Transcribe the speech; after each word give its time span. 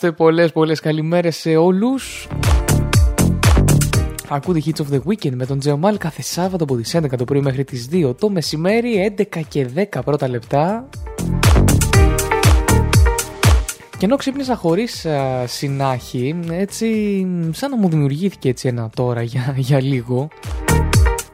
Είμαστε 0.00 0.24
πολλές 0.24 0.52
πολλές 0.52 0.80
καλημέρες 0.80 1.36
σε 1.36 1.56
όλους 1.56 2.28
Ακούτε 4.28 4.62
Hits 4.64 4.82
of 4.82 4.94
the 4.94 5.00
Weekend 5.08 5.32
με 5.34 5.46
τον 5.46 5.58
Τζεωμάλ 5.58 5.98
κάθε 5.98 6.22
Σάββατο 6.22 6.64
από 6.64 6.76
τις 6.76 6.96
11 6.96 7.08
το 7.18 7.24
πρωί 7.24 7.40
μέχρι 7.40 7.64
τις 7.64 7.88
2 7.92 8.14
το 8.18 8.30
μεσημέρι 8.30 9.14
11 9.18 9.40
και 9.48 9.68
10 9.92 10.00
πρώτα 10.04 10.28
λεπτά 10.28 10.88
και 13.98 14.04
ενώ 14.04 14.16
ξύπνησα 14.16 14.56
χωρίς 14.56 15.06
α, 15.06 15.46
συνάχη, 15.46 16.40
έτσι 16.50 16.86
σαν 17.50 17.70
να 17.70 17.76
μου 17.76 17.88
δημιουργήθηκε 17.88 18.48
έτσι 18.48 18.68
ένα 18.68 18.90
τώρα 18.94 19.22
για, 19.22 19.54
για 19.56 19.80
λίγο 19.80 20.28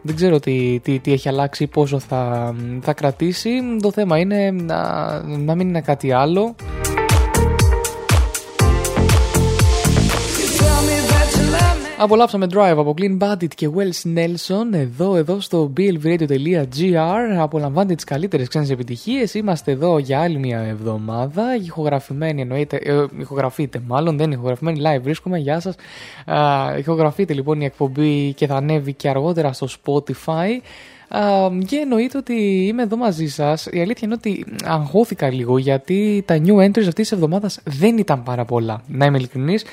δεν 0.06 0.14
ξέρω 0.16 0.40
τι, 0.40 0.80
τι, 0.82 0.98
τι 0.98 1.12
έχει 1.12 1.28
αλλάξει, 1.28 1.66
πόσο 1.66 1.98
θα, 1.98 2.54
θα 2.80 2.92
κρατήσει. 2.92 3.50
Το 3.82 3.92
θέμα 3.92 4.18
είναι 4.18 4.50
να, 4.50 5.22
να 5.22 5.54
μην 5.54 5.68
είναι 5.68 5.80
κάτι 5.80 6.12
άλλο. 6.12 6.54
Απολαύσαμε 12.04 12.46
Drive 12.50 12.76
από 12.76 12.94
Clean 12.98 13.18
Bandit 13.18 13.54
και 13.54 13.70
Wells 13.76 14.16
Nelson 14.16 14.72
εδώ, 14.72 15.16
εδώ 15.16 15.40
στο 15.40 15.72
blvradio.gr 15.76 17.36
Απολαμβάνετε 17.38 17.94
τις 17.94 18.04
καλύτερες 18.04 18.48
ξένες 18.48 18.70
επιτυχίες 18.70 19.34
Είμαστε 19.34 19.70
εδώ 19.70 19.98
για 19.98 20.20
άλλη 20.20 20.38
μια 20.38 20.58
εβδομάδα 20.58 21.56
Ηχογραφημένη 21.64 22.40
εννοείται, 22.40 22.76
ε, 22.76 23.04
ηχογραφείτε 23.18 23.82
μάλλον, 23.86 24.16
δεν 24.16 24.30
ηχογραφημένη 24.30 24.80
live 24.84 25.00
βρίσκομαι, 25.02 25.38
γεια 25.38 25.60
σας 25.60 25.74
ε, 26.74 26.78
Ηχογραφείτε 26.78 27.32
λοιπόν 27.32 27.60
η 27.60 27.64
εκπομπή 27.64 28.32
και 28.32 28.46
θα 28.46 28.56
ανέβει 28.56 28.92
και 28.92 29.08
αργότερα 29.08 29.52
στο 29.52 29.66
Spotify 29.82 30.60
Uh, 31.08 31.64
και 31.66 31.76
εννοείται 31.76 32.18
ότι 32.18 32.66
είμαι 32.66 32.82
εδώ 32.82 32.96
μαζί 32.96 33.26
σας. 33.26 33.66
Η 33.66 33.80
αλήθεια 33.80 34.00
είναι 34.02 34.14
ότι 34.14 34.44
αγχώθηκα 34.64 35.30
λίγο 35.30 35.58
γιατί 35.58 36.22
τα 36.26 36.40
new 36.44 36.56
entries 36.56 36.78
αυτής 36.78 36.94
της 36.94 37.12
εβδομάδας 37.12 37.60
δεν 37.64 37.98
ήταν 37.98 38.22
πάρα 38.22 38.44
πολλά. 38.44 38.82
Να 38.86 39.06
είμαι 39.06 39.18
ειλικρινής. 39.18 39.64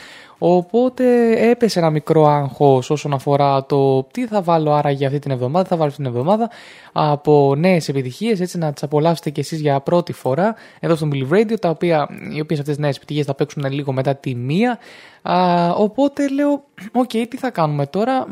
Οπότε 0.44 1.32
έπεσε 1.50 1.80
ένα 1.80 1.90
μικρό 1.90 2.26
άγχος 2.26 2.90
όσον 2.90 3.14
αφορά 3.14 3.66
το 3.66 4.04
τι 4.04 4.28
θα 4.28 4.42
βάλω 4.42 4.72
άρα 4.72 4.92
για 4.92 5.08
αυτή 5.08 5.20
την 5.20 5.32
εβδομάδα, 5.32 5.68
θα 5.68 5.76
βάλω 5.76 5.90
αυτή 5.90 6.04
την 6.04 6.12
εβδομάδα 6.12 6.50
από 6.92 7.56
νέες 7.58 7.90
επιτυχίες, 7.90 8.40
έτσι 8.40 8.58
να 8.58 8.74
τις 8.74 8.84
απολαύσετε 8.84 9.30
κι 9.30 9.40
εσείς 9.40 9.60
για 9.60 9.80
πρώτη 9.80 10.14
φορά 10.14 10.56
εδώ 10.80 10.96
στο 10.96 11.08
Milli 11.12 11.34
Radio, 11.34 11.60
τα 11.60 11.70
οποία, 11.70 12.08
οι 12.36 12.40
οποίες 12.40 12.60
αυτές 12.60 12.76
τις 12.76 12.84
νέες 12.84 12.96
επιτυχίες 12.96 13.26
θα 13.26 13.36
παίξουν 13.36 13.64
λίγο 13.72 13.92
μετά 13.92 14.16
τη 14.16 14.36
μία. 14.36 14.80
Α, 15.22 15.70
οπότε 15.76 16.30
λέω, 16.30 16.64
OK, 16.92 17.10
okay, 17.14 17.26
τι 17.30 17.38
θα 17.38 17.50
κάνουμε 17.50 17.86
τώρα; 17.86 18.28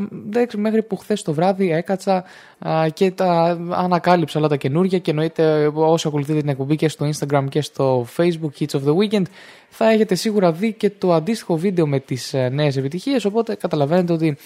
μέχρι 0.58 0.84
που 0.84 0.96
χθες 0.96 1.22
το 1.22 1.34
βράδυ 1.34 1.72
έκατσα 1.72 2.24
α, 2.60 2.88
και 2.94 3.12
τα 3.12 3.58
ανακάλυψα 3.72 4.40
όλα 4.40 4.48
τα 4.48 4.56
καινούργια 4.56 5.00
και 5.00 5.10
εννοείται 5.10 5.72
όσοι 5.74 6.08
ακολουθείτε 6.08 6.40
την 6.40 6.50
εκπομπή 6.50 6.76
και 6.76 6.88
στο 6.88 7.10
Instagram 7.10 7.46
και 7.50 7.62
στο 7.62 8.08
Facebook 8.18 8.60
Hits 8.60 8.80
of 8.80 8.82
the 8.86 8.96
Weekend 8.96 9.26
θα 9.70 9.90
έχετε 9.90 10.16
σίγουρα 10.16 10.52
δει 10.52 10.74
και 10.74 10.90
το 10.90 11.14
αντίστοιχο 11.14 11.58
βίντεο 11.58 11.88
με 11.88 12.00
τις 12.00 12.34
ε, 12.34 12.50
νέες 12.50 12.78
επιτυχίες 12.78 13.26
οπότε 13.26 13.56
καταλαβαίνετε 13.56 14.14
ότι 14.14 14.38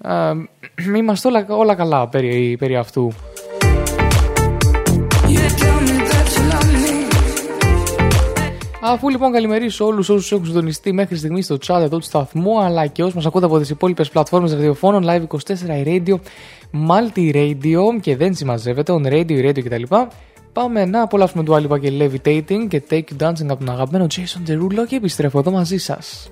α, 0.00 0.32
είμαστε 0.96 1.28
όλα, 1.28 1.46
όλα 1.48 1.74
καλά 1.74 2.08
περί, 2.08 2.56
περί 2.58 2.76
αυτού. 2.76 3.12
Αφού 8.80 9.08
λοιπόν 9.08 9.32
καλημερίσω 9.32 9.84
όλους 9.86 10.08
όσους 10.08 10.32
έχουν 10.32 10.46
συντονιστεί 10.46 10.92
μέχρι 10.92 11.16
στιγμή 11.16 11.42
στο 11.42 11.56
chat 11.66 11.80
εδώ 11.80 11.98
του 11.98 12.04
σταθμού, 12.04 12.60
αλλά 12.62 12.86
και 12.86 13.02
όσους 13.02 13.14
μας 13.14 13.26
ακούτε 13.26 13.46
από 13.46 13.58
τις 13.58 13.70
υπόλοιπες 13.70 14.08
πλατφόρμες 14.08 14.52
ραδιοφώνων, 14.52 15.04
Live 15.06 15.22
24, 15.22 15.84
Radio, 15.84 16.14
Multi 16.88 17.34
Radio 17.34 18.00
και 18.00 18.16
δεν 18.16 18.34
συμμαζεύεται, 18.34 18.92
On 18.92 19.06
Radio, 19.06 19.48
Radio 19.48 19.64
κτλ. 19.64 19.82
Πάμε 20.52 20.84
να 20.84 21.02
απολαύσουμε 21.02 21.42
το 21.44 21.54
άλλο 21.54 21.78
και 21.78 21.92
Levitating 22.00 22.66
και 22.68 22.82
Take 22.90 22.94
You 22.94 23.26
Dancing 23.26 23.48
από 23.48 23.64
τον 23.64 23.70
αγαπημένο 23.70 24.06
Jason 24.10 24.50
Derulo 24.50 24.86
και 24.88 24.96
επιστρέφω 24.96 25.38
εδώ 25.38 25.50
μαζί 25.50 25.78
σας. 25.78 26.30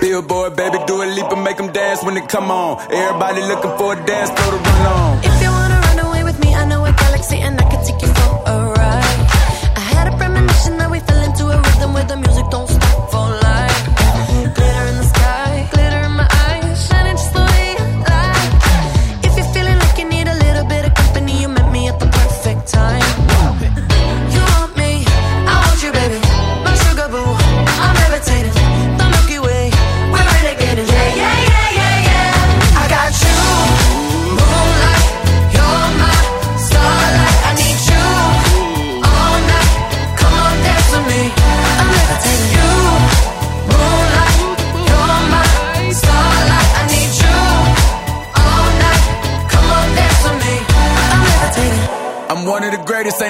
Billboard, 0.00 0.52
baby, 0.60 0.78
do 0.88 0.94
a 1.04 1.06
leap 1.16 1.30
and 1.34 1.42
make 1.48 1.58
them 1.60 1.70
dance 1.80 2.00
when 2.04 2.14
they 2.16 2.26
come 2.36 2.50
on. 2.62 2.72
Everybody 3.02 3.40
looking 3.50 3.74
for 3.78 3.88
a 3.96 3.98
dance 4.10 4.30
floor 4.36 4.50
to 4.54 4.58
run 4.68 4.84
on. 4.96 5.12
If 5.28 5.36
you 5.42 5.50
wanna 5.58 5.78
run 5.86 5.98
away 6.06 6.22
with 6.28 6.38
me, 6.44 6.50
I 6.60 6.64
know 6.70 6.80
a 6.90 6.92
galaxy 7.02 7.38
and 7.46 7.54
I 7.62 7.64
can 7.70 7.73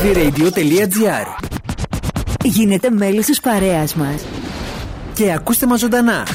στο 0.00 0.08
blvradio.gr 0.08 1.44
Γίνετε 2.44 2.90
μέλη 2.90 3.24
της 3.24 3.40
παρέας 3.40 3.94
μας. 3.94 4.24
και 5.14 5.32
ακούστε 5.32 5.66
μας 5.66 5.80
ζωντανά. 5.80 6.26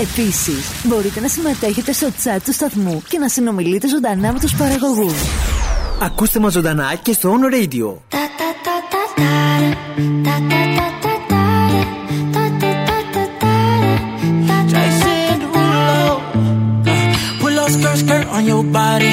Επίσης, 0.00 0.70
μπορείτε 0.84 1.20
να 1.20 1.28
συμμετέχετε 1.28 1.92
στο 1.92 2.06
chat 2.24 2.38
του 2.44 2.52
σταθμού 2.52 3.02
και 3.08 3.18
να 3.18 3.28
συνομιλείτε 3.28 3.88
ζωντανά 3.88 4.32
με 4.32 4.38
τους 4.40 4.54
παραγωγούς. 4.54 5.14
Ακούστε 6.02 6.38
μας 6.38 6.52
ζωντανά 6.52 6.94
και 7.02 7.12
στο 7.12 7.34
On 7.38 7.54
Radio. 7.54 7.96
Jason 14.72 15.38
Derulo. 15.42 16.20
Uh, 16.86 17.40
Pull 17.40 17.58
up 17.62 17.68
skirt, 17.76 17.96
skirt 18.02 18.26
on 18.36 18.42
your 18.50 18.62
body. 18.78 19.12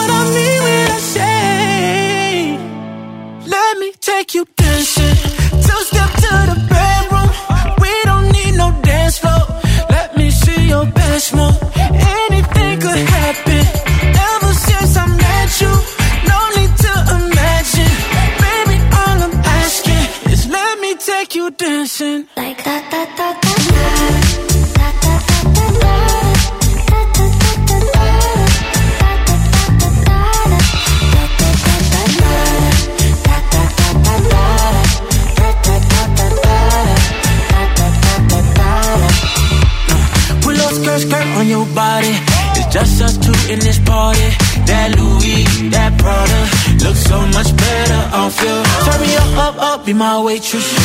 Just 50.51 50.80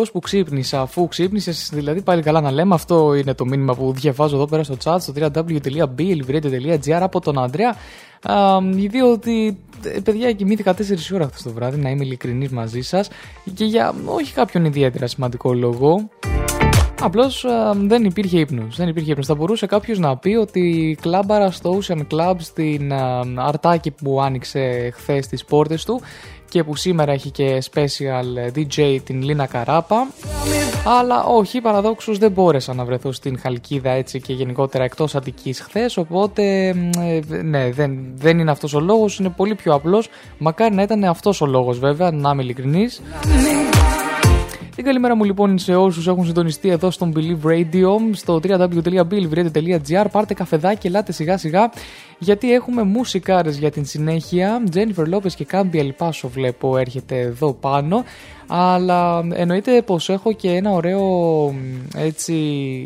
ευτυχώ 0.00 0.12
που 0.12 0.20
ξύπνησα, 0.20 0.80
αφού 0.80 1.08
ξύπνησε, 1.08 1.52
δηλαδή 1.72 2.02
πάλι 2.02 2.22
καλά 2.22 2.40
να 2.40 2.50
λέμε. 2.50 2.74
Αυτό 2.74 3.14
είναι 3.14 3.34
το 3.34 3.44
μήνυμα 3.44 3.74
που 3.74 3.92
διαβάζω 3.92 4.36
εδώ 4.36 4.46
πέρα 4.46 4.62
στο 4.62 4.76
chat 4.84 4.96
στο 5.00 5.12
www.blvradio.gr 5.16 7.00
από 7.00 7.20
τον 7.20 7.38
Άντρεα. 7.38 7.76
Α, 8.22 8.60
διότι, 8.62 9.58
ε, 9.82 10.00
παιδιά, 10.00 10.32
κοιμήθηκα 10.32 10.74
4 10.74 11.14
ώρα 11.14 11.26
χθες 11.26 11.42
το 11.42 11.50
βράδυ, 11.50 11.80
να 11.80 11.90
είμαι 11.90 12.04
ειλικρινής 12.04 12.50
μαζί 12.50 12.80
σας 12.80 13.08
και 13.54 13.64
για 13.64 13.94
όχι 14.04 14.32
κάποιον 14.32 14.64
ιδιαίτερα 14.64 15.06
σημαντικό 15.06 15.52
λόγο. 15.52 16.08
Απλώς 17.00 17.46
δεν 17.86 18.04
υπήρχε 18.04 18.38
ύπνος. 18.38 18.76
Δεν 18.76 18.88
υπήρχε 18.88 19.10
ύπνος. 19.10 19.26
Θα 19.26 19.34
μπορούσε 19.34 19.66
κάποιος 19.66 19.98
να 19.98 20.16
πει 20.16 20.34
ότι 20.34 20.96
κλάμπαρα 21.00 21.50
στο 21.50 21.78
Ocean 21.78 22.00
Club 22.10 22.34
στην 22.38 22.92
α, 22.92 23.24
Αρτάκη 23.36 23.90
που 23.90 24.20
άνοιξε 24.20 24.90
χθες 24.94 25.26
τις 25.26 25.44
πόρτες 25.44 25.84
του 25.84 26.00
και 26.48 26.64
που 26.64 26.76
σήμερα 26.76 27.12
έχει 27.12 27.30
και 27.30 27.62
special 27.72 28.56
DJ 28.56 28.98
την 29.04 29.22
Λίνα 29.22 29.46
Καράπα. 29.46 30.06
Αλλά 31.00 31.24
όχι, 31.24 31.60
παραδόξως 31.60 32.18
δεν 32.18 32.30
μπόρεσα 32.30 32.74
να 32.74 32.84
βρεθώ 32.84 33.12
στην 33.12 33.38
Χαλκίδα 33.38 33.90
έτσι 33.90 34.20
και 34.20 34.32
γενικότερα 34.32 34.84
εκτός 34.84 35.14
Αττικής 35.14 35.60
χθες. 35.60 35.96
Οπότε, 35.96 36.74
μ, 36.74 37.00
ε, 37.00 37.42
ναι, 37.42 37.70
δεν, 37.70 37.98
δεν 38.14 38.38
είναι 38.38 38.50
αυτός 38.50 38.74
ο 38.74 38.80
λόγος. 38.80 39.18
Είναι 39.18 39.28
πολύ 39.28 39.54
πιο 39.54 39.74
απλός. 39.74 40.08
Μακάρι 40.38 40.74
να 40.74 40.82
ήταν 40.82 41.04
αυτός 41.04 41.40
ο 41.40 41.46
λόγος, 41.46 41.78
βέβαια, 41.78 42.10
να 42.10 42.30
είμαι 42.30 42.42
ειλικρινής. 42.42 43.02
Την 44.78 44.86
καλημέρα 44.86 45.16
μου 45.16 45.24
λοιπόν 45.24 45.58
σε 45.58 45.74
όσους 45.76 46.06
έχουν 46.06 46.24
συντονιστεί 46.24 46.68
εδώ 46.68 46.90
στο 46.90 47.12
Believe 47.14 47.46
Radio, 47.46 47.96
στο 48.12 48.40
www.believeradio.gr. 48.42 50.06
Πάρτε 50.12 50.34
καφεδάκι, 50.34 50.86
ελάτε 50.86 51.12
σιγά 51.12 51.38
σιγά, 51.38 51.70
γιατί 52.18 52.52
έχουμε 52.52 52.82
μουσικάρες 52.82 53.58
για 53.58 53.70
την 53.70 53.84
συνέχεια. 53.84 54.62
Jennifer 54.74 55.14
Lopez 55.14 55.32
και 55.36 55.44
Κάμπι 55.44 55.78
Ελπάσο 55.78 56.28
βλέπω 56.28 56.76
έρχεται 56.76 57.18
εδώ 57.18 57.52
πάνω. 57.52 58.04
Αλλά 58.50 59.26
εννοείται 59.32 59.82
πως 59.82 60.08
έχω 60.08 60.32
και 60.32 60.50
ένα 60.50 60.70
ωραίο 60.70 61.02
έτσι, 61.96 62.34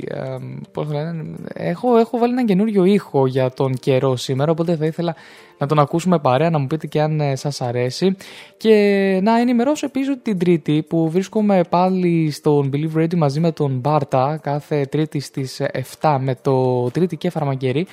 εμ, 0.08 0.56
πώς 0.72 0.86
το 0.86 0.92
λένε, 0.92 1.24
έχω, 1.54 1.96
έχω 1.96 2.18
βάλει 2.18 2.32
έναν 2.32 2.46
καινούριο 2.46 2.84
ήχο 2.84 3.26
για 3.26 3.50
τον 3.50 3.74
καιρό 3.74 4.16
σήμερα, 4.16 4.50
οπότε 4.50 4.76
θα 4.76 4.86
ήθελα 4.86 5.14
να 5.58 5.66
τον 5.66 5.78
ακούσουμε 5.78 6.18
παρέα, 6.18 6.50
να 6.50 6.58
μου 6.58 6.66
πείτε 6.66 6.86
και 6.86 7.00
αν 7.00 7.20
ε, 7.20 7.36
σας 7.36 7.60
αρέσει. 7.60 8.16
Και 8.56 9.20
να 9.22 9.38
ενημερώσω 9.38 9.86
επίσης 9.86 10.08
ότι 10.08 10.20
την 10.22 10.38
Τρίτη 10.38 10.84
που 10.88 11.10
βρίσκομαι 11.10 11.60
πάλι 11.68 12.30
στον 12.30 12.70
Believe 12.72 13.02
Radio 13.02 13.14
μαζί 13.16 13.40
με 13.40 13.52
τον 13.52 13.78
Μπάρτα 13.78 14.38
κάθε 14.42 14.86
Τρίτη 14.86 15.20
στις 15.20 15.60
7 16.00 16.16
με 16.20 16.34
το 16.42 16.90
Τρίτη 16.90 17.16
και 17.16 17.30
Φαρμακερή. 17.30 17.86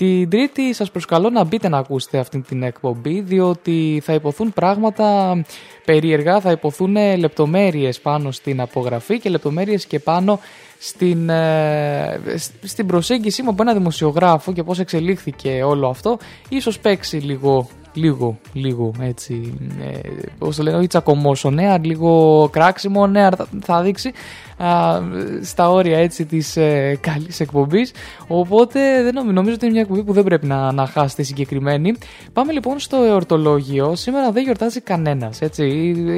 Την 0.00 0.28
Τρίτη 0.30 0.74
σας 0.74 0.90
προσκαλώ 0.90 1.30
να 1.30 1.44
μπείτε 1.44 1.68
να 1.68 1.78
ακούσετε 1.78 2.18
αυτή 2.18 2.40
την 2.40 2.62
εκπομπή 2.62 3.20
διότι 3.20 4.00
θα 4.04 4.12
υποθούν 4.12 4.52
πράγματα 4.52 5.42
περίεργα, 5.84 6.40
θα 6.40 6.50
υποθούν 6.50 6.96
λεπτομέρειες 7.18 8.00
πάνω 8.00 8.30
στην 8.30 8.60
απογραφή 8.60 9.18
και 9.18 9.30
λεπτομέρειες 9.30 9.86
και 9.86 9.98
πάνω 9.98 10.40
στην, 10.78 11.28
ε, 11.28 12.20
σ- 12.36 12.52
στην 12.62 12.86
προσέγγιση 12.86 13.42
μου 13.42 13.50
από 13.50 13.62
ένα 13.62 13.74
δημοσιογράφο 13.74 14.52
και 14.52 14.62
πώς 14.62 14.78
εξελίχθηκε 14.78 15.62
όλο 15.62 15.88
αυτό. 15.88 16.18
Ίσως 16.48 16.78
παίξει 16.78 17.16
λίγο 17.16 17.68
λίγο, 17.94 18.38
λίγο 18.52 18.92
έτσι, 19.00 19.54
ε, 19.80 19.98
πώς 20.38 20.56
το 20.56 20.62
λένε, 20.62 20.76
όχι 20.76 20.86
τσακωμός 20.86 21.44
ο 21.44 21.50
Νέαρ, 21.50 21.84
λίγο 21.84 22.48
κράξιμο, 22.52 23.00
ο 23.00 23.06
Νέαρ 23.06 23.34
θα, 23.36 23.48
θα 23.62 23.82
δείξει 23.82 24.12
α, 24.60 25.00
στα 25.42 25.70
όρια 25.70 25.98
έτσι 25.98 26.24
της 26.26 26.56
ε, 26.56 26.98
καλής 27.00 27.40
εκπομπής, 27.40 27.92
οπότε 28.26 29.02
δεν 29.02 29.14
νομίζω, 29.14 29.32
νομίζω 29.32 29.54
ότι 29.54 29.64
είναι 29.64 29.74
μια 29.74 29.82
εκπομπή 29.82 30.02
που 30.02 30.12
δεν 30.12 30.24
πρέπει 30.24 30.46
να, 30.46 30.72
να 30.72 30.86
χάσετε 30.86 31.22
συγκεκριμένη. 31.22 31.94
Πάμε 32.32 32.52
λοιπόν 32.52 32.78
στο 32.78 33.02
εορτολόγιο, 33.02 33.94
σήμερα 33.94 34.30
δεν 34.30 34.42
γιορτάζει 34.42 34.80
κανένας, 34.80 35.40
έτσι, 35.40 35.66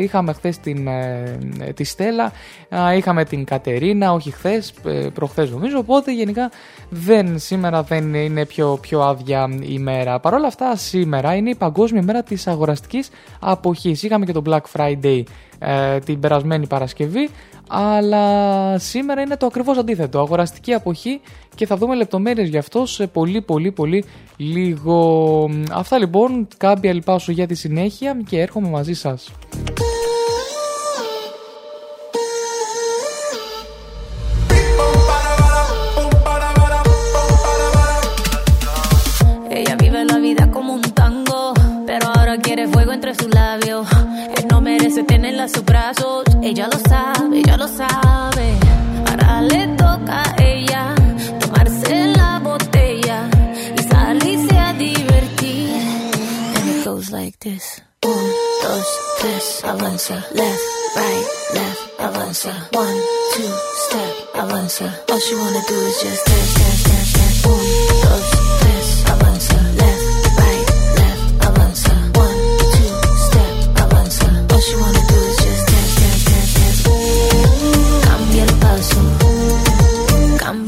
είχαμε 0.00 0.32
χθες 0.32 0.58
την, 0.58 0.86
ε, 0.86 1.38
ε, 1.60 1.72
τη 1.72 1.84
Στέλλα, 1.84 2.32
α, 2.76 2.94
είχαμε 2.94 3.24
την 3.24 3.44
Κατερίνα, 3.44 4.12
όχι 4.12 4.30
χθες, 4.30 4.72
ε, 4.84 4.90
προχθές 4.90 5.50
νομίζω, 5.50 5.78
οπότε 5.78 6.12
γενικά 6.12 6.50
δεν, 6.88 7.38
σήμερα 7.38 7.82
δεν 7.82 8.14
είναι 8.14 8.46
πιο, 8.46 8.78
πιο 8.80 9.00
άδεια 9.00 9.48
ημέρα. 9.62 10.20
Παρ' 10.20 10.34
όλα 10.34 10.46
αυτά 10.46 10.76
σήμερα 10.76 11.34
είναι 11.34 11.50
η 11.50 11.54
παγκόσμια 11.54 12.02
μέρα 12.02 12.22
της 12.22 12.46
αγοραστικής 12.46 13.10
αποχής. 13.40 14.02
Είχαμε 14.02 14.24
και 14.24 14.32
το 14.32 14.42
Black 14.46 14.60
Friday 14.76 15.22
ε, 15.64 15.98
την 15.98 16.20
περασμένη 16.20 16.66
Παρασκευή, 16.66 17.28
αλλά 17.68 18.78
σήμερα 18.78 19.20
είναι 19.20 19.36
το 19.36 19.46
ακριβώς 19.46 19.78
αντίθετο. 19.78 20.20
Αγοραστική 20.20 20.72
αποχή 20.72 21.20
και 21.54 21.66
θα 21.66 21.76
δούμε 21.76 21.94
λεπτομέρειες 21.94 22.48
γι' 22.48 22.58
αυτό 22.58 22.86
σε 22.86 23.06
πολύ 23.06 23.42
πολύ 23.42 23.72
πολύ 23.72 24.04
λίγο. 24.36 25.50
Αυτά 25.70 25.98
λοιπόν, 25.98 26.48
κάμπια 26.56 26.90
ελπάσω 26.90 27.32
για 27.32 27.46
τη 27.46 27.54
συνέχεια 27.54 28.16
και 28.26 28.40
έρχομαι 28.40 28.68
μαζί 28.68 28.94
σας. 28.94 29.30
A 45.42 45.48
sus 45.48 45.64
brazos, 45.64 46.24
ella 46.40 46.68
lo 46.68 46.78
sabe, 46.78 47.40
ella 47.40 47.56
lo 47.56 47.66
sabe. 47.66 48.56
Ahora 49.08 49.40
le 49.40 49.66
toca 49.76 50.22
a 50.22 50.42
ella 50.42 50.94
tomarse 51.40 52.06
la 52.16 52.38
botella 52.38 53.28
y 53.76 53.82
salirse 53.82 54.56
a 54.56 54.72
divertir. 54.74 55.70
And 56.54 56.68
it 56.70 56.84
goes 56.84 57.10
like 57.10 57.38
this. 57.40 57.82
Un, 58.04 58.24
dos, 58.62 58.86
tres, 59.20 59.64
avanza. 59.64 60.14
Left, 60.32 60.60
right, 60.96 61.26
left, 61.54 62.00
avanza. 62.00 62.52
One, 62.72 63.00
two, 63.34 63.52
step, 63.86 64.14
avanza. 64.34 64.94
All 65.10 65.18
she 65.18 65.34
wanna 65.34 65.60
do 65.66 65.74
is 65.74 66.02
just 66.02 66.24
dance, 66.24 66.54
dance, 66.54 66.82
dance. 66.84 66.91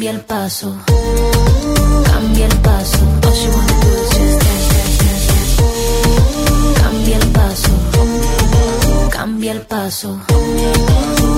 cambia 0.04 0.20
el 0.20 0.26
paso, 0.26 0.76
cambia 2.04 2.46
el 2.46 2.56
paso. 2.58 2.98
All 3.24 3.32
wanna 3.54 3.74
do. 3.80 3.94
Cambia 6.82 7.16
el 7.16 7.26
paso, 7.30 7.72
cambia 9.10 9.52
el 9.52 9.60
paso, 9.62 10.18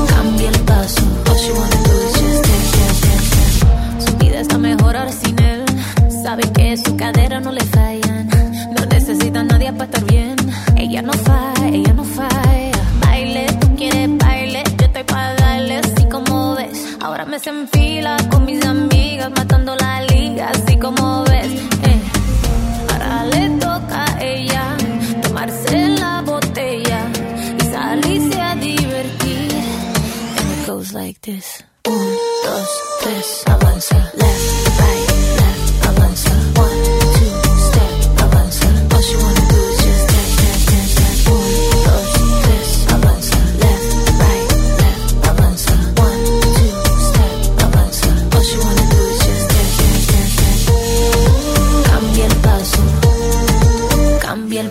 cambia 0.09 0.49
el 0.49 0.59
paso. 0.65 1.03
You 1.47 1.55
wanna 1.55 1.77
do 1.87 1.95
just. 2.19 2.45
Su 4.05 4.17
vida 4.17 4.41
está 4.41 4.59
mejor 4.59 4.97
ahora 4.97 5.13
sin 5.13 5.39
él. 5.39 5.65
Sabe 6.25 6.43
que 6.51 6.77
su 6.77 6.97
cadera 6.97 7.39
no 7.39 7.53
le 7.53 7.65
fallan. 7.67 8.29
No 8.77 8.85
necesita 8.87 9.41
a 9.41 9.45
nadie 9.45 9.73
para 9.75 9.85
estar 9.85 10.05
bien. 10.07 10.35
Ella 10.75 11.03
no 11.03 11.13
falla, 11.13 11.69
ella 11.69 11.93
no 11.93 12.03
falla 12.03 12.46
En 17.45 17.69
fila 17.69 18.17
con 18.31 18.47
mis 18.47 18.65
amigas 18.65 19.31
matando 19.31 19.77
la 19.77 20.01
liga, 20.03 20.49
así 20.49 20.75
como 20.79 21.23
ves. 21.25 21.47
Eh. 21.83 22.01
Ahora 22.91 23.25
le 23.27 23.51
toca 23.61 24.05
a 24.05 24.25
ella 24.25 24.77
tomarse 25.23 25.89
la 25.89 26.23
botella 26.23 27.07
y 27.61 27.65
salirse 27.71 28.41
a 28.41 28.55
divertir. 28.57 29.53
And 30.39 30.51
it 30.51 30.67
goes 30.67 30.93
like 30.95 31.21
this. 31.21 31.63
Un, 31.87 31.93
dos, 32.47 32.69
tres, 33.03 33.43
avanza, 33.47 33.97
left, 34.15 34.81
right, 34.81 35.09
left, 35.37 35.87
avanza, 35.89 36.31
one, 36.57 36.81
two, 37.17 37.33
step, 37.69 38.23
avanza, 38.25 38.67
all 38.95 39.03
you 39.13 39.19
wanna 39.23 39.46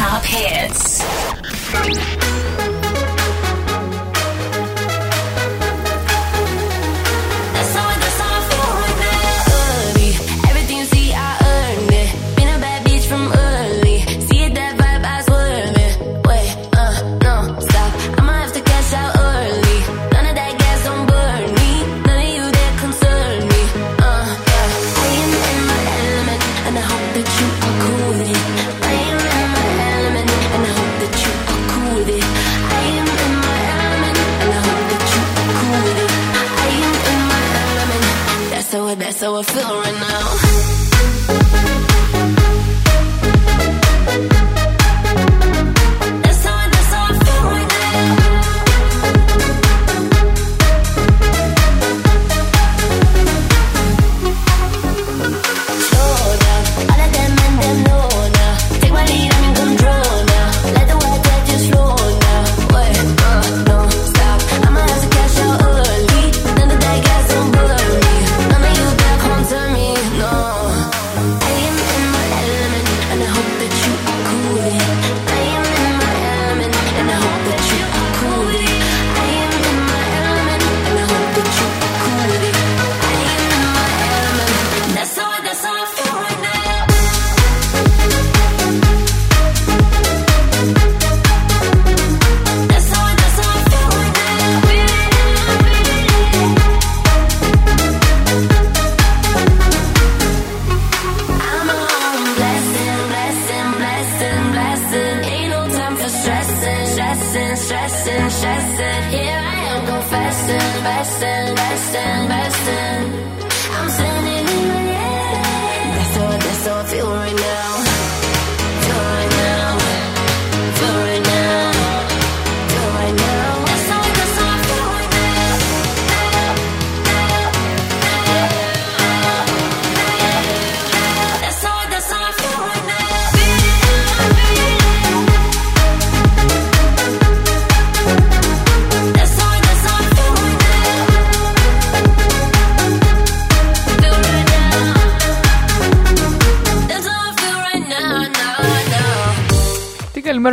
Top 0.00 0.24
Hits. 0.24 2.39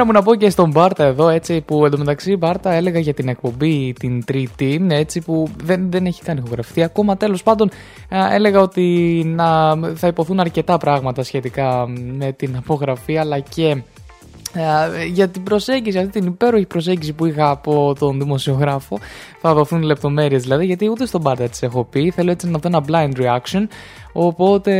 Μου 0.07 0.13
να 0.13 0.21
πω 0.21 0.35
και 0.35 0.49
στον 0.49 0.71
Μπάρτα 0.71 1.03
εδώ, 1.03 1.29
έτσι 1.29 1.61
που 1.61 1.85
εντωμεταξύ 1.85 2.31
η 2.31 2.35
Μπάρτα 2.39 2.71
έλεγα 2.71 2.99
για 2.99 3.13
την 3.13 3.27
εκπομπή 3.27 3.93
την 3.93 4.25
Τρίτη, 4.25 4.87
έτσι 4.89 5.21
που 5.21 5.49
δεν, 5.63 5.91
δεν 5.91 6.05
έχει 6.05 6.23
καν 6.23 6.37
ηχογραφηθεί. 6.37 6.83
Ακόμα 6.83 7.17
τέλος 7.17 7.43
πάντων 7.43 7.69
α, 8.15 8.33
έλεγα 8.33 8.61
ότι 8.61 9.21
να, 9.25 9.75
θα 9.95 10.07
υποθούν 10.07 10.39
αρκετά 10.39 10.77
πράγματα 10.77 11.23
σχετικά 11.23 11.87
με 12.17 12.31
την 12.31 12.55
απογραφή 12.57 13.17
αλλά 13.17 13.39
και 13.39 13.67
ε, 13.69 13.81
για 15.11 15.27
την 15.27 15.43
προσέγγιση, 15.43 15.97
αυτή 15.97 16.19
την 16.19 16.27
υπέροχη 16.27 16.65
προσέγγιση 16.65 17.13
που 17.13 17.25
είχα 17.25 17.49
από 17.49 17.95
τον 17.99 18.19
δημοσιογράφο. 18.19 18.99
Θα 19.41 19.53
δοθούν 19.53 19.81
λεπτομέρειες 19.81 20.41
δηλαδή, 20.41 20.65
γιατί 20.65 20.89
ούτε 20.89 21.05
στον 21.05 21.21
πάντα 21.21 21.49
τη 21.49 21.59
έχω 21.61 21.83
πει. 21.83 22.11
Θέλω 22.11 22.31
έτσι 22.31 22.49
να 22.49 22.59
δω 22.59 22.67
ένα 22.67 22.85
blind 22.87 23.21
reaction. 23.21 23.67
Οπότε 24.19 24.71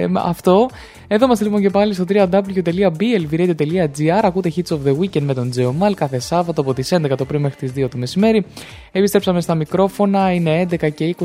ε, 0.00 0.08
αυτό. 0.14 0.68
Εδώ 1.08 1.24
είμαστε 1.24 1.44
λοιπόν 1.44 1.60
και 1.60 1.70
πάλι 1.70 1.94
στο 1.94 2.04
www.blvradio.gr. 2.08 4.20
Ακούτε 4.22 4.52
Hits 4.56 4.74
of 4.74 4.78
the 4.86 4.98
Weekend 4.98 5.22
με 5.22 5.34
τον 5.34 5.50
Τζεωμάλ 5.50 5.94
κάθε 5.94 6.18
Σάββατο 6.18 6.60
από 6.60 6.74
τις 6.74 6.94
11 6.94 7.12
το 7.16 7.24
πρωί 7.24 7.40
μέχρι 7.40 7.68
τις 7.68 7.84
2 7.84 7.88
το 7.90 7.98
μεσημέρι. 7.98 8.44
Επιστρέψαμε 8.92 9.40
στα 9.40 9.54
μικρόφωνα. 9.54 10.32
Είναι 10.32 10.66
11 10.70 10.92
και 10.94 11.14
29, 11.18 11.24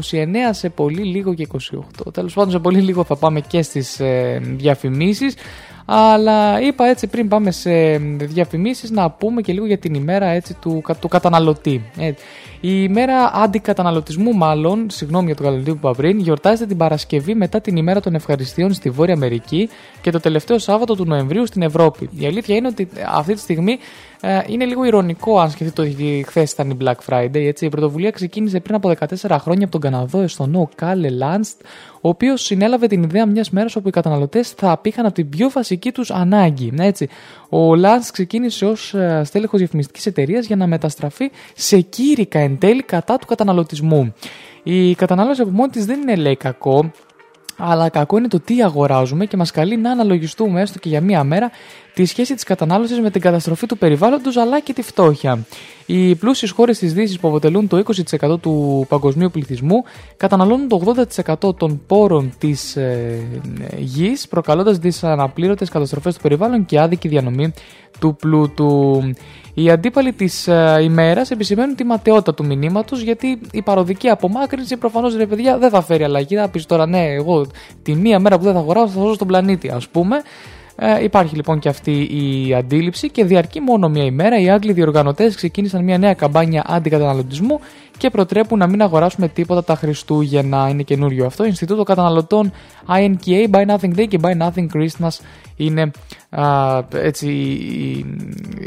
σε 0.49 0.69
πολύ 0.69 1.03
λίγο 1.03 1.33
και 1.33 1.47
28. 1.53 1.57
Τέλος 2.13 2.33
πάντων, 2.33 2.51
σε 2.51 2.59
πολύ 2.59 2.79
λίγο 2.79 3.03
θα 3.03 3.15
πάμε 3.15 3.41
και 3.41 3.61
στις 3.61 3.99
ε, 3.99 4.41
διαφημίσεις. 4.43 5.35
Αλλά 5.85 6.61
είπα 6.61 6.85
έτσι 6.85 7.07
πριν 7.07 7.27
πάμε 7.27 7.51
σε 7.51 7.97
διαφημίσεις 7.97 8.91
να 8.91 9.09
πούμε 9.09 9.41
και 9.41 9.53
λίγο 9.53 9.65
για 9.65 9.77
την 9.77 9.93
ημέρα 9.93 10.25
έτσι, 10.25 10.53
του, 10.53 10.83
του 10.99 11.07
καταναλωτή. 11.07 11.81
Ε, 11.97 12.11
η 12.61 12.83
ημέρα 12.89 13.31
αντικαταναλωτισμού 13.33 14.33
μάλλον, 14.33 14.89
συγγνώμη 14.89 15.25
για 15.25 15.35
το 15.35 15.41
καταναλωτή 15.41 15.71
που 15.71 15.77
είπα 15.77 15.91
πριν, 15.91 16.19
γιορτάζεται 16.19 16.65
την 16.65 16.77
Παρασκευή 16.77 17.35
μετά 17.35 17.61
την 17.61 17.75
ημέρα 17.75 17.99
των 17.99 18.15
ευχαριστειών 18.15 18.73
στη 18.73 18.89
Βόρεια 18.89 19.13
Αμερική 19.13 19.69
και 20.01 20.11
το 20.11 20.19
τελευταίο 20.19 20.59
Σάββατο 20.59 20.95
του 20.95 21.05
Νοεμβρίου 21.05 21.45
στην 21.45 21.61
Ευρώπη. 21.61 22.09
Η 22.19 22.25
αλήθεια 22.25 22.55
είναι 22.55 22.67
ότι 22.67 22.87
αυτή 23.13 23.33
τη 23.33 23.39
στιγμή 23.39 23.77
ε, 24.27 24.43
είναι 24.47 24.65
λίγο 24.65 24.83
ηρωνικό 24.83 25.39
αν 25.39 25.49
σκεφτείτε 25.49 25.81
ότι 25.81 26.25
χθες 26.27 26.51
ήταν 26.51 26.69
η 26.69 26.77
Black 26.81 26.95
Friday. 27.09 27.35
Έτσι. 27.35 27.65
Η 27.65 27.69
πρωτοβουλία 27.69 28.11
ξεκίνησε 28.11 28.59
πριν 28.59 28.75
από 28.75 28.91
14 28.99 29.37
χρόνια 29.39 29.63
από 29.63 29.71
τον 29.71 29.81
Καναδό 29.81 30.21
Εστονό 30.21 30.69
Κάλε 30.75 31.09
Λάνστ, 31.09 31.61
ο 32.01 32.09
οποίος 32.09 32.41
συνέλαβε 32.41 32.87
την 32.87 33.03
ιδέα 33.03 33.25
μιας 33.25 33.49
μέρας 33.49 33.75
όπου 33.75 33.87
οι 33.87 33.91
καταναλωτές 33.91 34.49
θα 34.49 34.71
απήχαν 34.71 35.05
από 35.05 35.13
την 35.13 35.29
πιο 35.29 35.49
βασική 35.49 35.91
τους 35.91 36.11
ανάγκη. 36.11 36.73
Έτσι. 36.77 37.07
Ο 37.49 37.75
Λάνστ 37.75 38.11
ξεκίνησε 38.11 38.65
ως 38.65 38.95
στέλεχος 39.23 39.59
διαφημιστικής 39.59 40.05
εταιρείας 40.05 40.45
για 40.45 40.55
να 40.55 40.67
μεταστραφεί 40.67 41.31
σε 41.55 41.79
κήρυκα 41.79 42.39
εν 42.39 42.57
τέλει 42.57 42.83
κατά 42.83 43.17
του 43.17 43.25
καταναλωτισμού. 43.25 44.13
Η 44.63 44.95
κατανάλωση 44.95 45.41
από 45.41 45.51
μόνη 45.51 45.69
της 45.69 45.85
δεν 45.85 46.01
είναι 46.01 46.15
λέει 46.15 46.35
κακό, 46.35 46.91
αλλά 47.57 47.89
κακό 47.89 48.17
είναι 48.17 48.27
το 48.27 48.39
τι 48.39 48.63
αγοράζουμε 48.63 49.25
και 49.25 49.37
μας 49.37 49.51
καλεί 49.51 49.77
να 49.77 49.91
αναλογιστούμε 49.91 50.61
έστω 50.61 50.79
και 50.79 50.89
για 50.89 51.01
μία 51.01 51.23
μέρα 51.23 51.51
τη 51.95 52.05
σχέση 52.05 52.33
της 52.33 52.43
κατανάλωσης 52.43 52.99
με 52.99 53.09
την 53.09 53.21
καταστροφή 53.21 53.65
του 53.65 53.77
περιβάλλοντος 53.77 54.37
αλλά 54.37 54.59
και 54.59 54.73
τη 54.73 54.81
φτώχεια. 54.81 55.45
Οι 55.85 56.15
πλούσιες 56.15 56.51
χώρες 56.51 56.77
της 56.77 56.93
Δύσης 56.93 57.19
που 57.19 57.27
αποτελούν 57.27 57.67
το 57.67 57.77
20% 57.77 58.39
του 58.41 58.85
παγκοσμίου 58.89 59.29
πληθυσμού 59.31 59.83
καταναλώνουν 60.17 60.67
το 60.67 60.93
80% 61.49 61.55
των 61.57 61.81
πόρων 61.87 62.33
της 62.37 62.75
ε, 62.75 63.19
γης, 63.77 64.27
προκαλώντας 64.27 64.77
δυσαναπλήρωτες 64.77 65.69
καταστροφές 65.69 66.15
του 66.15 66.21
περιβάλλον 66.21 66.65
και 66.65 66.79
άδικη 66.79 67.07
διανομή 67.07 67.53
του 67.99 68.15
πλούτου. 68.15 69.01
Οι 69.53 69.69
αντίπαλοι 69.69 70.13
της 70.13 70.47
ε, 70.47 70.79
ημέρας 70.81 71.31
επισημαίνουν 71.31 71.75
τη 71.75 71.83
ματαιότητα 71.83 72.33
του 72.33 72.45
μηνύματος 72.45 73.01
γιατί 73.01 73.41
η 73.51 73.61
παροδική 73.61 74.09
απομάκρυνση 74.09 74.77
προφανώς 74.77 75.15
ρε 75.15 75.25
παιδιά 75.25 75.57
δεν 75.57 75.69
θα 75.69 75.81
φέρει 75.81 76.03
αλλαγή. 76.03 76.35
Θα 76.35 76.49
πεις 76.49 76.65
τώρα 76.65 76.85
ναι, 76.87 77.05
εγώ 77.05 77.45
τη 77.83 77.95
μία 77.95 78.19
μέρα 78.19 78.37
που 78.37 78.43
δεν 78.43 78.53
θα 78.53 78.59
αγοράσω 78.59 78.87
θα 78.87 78.99
ζω 78.99 79.13
στον 79.13 79.27
πλανήτη, 79.27 79.69
ας 79.69 79.87
πούμε. 79.87 80.21
Ε, 80.77 81.03
υπάρχει 81.03 81.35
λοιπόν 81.35 81.59
και 81.59 81.69
αυτή 81.69 81.91
η 82.01 82.53
αντίληψη 82.53 83.09
και 83.09 83.25
διαρκεί 83.25 83.59
μόνο 83.59 83.89
μία 83.89 84.03
ημέρα. 84.03 84.39
Οι 84.39 84.49
Άγγλοι 84.49 84.73
διοργανωτές 84.73 85.35
ξεκίνησαν 85.35 85.83
μια 85.83 85.97
νέα 85.97 86.13
καμπάνια 86.13 86.63
αντικαταναλωτισμού 86.67 87.59
και 87.97 88.09
προτρέπουν 88.09 88.57
να 88.59 88.67
μην 88.67 88.81
αγοράσουμε 88.81 89.27
τίποτα 89.27 89.63
τα 89.63 89.75
Χριστούγεννα. 89.75 90.69
Είναι 90.69 90.83
καινούριο 90.83 91.25
αυτό. 91.25 91.45
Ινστιτούτο 91.45 91.83
Καταναλωτών 91.83 92.51
INKA, 92.87 93.49
Buy 93.51 93.65
Nothing 93.65 93.99
Day 93.99 94.07
και 94.07 94.19
Buy 94.21 94.37
Nothing 94.41 94.67
Christmas 94.73 95.19
είναι 95.55 95.91
α, 96.29 96.79
έτσι, 96.93 97.27
η, 97.27 98.05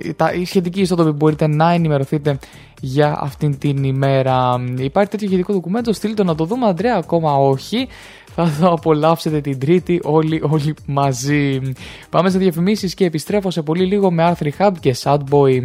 η, 0.04 0.14
τα, 0.14 0.32
η 0.32 0.44
σχετική 0.44 0.80
ιστότοπη 0.80 1.10
που 1.10 1.16
μπορείτε 1.16 1.46
να 1.46 1.70
ενημερωθείτε 1.70 2.38
για 2.80 3.18
αυτήν 3.20 3.58
την 3.58 3.84
ημέρα. 3.84 4.64
Υπάρχει 4.78 5.10
τέτοιο 5.10 5.26
σχετικό 5.28 5.52
ντοκουμέντο, 5.52 5.92
στείλτε 5.92 6.16
το 6.16 6.24
να 6.24 6.34
το 6.34 6.44
δούμε, 6.44 6.66
Αντρέα, 6.66 6.96
ακόμα 6.96 7.36
όχι. 7.36 7.88
Θα 8.38 8.50
το 8.60 8.72
απολαύσετε 8.72 9.40
την 9.40 9.58
Τρίτη 9.58 10.00
όλοι, 10.02 10.42
όλοι 10.50 10.74
μαζί. 10.86 11.60
Πάμε 12.10 12.30
σε 12.30 12.38
διαφημίσεις 12.38 12.94
και 12.94 13.04
επιστρέφω 13.04 13.50
σε 13.50 13.62
πολύ 13.62 13.84
λίγο 13.84 14.10
με 14.10 14.34
Arthur 14.38 14.50
Hub 14.58 14.72
και 14.80 14.96
Sad 15.02 15.18
Boy. 15.30 15.62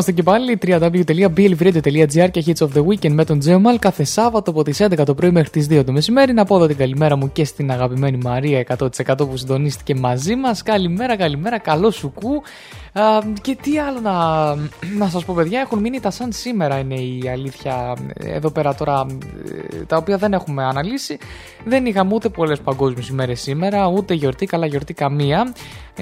Είμαστε 0.00 0.22
και 0.22 0.22
πάλι 0.22 0.58
www.blvradio.gr 0.66 2.30
και 2.30 2.44
Hits 2.46 2.66
of 2.66 2.68
the 2.74 2.84
Weekend 2.86 3.12
με 3.12 3.24
τον 3.24 3.38
Τζέμαλ 3.38 3.78
κάθε 3.78 4.04
Σάββατο 4.04 4.50
από 4.50 4.62
τις 4.62 4.82
11 4.82 5.04
το 5.04 5.14
πρωί 5.14 5.30
μέχρι 5.30 5.50
τις 5.50 5.66
2 5.70 5.84
το 5.86 5.92
μεσημέρι. 5.92 6.32
Να 6.32 6.44
πω 6.44 6.56
εδώ 6.56 6.66
την 6.66 6.76
καλημέρα 6.76 7.16
μου 7.16 7.32
και 7.32 7.44
στην 7.44 7.70
αγαπημένη 7.70 8.16
Μαρία 8.16 8.64
100% 8.78 8.88
που 9.16 9.36
συντονίστηκε 9.36 9.94
μαζί 9.94 10.34
μας. 10.36 10.62
Καλημέρα, 10.62 11.16
καλημέρα, 11.16 11.58
καλό 11.58 11.90
σου 11.90 12.12
κου. 12.12 12.42
Α, 12.92 13.18
και 13.40 13.56
τι 13.62 13.78
άλλο 13.78 14.00
να, 14.00 14.54
να 14.98 15.08
σας 15.08 15.24
πω 15.24 15.34
παιδιά 15.34 15.60
Έχουν 15.60 15.78
μείνει 15.78 16.00
τα 16.00 16.10
σαν 16.10 16.32
σήμερα 16.32 16.78
είναι 16.78 16.94
η 16.94 17.28
αλήθεια 17.32 17.96
Εδώ 18.14 18.50
πέρα 18.50 18.74
τώρα 18.74 19.06
ε, 19.72 19.84
Τα 19.84 19.96
οποία 19.96 20.16
δεν 20.16 20.32
έχουμε 20.32 20.64
αναλύσει 20.64 21.18
Δεν 21.64 21.86
είχαμε 21.86 22.14
ούτε 22.14 22.28
πολλές 22.28 22.60
παγκόσμιες 22.60 23.08
ημέρες 23.08 23.40
σήμερα 23.40 23.86
Ούτε 23.86 24.14
γιορτή, 24.14 24.46
καλά 24.46 24.66
γιορτή 24.66 24.94
καμία 24.94 25.52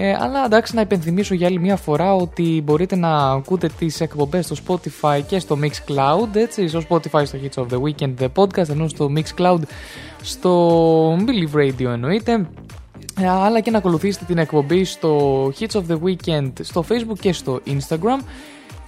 ε, 0.01 0.17
Αλλά 0.21 0.45
εντάξει 0.45 0.75
να 0.75 0.81
υπενθυμίσω 0.81 1.35
για 1.35 1.47
άλλη 1.47 1.59
μια 1.59 1.77
φορά 1.77 2.15
Ότι 2.15 2.63
μπορείτε 2.65 2.97
να 2.97 3.31
ακούτε 3.31 3.71
τις 3.79 4.01
εκπομπές 4.01 4.47
Στο 4.47 4.57
Spotify 4.67 5.21
και 5.27 5.39
στο 5.39 5.59
Mixcloud 5.63 6.35
Έτσι, 6.35 6.69
στο 6.69 6.83
Spotify 6.89 7.23
στο 7.25 7.39
Hits 7.43 7.63
of 7.63 7.67
the 7.73 7.83
Weekend 7.83 8.15
The 8.21 8.29
Podcast 8.35 8.69
Ενώ 8.69 8.89
στο 8.89 9.11
Mixcloud 9.17 9.61
στο 10.23 11.17
Believe 11.17 11.57
Radio 11.57 11.85
εννοείται. 11.85 12.49
Ε, 13.21 13.29
αλλά 13.29 13.61
και 13.61 13.71
να 13.71 13.79
ακολουθήσετε 13.79 14.25
την 14.25 14.39
εκπομπή 14.39 14.85
στο 14.85 15.45
Hits 15.59 15.81
of 15.81 15.83
the 15.89 15.99
Weekend 16.03 16.53
στο 16.61 16.85
Facebook 16.89 17.19
και 17.21 17.33
στο 17.33 17.61
Instagram 17.67 18.21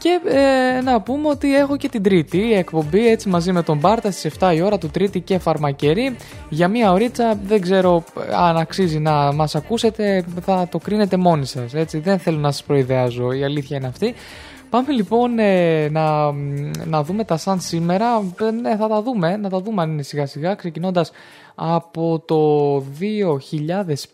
και 0.01 0.21
ε, 0.25 0.81
να 0.81 1.01
πούμε 1.01 1.29
ότι 1.29 1.57
έχω 1.57 1.77
και 1.77 1.89
την 1.89 2.03
τρίτη 2.03 2.53
εκπομπή 2.53 3.09
έτσι 3.09 3.29
μαζί 3.29 3.53
με 3.53 3.63
τον 3.63 3.79
Μπάρτα 3.79 4.11
στις 4.11 4.33
7 4.39 4.53
η 4.55 4.61
ώρα 4.61 4.79
του 4.79 4.89
τρίτη 4.89 5.21
και 5.21 5.39
φαρμακερή. 5.39 6.17
Για 6.49 6.69
μία 6.69 6.93
ωρίτσα 6.93 7.39
δεν 7.45 7.61
ξέρω 7.61 8.05
αν 8.37 8.57
αξίζει 8.57 8.99
να 8.99 9.33
μας 9.33 9.55
ακούσετε 9.55 10.25
θα 10.41 10.69
το 10.71 10.79
κρίνετε 10.79 11.17
μόνοι 11.17 11.47
σας 11.47 11.75
έτσι. 11.75 11.99
Δεν 11.99 12.19
θέλω 12.19 12.39
να 12.39 12.51
σας 12.51 12.63
προειδεάζω 12.63 13.33
η 13.33 13.45
αλήθεια 13.45 13.77
είναι 13.77 13.87
αυτή. 13.87 14.15
Πάμε 14.71 14.93
λοιπόν 14.93 15.39
ε, 15.39 15.89
να, 15.89 16.33
να 16.85 17.03
δούμε 17.03 17.25
τα 17.25 17.37
σαν 17.37 17.61
σήμερα. 17.61 18.21
Ναι, 18.63 18.77
θα 18.77 18.89
τα 18.89 19.03
δούμε, 19.03 19.37
να 19.37 19.49
τα 19.49 19.61
δούμε 19.61 19.83
αν 19.83 19.91
είναι 19.91 20.03
σιγά 20.03 20.27
σιγά, 20.27 20.55
ξεκινώντας 20.55 21.11
από 21.55 22.23
το 22.27 22.77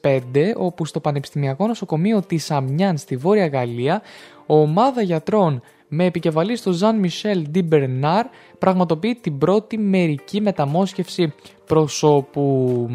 2005 0.02 0.52
όπου 0.56 0.84
στο 0.84 1.00
Πανεπιστημιακό 1.00 1.66
Νοσοκομείο 1.66 2.22
της 2.22 2.50
Αμιάν 2.50 2.96
στη 2.96 3.16
Βόρεια 3.16 3.46
Γαλλία 3.46 4.02
ομάδα 4.46 5.02
γιατρών 5.02 5.62
με 5.88 6.04
επικεφαλή 6.04 6.56
στο 6.56 6.72
Ζαν 6.72 6.98
Μισελ 6.98 7.46
Ντιμπερνάρ 7.50 8.26
πραγματοποιεί 8.58 9.14
την 9.14 9.38
πρώτη 9.38 9.78
μερική 9.78 10.40
μεταμόσχευση 10.40 11.32
προσώπου. 11.66 12.88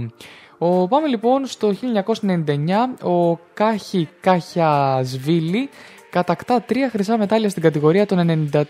Ο, 0.57 0.87
πάμε 0.87 1.07
λοιπόν 1.07 1.45
στο 1.45 1.73
1999 3.01 3.07
ο 3.07 3.39
Κάχι 3.53 4.07
Κάχιασβίλη 4.21 5.69
κατακτά 6.09 6.61
τρία 6.61 6.89
χρυσά 6.89 7.17
μετάλλια 7.17 7.49
στην 7.49 7.61
κατηγορία 7.61 8.05
των 8.05 8.49
94 8.53 8.63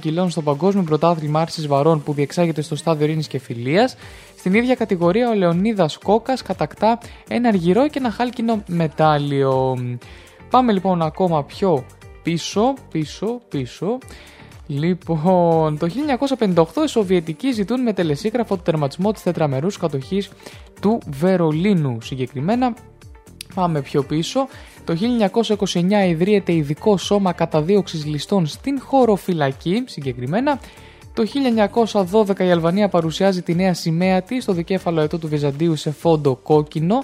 κιλών 0.00 0.30
στο 0.30 0.42
Παγκόσμιο 0.42 0.84
Πρωτάθλημα 0.84 1.40
Άρσης 1.40 1.66
Βαρών 1.66 2.02
που 2.02 2.12
διεξάγεται 2.12 2.62
στο 2.62 2.76
στάδιο 2.76 3.06
Ειρήνης 3.06 3.28
και 3.28 3.38
Φιλίας. 3.38 3.96
Στην 4.36 4.54
ίδια 4.54 4.74
κατηγορία 4.74 5.30
ο 5.30 5.34
Λεωνίδας 5.34 5.98
Κόκας 5.98 6.42
κατακτά 6.42 6.98
ένα 7.28 7.48
αργυρό 7.48 7.88
και 7.88 7.98
ένα 7.98 8.10
χάλκινο 8.10 8.62
μετάλλιο. 8.66 9.78
Πάμε 10.50 10.72
λοιπόν 10.72 11.02
ακόμα 11.02 11.44
πιο 11.44 11.84
πίσω, 12.22 12.74
πίσω, 12.90 13.40
πίσω. 13.48 13.98
Λοιπόν, 14.66 15.78
το 15.78 15.88
1958 16.38 16.64
οι 16.84 16.88
Σοβιετικοί 16.88 17.52
ζητούν 17.52 17.82
με 17.82 17.92
τελεσίγραφο 17.92 18.56
το 18.56 18.62
τερματισμό 18.62 19.12
της 19.12 19.22
τετραμερούς 19.22 19.76
κατοχής 19.76 20.30
του 20.80 20.98
Βερολίνου. 21.06 22.00
Συγκεκριμένα, 22.00 22.74
πάμε 23.54 23.80
πιο 23.80 24.02
πίσω. 24.02 24.48
Το 24.84 24.96
1929 25.64 26.08
ιδρύεται 26.08 26.52
ειδικό 26.52 26.96
σώμα 26.96 27.32
καταδίωξης 27.32 28.04
ληστών 28.04 28.46
στην 28.46 28.80
χωροφυλακή, 28.80 29.84
συγκεκριμένα. 29.86 30.60
Το 31.14 31.24
1912 32.26 32.44
η 32.44 32.50
Αλβανία 32.50 32.88
παρουσιάζει 32.88 33.42
τη 33.42 33.54
νέα 33.54 33.74
σημαία 33.74 34.22
της 34.22 34.42
στο 34.42 34.52
δικέφαλο 34.52 35.00
ετώ 35.00 35.18
του 35.18 35.28
Βυζαντίου 35.28 35.76
σε 35.76 35.90
φόντο 35.90 36.36
κόκκινο. 36.36 36.98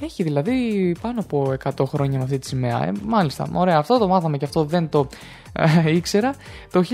Έχει 0.00 0.22
δηλαδή 0.22 0.96
πάνω 1.00 1.20
από 1.20 1.54
100 1.64 1.84
χρόνια 1.86 2.18
με 2.18 2.24
αυτή 2.24 2.38
τη 2.38 2.46
σημαία. 2.46 2.86
Ε, 2.86 2.92
μάλιστα, 3.06 3.48
ωραία, 3.52 3.78
αυτό 3.78 3.98
το 3.98 4.08
μάθαμε 4.08 4.36
και 4.36 4.44
αυτό 4.44 4.64
δεν 4.64 4.88
το 4.88 5.06
ε, 5.52 5.90
ήξερα. 5.90 6.34
Το 6.72 6.84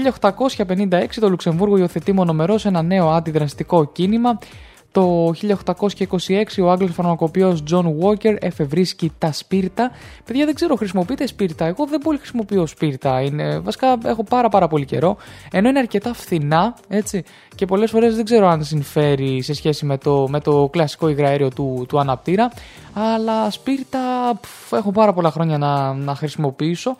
1856 0.56 1.06
το 1.20 1.28
Λουξεμβούργο 1.28 1.76
υιοθετεί 1.76 2.12
μονομερός 2.12 2.64
ένα 2.64 2.82
νέο 2.82 3.08
αντιδραστικό 3.10 3.84
κίνημα 3.84 4.38
το 4.92 5.32
1826 5.76 6.62
ο 6.62 6.70
Άγγλος 6.70 6.90
φαρμακοποιός 6.92 7.62
John 7.70 7.84
Walker 8.02 8.36
εφευρίσκει 8.40 9.12
τα 9.18 9.32
σπίρτα. 9.32 9.90
Παιδιά 10.24 10.44
δεν 10.44 10.54
ξέρω, 10.54 10.74
χρησιμοποιείτε 10.76 11.26
σπίρτα. 11.26 11.64
Εγώ 11.64 11.86
δεν 11.86 12.00
πολύ 12.00 12.18
χρησιμοποιώ 12.18 12.66
σπίρτα. 12.66 13.20
Είναι, 13.20 13.58
βασικά 13.58 13.98
έχω 14.04 14.24
πάρα 14.24 14.48
πάρα 14.48 14.68
πολύ 14.68 14.84
καιρό. 14.84 15.16
Ενώ 15.50 15.68
είναι 15.68 15.78
αρκετά 15.78 16.14
φθηνά, 16.14 16.74
έτσι. 16.88 17.24
Και 17.54 17.66
πολλές 17.66 17.90
φορές 17.90 18.14
δεν 18.14 18.24
ξέρω 18.24 18.48
αν 18.48 18.64
συμφέρει 18.64 19.42
σε 19.42 19.54
σχέση 19.54 19.86
με 19.86 19.98
το, 19.98 20.26
με 20.28 20.40
το 20.40 20.68
κλασικό 20.72 21.08
υγραέριο 21.08 21.48
του, 21.48 21.84
του 21.88 21.98
αναπτήρα. 21.98 22.52
Αλλά 22.92 23.50
σπίρτα 23.50 23.98
έχω 24.70 24.92
πάρα 24.92 25.12
πολλά 25.12 25.30
χρόνια 25.30 25.58
να, 25.58 25.94
να 25.94 26.14
χρησιμοποιήσω 26.14 26.96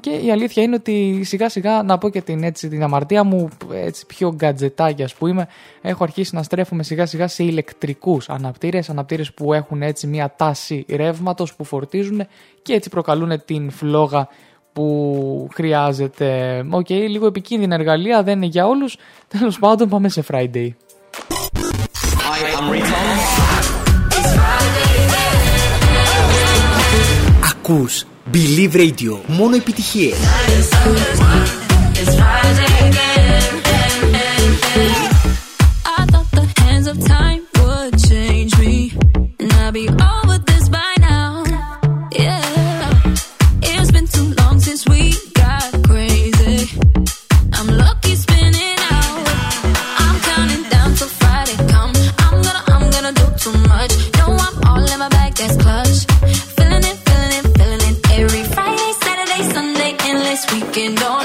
και 0.00 0.10
η 0.10 0.30
αλήθεια 0.30 0.62
είναι 0.62 0.74
ότι 0.74 1.20
σιγά 1.24 1.48
σιγά 1.48 1.82
να 1.82 1.98
πω 1.98 2.08
και 2.08 2.20
την, 2.20 2.42
έτσι, 2.42 2.68
την 2.68 2.82
αμαρτία 2.82 3.24
μου 3.24 3.48
έτσι, 3.72 4.06
πιο 4.06 4.32
γκατζετάκια 4.34 5.08
που 5.18 5.26
είμαι 5.26 5.48
έχω 5.82 6.04
αρχίσει 6.04 6.34
να 6.34 6.42
στρέφομαι 6.42 6.82
σιγά 6.82 7.06
σιγά 7.06 7.28
σε 7.28 7.44
ηλεκτρικούς 7.44 8.28
αναπτήρες 8.28 8.90
αναπτήρες 8.90 9.32
που 9.32 9.52
έχουν 9.52 9.82
έτσι 9.82 10.06
μια 10.06 10.34
τάση 10.36 10.86
ρεύματος 10.88 11.54
που 11.54 11.64
φορτίζουν 11.64 12.26
και 12.62 12.72
έτσι 12.72 12.88
προκαλούν 12.88 13.44
την 13.44 13.70
φλόγα 13.70 14.28
που 14.72 15.48
χρειάζεται. 15.52 16.58
OK, 16.70 16.86
okay, 16.88 17.06
λίγο 17.08 17.26
επικίνδυνα 17.26 17.74
εργαλεία, 17.74 18.22
δεν 18.22 18.36
είναι 18.36 18.46
για 18.46 18.66
όλους. 18.66 18.96
Τέλος 19.28 19.58
πάντων 19.58 19.88
πάμε 19.88 20.08
σε 20.08 20.24
Friday. 20.30 20.68
Ακούς 27.64 28.04
Believe 28.32 28.76
Radio. 28.76 29.16
Μόνο 29.26 29.56
επιτυχίες. 29.56 30.14
working 60.74 61.02
on 61.02 61.21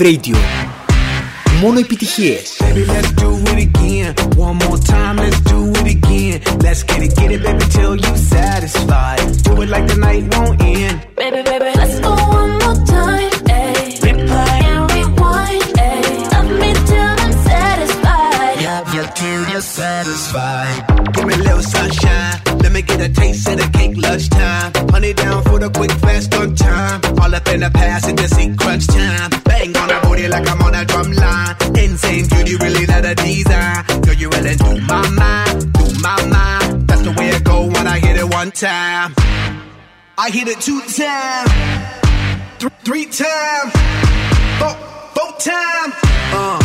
Radio. 0.00 0.36
Μόνο 1.60 1.78
επιτυχίες. 1.78 2.59
Satisfied. 19.90 20.76
Give 21.14 21.26
me 21.26 21.34
a 21.34 21.42
little 21.48 21.62
sunshine. 21.62 22.36
Let 22.62 22.72
me 22.72 22.82
get 22.82 23.00
a 23.00 23.08
taste 23.20 23.48
of 23.48 23.56
the 23.60 23.68
cake 23.76 23.96
lunchtime. 23.96 24.70
Honey 24.94 25.12
down 25.12 25.42
for 25.42 25.58
the 25.58 25.70
quick, 25.78 25.92
fast 26.04 26.34
on 26.34 26.54
time. 26.54 26.98
All 27.20 27.34
up 27.34 27.46
in 27.48 27.60
the 27.60 27.70
past 27.70 28.08
and 28.08 28.16
just 28.18 28.34
see 28.36 28.48
crunch 28.60 28.86
time. 28.86 29.30
Bang 29.48 29.76
on 29.80 29.88
the 29.92 29.98
booty 30.04 30.28
like 30.28 30.46
I'm 30.52 30.62
on 30.66 30.74
a 30.74 30.84
drum 30.84 31.10
line. 31.12 31.54
Insane 31.84 32.26
beauty, 32.32 32.54
really 32.64 32.86
not 32.86 33.04
a 33.12 33.14
design. 33.14 33.80
Girl, 34.04 34.14
you 34.22 34.28
really 34.34 34.54
do 34.64 34.70
my 34.92 35.08
mind, 35.22 35.72
do 35.78 35.84
my 36.06 36.18
mind. 36.34 36.86
That's 36.88 37.02
the 37.02 37.12
way 37.18 37.28
it 37.36 37.44
go 37.44 37.66
when 37.74 37.86
I 37.94 37.98
hit 37.98 38.16
it 38.16 38.28
one 38.40 38.50
time. 38.52 39.14
I 40.24 40.26
hit 40.30 40.46
it 40.48 40.60
two 40.60 40.80
times, 41.00 41.50
th- 42.60 42.72
three 42.84 43.06
times, 43.06 43.72
four, 44.60 44.74
four 45.16 45.30
times. 45.50 45.94
Uh, 46.32 46.59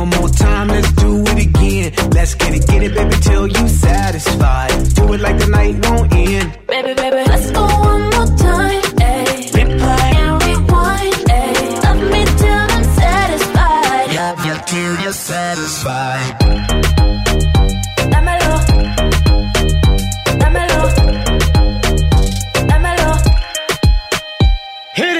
One 0.00 0.08
more 0.08 0.30
time, 0.30 0.68
let's 0.68 0.90
do 0.92 1.22
it 1.26 1.46
again. 1.46 1.92
Let's 2.12 2.34
get 2.34 2.54
it, 2.54 2.66
get 2.66 2.82
it, 2.82 2.94
baby, 2.94 3.16
till 3.20 3.46
you 3.46 3.68
satisfied. 3.68 4.70
Do 4.94 5.12
it 5.12 5.20
like 5.20 5.38
the 5.38 5.46
night 5.48 5.74
won't 5.84 6.10
end. 6.14 6.58
Baby, 6.68 6.94
baby, 6.94 7.22
let's 7.28 7.50
go 7.50 7.60
one 7.60 8.04
more 8.14 8.30
time. 8.48 8.80
Ayy. 8.96 9.52
Replay. 9.56 10.14
And 10.24 10.42
rewind. 10.42 11.12
Ayy. 11.36 11.84
Love 11.84 12.02
me 12.12 12.22
till 12.40 12.64
I'm 12.74 12.84
satisfied. 12.96 14.06
Love 14.16 14.40
you 14.46 14.56
till 14.70 14.94
you're 15.02 15.12
satisfied. 15.12 16.36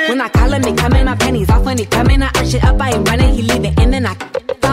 When 0.08 0.20
I 0.20 0.28
call 0.28 0.52
him, 0.52 0.62
he 0.64 0.72
coming, 0.74 1.04
my 1.04 1.14
panties 1.14 1.50
off 1.50 1.64
when 1.64 1.78
he 1.78 1.86
coming. 1.86 2.22
I 2.22 2.26
arch 2.34 2.54
it 2.54 2.64
up, 2.64 2.80
I 2.80 2.90
ain't 2.94 3.08
running, 3.08 3.34
he 3.34 3.42
leave 3.42 3.64
it 3.64 3.78
in 3.78 3.94
and 3.94 4.08
I 4.08 4.16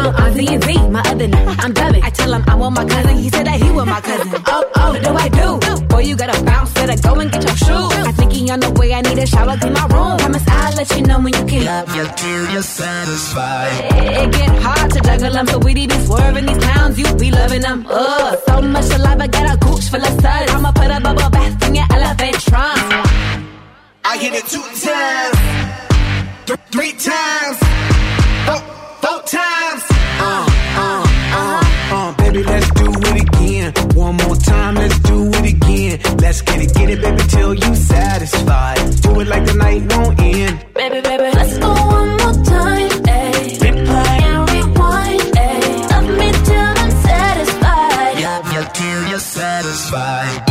on 0.10 0.34
Z 0.34 0.48
and 0.48 0.64
Z, 0.64 0.90
my 0.90 1.02
other 1.02 1.28
name. 1.28 1.50
I'm 1.60 1.74
dubbing. 1.74 2.04
I 2.04 2.10
tell 2.10 2.34
him 2.34 2.44
I 2.48 2.56
want 2.56 2.76
my 2.76 2.86
cousin, 2.86 3.18
he 3.18 3.30
said 3.30 3.46
that 3.48 3.62
he 3.62 3.72
want 3.72 3.90
my 3.90 4.02
cousin. 4.02 4.42
Oh, 4.48 4.72
oh, 4.76 4.92
what 4.94 5.04
do 5.04 5.12
I 5.14 5.30
do? 5.30 5.86
Boy, 5.88 6.02
you 6.02 6.16
gotta 6.16 6.44
bounce, 6.44 6.74
better 6.74 7.02
go 7.02 7.20
and 7.20 7.32
get 7.32 7.44
your 7.44 7.58
shoes. 7.58 7.94
I 8.10 8.12
think 8.12 8.32
he 8.34 8.50
on 8.52 8.60
the 8.60 8.72
way, 8.72 8.94
I 8.94 9.02
need 9.02 9.18
a 9.18 9.26
shower, 9.26 9.58
clean 9.58 9.74
my 9.74 9.86
room. 9.88 10.18
Promise 10.18 10.46
I'll 10.48 10.76
let 10.76 10.90
you 10.96 11.04
know 11.04 11.20
when 11.20 11.34
you 11.34 11.46
can. 11.46 11.66
Love 11.66 11.96
you 11.96 12.06
till 12.16 12.52
you're 12.52 12.62
satisfied. 12.62 13.72
It 14.22 14.32
get 14.32 14.50
hard 14.62 14.92
to 14.92 15.00
juggle 15.02 15.32
them, 15.34 15.48
so 15.48 15.58
we 15.60 15.74
be 15.74 15.88
swerving 16.06 16.46
these 16.46 16.58
clowns, 16.58 17.00
you 17.00 17.16
be 17.16 17.32
loving 17.32 17.62
them. 17.62 17.86
Ugh, 17.90 18.40
so 18.48 18.62
much 18.62 18.92
i 18.92 19.28
got 19.28 19.54
a 19.54 19.58
gooch 19.58 19.90
full 19.90 20.02
of 20.02 20.22
suds. 20.22 20.52
I'ma 20.52 20.72
put 20.72 20.92
a 20.92 21.00
bubble 21.02 21.30
bath 21.30 21.68
in 21.68 21.76
your 21.76 21.86
elephant 21.92 22.40
trunk. 22.42 22.80
I 24.06 24.18
hit 24.18 24.34
it 24.34 24.46
two 24.46 24.62
times, 24.88 25.38
th- 26.46 26.60
three 26.72 26.94
times, 26.94 27.58
four, 28.46 28.62
four 29.02 29.22
times. 29.24 29.97
One 34.08 34.16
more 34.16 34.38
time, 34.38 34.76
let's 34.76 35.00
do 35.00 35.28
it 35.32 35.54
again. 35.54 36.00
Let's 36.20 36.42
get 36.42 36.62
it, 36.62 36.74
get 36.74 36.90
it, 36.90 37.02
baby, 37.02 37.24
till 37.28 37.54
you 37.54 37.76
satisfied. 37.76 38.78
Do 39.02 39.20
it 39.20 39.28
like 39.28 39.46
the 39.46 39.54
night 39.56 39.82
won't 39.92 40.18
end. 40.22 40.66
Baby, 40.76 41.02
baby, 41.02 41.30
let's 41.36 41.58
go 41.58 41.68
one 41.68 42.12
more 42.12 42.38
time. 42.46 42.90
Ayy. 43.04 43.60
Replay. 43.60 44.22
And 44.30 44.50
rewind. 44.50 45.22
Ayy. 45.36 45.90
Love 45.92 46.10
me 46.20 46.32
till 46.48 46.74
I'm 46.84 46.92
satisfied. 47.04 48.24
Love 48.24 48.54
you 48.54 48.64
till 48.74 49.10
you're 49.10 49.20
satisfied. 49.20 50.47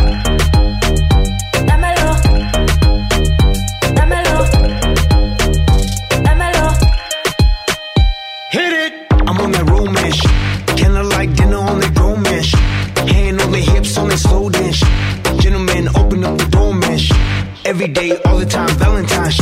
Every 17.87 18.09
day, 18.09 18.20
all 18.25 18.37
the 18.37 18.46
time, 18.46 18.68
Valentine's. 18.79 19.38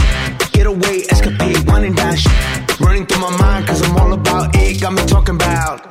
Get 0.53 0.67
away, 0.67 0.97
escapade, 1.09 1.67
one 1.67 1.83
and 1.83 1.97
dine. 1.97 2.19
Running 2.79 3.07
through 3.07 3.23
my 3.23 3.37
mind, 3.39 3.67
cause 3.67 3.81
I'm 3.81 3.97
all 3.97 4.13
about 4.13 4.55
it. 4.55 4.83
Got 4.83 4.93
me 4.93 5.03
talking 5.07 5.37
about. 5.37 5.87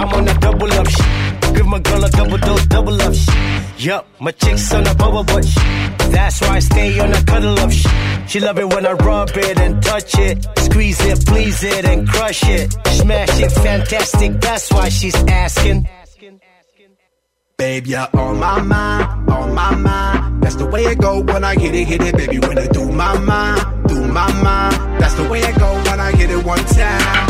I'm 0.00 0.08
on 0.16 0.24
that 0.24 0.40
double 0.40 0.72
up 0.72 0.88
shit. 0.88 1.54
Give 1.54 1.66
my 1.66 1.80
girl 1.80 2.04
a 2.04 2.08
double 2.08 2.38
dose, 2.38 2.64
double 2.64 3.02
up 3.02 3.12
shit. 3.12 3.84
Yup, 3.84 4.06
my 4.20 4.30
chick's 4.30 4.72
on 4.72 4.86
a 4.86 4.94
bubble 4.94 5.24
butt. 5.24 5.44
That's 6.14 6.40
why 6.40 6.56
I 6.56 6.60
stay 6.60 6.98
on 6.98 7.12
a 7.12 7.22
cuddle 7.24 7.58
up 7.58 7.70
shit. 7.70 7.92
She 8.30 8.40
love 8.40 8.58
it 8.58 8.72
when 8.72 8.86
I 8.86 8.92
rub 8.92 9.36
it 9.36 9.60
and 9.60 9.82
touch 9.82 10.18
it. 10.18 10.46
Squeeze 10.60 11.00
it, 11.04 11.26
please 11.26 11.62
it, 11.62 11.84
and 11.84 12.08
crush 12.08 12.42
it. 12.44 12.72
Smash 12.88 13.38
it, 13.38 13.52
fantastic. 13.52 14.40
That's 14.40 14.72
why 14.72 14.88
she's 14.88 15.16
asking. 15.28 15.86
Babe, 17.62 17.86
you're 17.86 18.08
on 18.14 18.40
my 18.40 18.60
mind, 18.60 19.30
on 19.30 19.54
my 19.54 19.72
mind. 19.76 20.42
That's 20.42 20.56
the 20.56 20.66
way 20.66 20.82
it 20.82 20.98
go 20.98 21.20
when 21.20 21.44
I 21.44 21.54
hit 21.54 21.76
it, 21.76 21.84
hit 21.84 22.02
it, 22.02 22.16
baby. 22.16 22.40
When 22.40 22.58
I 22.58 22.66
do 22.66 22.90
my 22.90 23.16
mind, 23.20 23.86
do 23.86 24.04
my 24.08 24.32
mind. 24.42 25.00
That's 25.00 25.14
the 25.14 25.28
way 25.28 25.38
it 25.38 25.56
go 25.60 25.72
when 25.88 26.00
I 26.00 26.10
hit 26.10 26.30
it 26.32 26.44
one 26.44 26.58
time. 26.58 27.28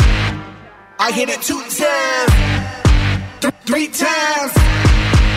I 0.97 1.11
hit 1.11 1.29
it 1.29 1.39
two 1.43 1.61
times, 1.81 2.33
th- 3.41 3.53
three 3.67 3.87
times, 3.89 4.53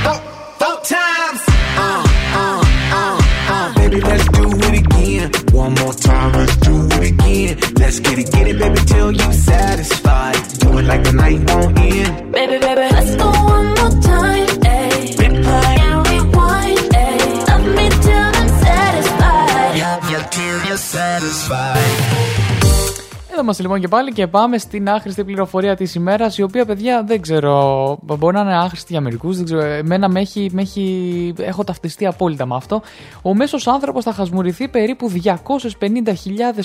four, 0.04 0.18
four 0.60 0.76
times. 0.80 1.40
Uh, 1.76 2.02
uh, 2.40 2.64
uh, 2.96 3.20
uh. 3.52 3.74
Baby, 3.74 4.00
let's 4.00 4.26
do 4.28 4.44
it 4.48 4.80
again. 4.80 5.30
One 5.52 5.74
more 5.74 5.92
time, 5.92 6.32
let's 6.32 6.56
do 6.56 6.74
it 6.92 7.10
again. 7.12 7.58
Let's 7.78 8.00
get 8.00 8.18
it, 8.18 8.32
get 8.32 8.48
it, 8.48 8.58
baby, 8.58 8.80
till 8.86 9.12
you 9.12 9.32
satisfied. 9.34 10.36
Do 10.60 10.78
it 10.78 10.84
like 10.84 11.04
the 11.04 11.12
night 11.12 11.50
won't 11.50 11.78
end. 11.80 12.32
Baby, 12.32 12.58
baby, 12.64 12.88
let's 12.96 13.14
go 13.16 13.28
one 13.28 13.74
more 13.74 14.02
time. 14.02 14.45
Εδώ 23.30 23.44
είμαστε 23.44 23.62
λοιπόν 23.62 23.80
και 23.80 23.88
πάλι 23.88 24.12
και 24.12 24.26
πάμε 24.26 24.58
στην 24.58 24.88
άχρηστη 24.88 25.24
πληροφορία 25.24 25.76
της 25.76 25.94
ημέρας, 25.94 26.38
η 26.38 26.42
οποία 26.42 26.64
παιδιά 26.64 27.04
δεν 27.06 27.20
ξέρω, 27.20 27.98
μπορεί 28.02 28.34
να 28.34 28.40
είναι 28.40 28.56
άχρηστη 28.56 28.92
για 28.92 29.00
μερικούς. 29.00 29.36
Δεν 29.36 29.44
ξέρω, 29.44 29.60
εμένα 29.60 30.08
με 30.08 30.20
έχει, 30.20 30.50
με 30.52 30.62
έχει, 30.62 31.34
έχω 31.38 31.64
ταυτιστεί 31.64 32.06
απόλυτα 32.06 32.46
με 32.46 32.54
αυτό. 32.54 32.82
Ο 33.22 33.34
μέσος 33.34 33.66
άνθρωπος 33.66 34.04
θα 34.04 34.12
χασμουριθεί 34.12 34.68
περίπου 34.68 35.10
250.000 35.24 35.32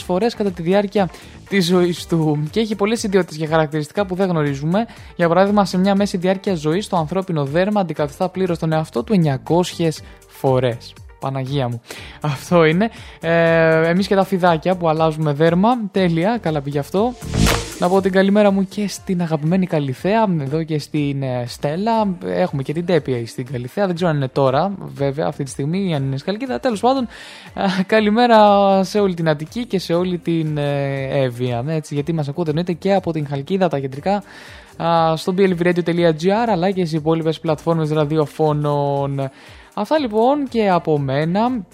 φορές 0.05 0.35
κατά 0.35 0.51
τη 0.51 0.61
διάρκεια 0.61 1.09
της 1.49 1.65
ζωής 1.65 2.05
του. 2.07 2.47
Και 2.51 2.59
έχει 2.59 2.75
πολλές 2.75 3.03
ιδιότητες 3.03 3.37
και 3.37 3.47
χαρακτηριστικά 3.47 4.05
που 4.05 4.15
δεν 4.15 4.29
γνωρίζουμε. 4.29 4.85
Για 5.15 5.27
παράδειγμα, 5.27 5.65
σε 5.65 5.77
μια 5.77 5.95
μέση 5.95 6.17
διάρκεια 6.17 6.55
ζωής, 6.55 6.87
το 6.87 6.97
ανθρώπινο 6.97 7.45
δέρμα 7.45 7.79
αντικαθιστά 7.81 8.29
πλήρως 8.29 8.59
τον 8.59 8.71
εαυτό 8.71 9.03
του 9.03 9.13
900 9.13 10.01
φορές. 10.27 10.93
Παναγία 11.21 11.67
μου. 11.69 11.81
Αυτό 12.21 12.65
είναι. 12.65 12.89
Ε, 13.21 13.89
εμείς 13.89 14.07
και 14.07 14.15
τα 14.15 14.23
φιδάκια 14.23 14.75
που 14.75 14.89
αλλάζουμε 14.89 15.33
δέρμα. 15.33 15.69
Τέλεια, 15.91 16.37
καλά 16.41 16.61
πήγε 16.61 16.79
αυτό. 16.79 17.13
Να 17.79 17.89
πω 17.89 18.01
την 18.01 18.11
καλημέρα 18.11 18.51
μου 18.51 18.65
και 18.65 18.87
στην 18.87 19.21
αγαπημένη 19.21 19.65
Καλυθέα, 19.65 20.25
εδώ 20.41 20.63
και 20.63 20.79
στην 20.79 21.23
ε, 21.23 21.43
Στέλλα. 21.47 22.17
Έχουμε 22.25 22.63
και 22.63 22.73
την 22.73 22.85
Τέπια 22.85 23.27
στην 23.27 23.45
Καλυθέα. 23.51 23.85
Δεν 23.85 23.95
ξέρω 23.95 24.09
αν 24.09 24.15
είναι 24.15 24.27
τώρα, 24.27 24.73
βέβαια, 24.95 25.25
αυτή 25.27 25.43
τη 25.43 25.49
στιγμή, 25.49 25.89
ή 25.89 25.93
αν 25.93 26.03
είναι 26.03 26.17
Σκαλκίδα. 26.17 26.59
Τέλος 26.59 26.79
πάντων, 26.79 27.07
ε, 27.53 27.83
καλημέρα 27.85 28.39
σε 28.83 28.99
όλη 28.99 29.13
την 29.13 29.29
Αττική 29.29 29.65
και 29.65 29.79
σε 29.79 29.93
όλη 29.93 30.17
την 30.17 30.57
ε, 30.57 31.23
Εύβοια. 31.23 31.63
Έτσι, 31.67 31.93
γιατί 31.93 32.13
μας 32.13 32.27
ακούτε 32.27 32.49
εννοείται 32.49 32.73
και 32.73 32.93
από 32.93 33.11
την 33.11 33.27
Χαλκίδα, 33.27 33.67
τα 33.67 33.79
κεντρικά, 33.79 34.23
α, 34.83 35.15
στο 35.15 35.33
blvradio.gr 35.37 36.47
αλλά 36.47 36.71
και 36.71 36.85
στις 36.85 36.99
υπόλοιπες 36.99 37.39
πλατφόρμες 37.39 37.91
ραδιοφώνων. 37.91 39.29
Αυτά 39.73 39.99
λοιπόν 39.99 40.47
και 40.47 40.69
από 40.69 40.99
μένα. 40.99 41.65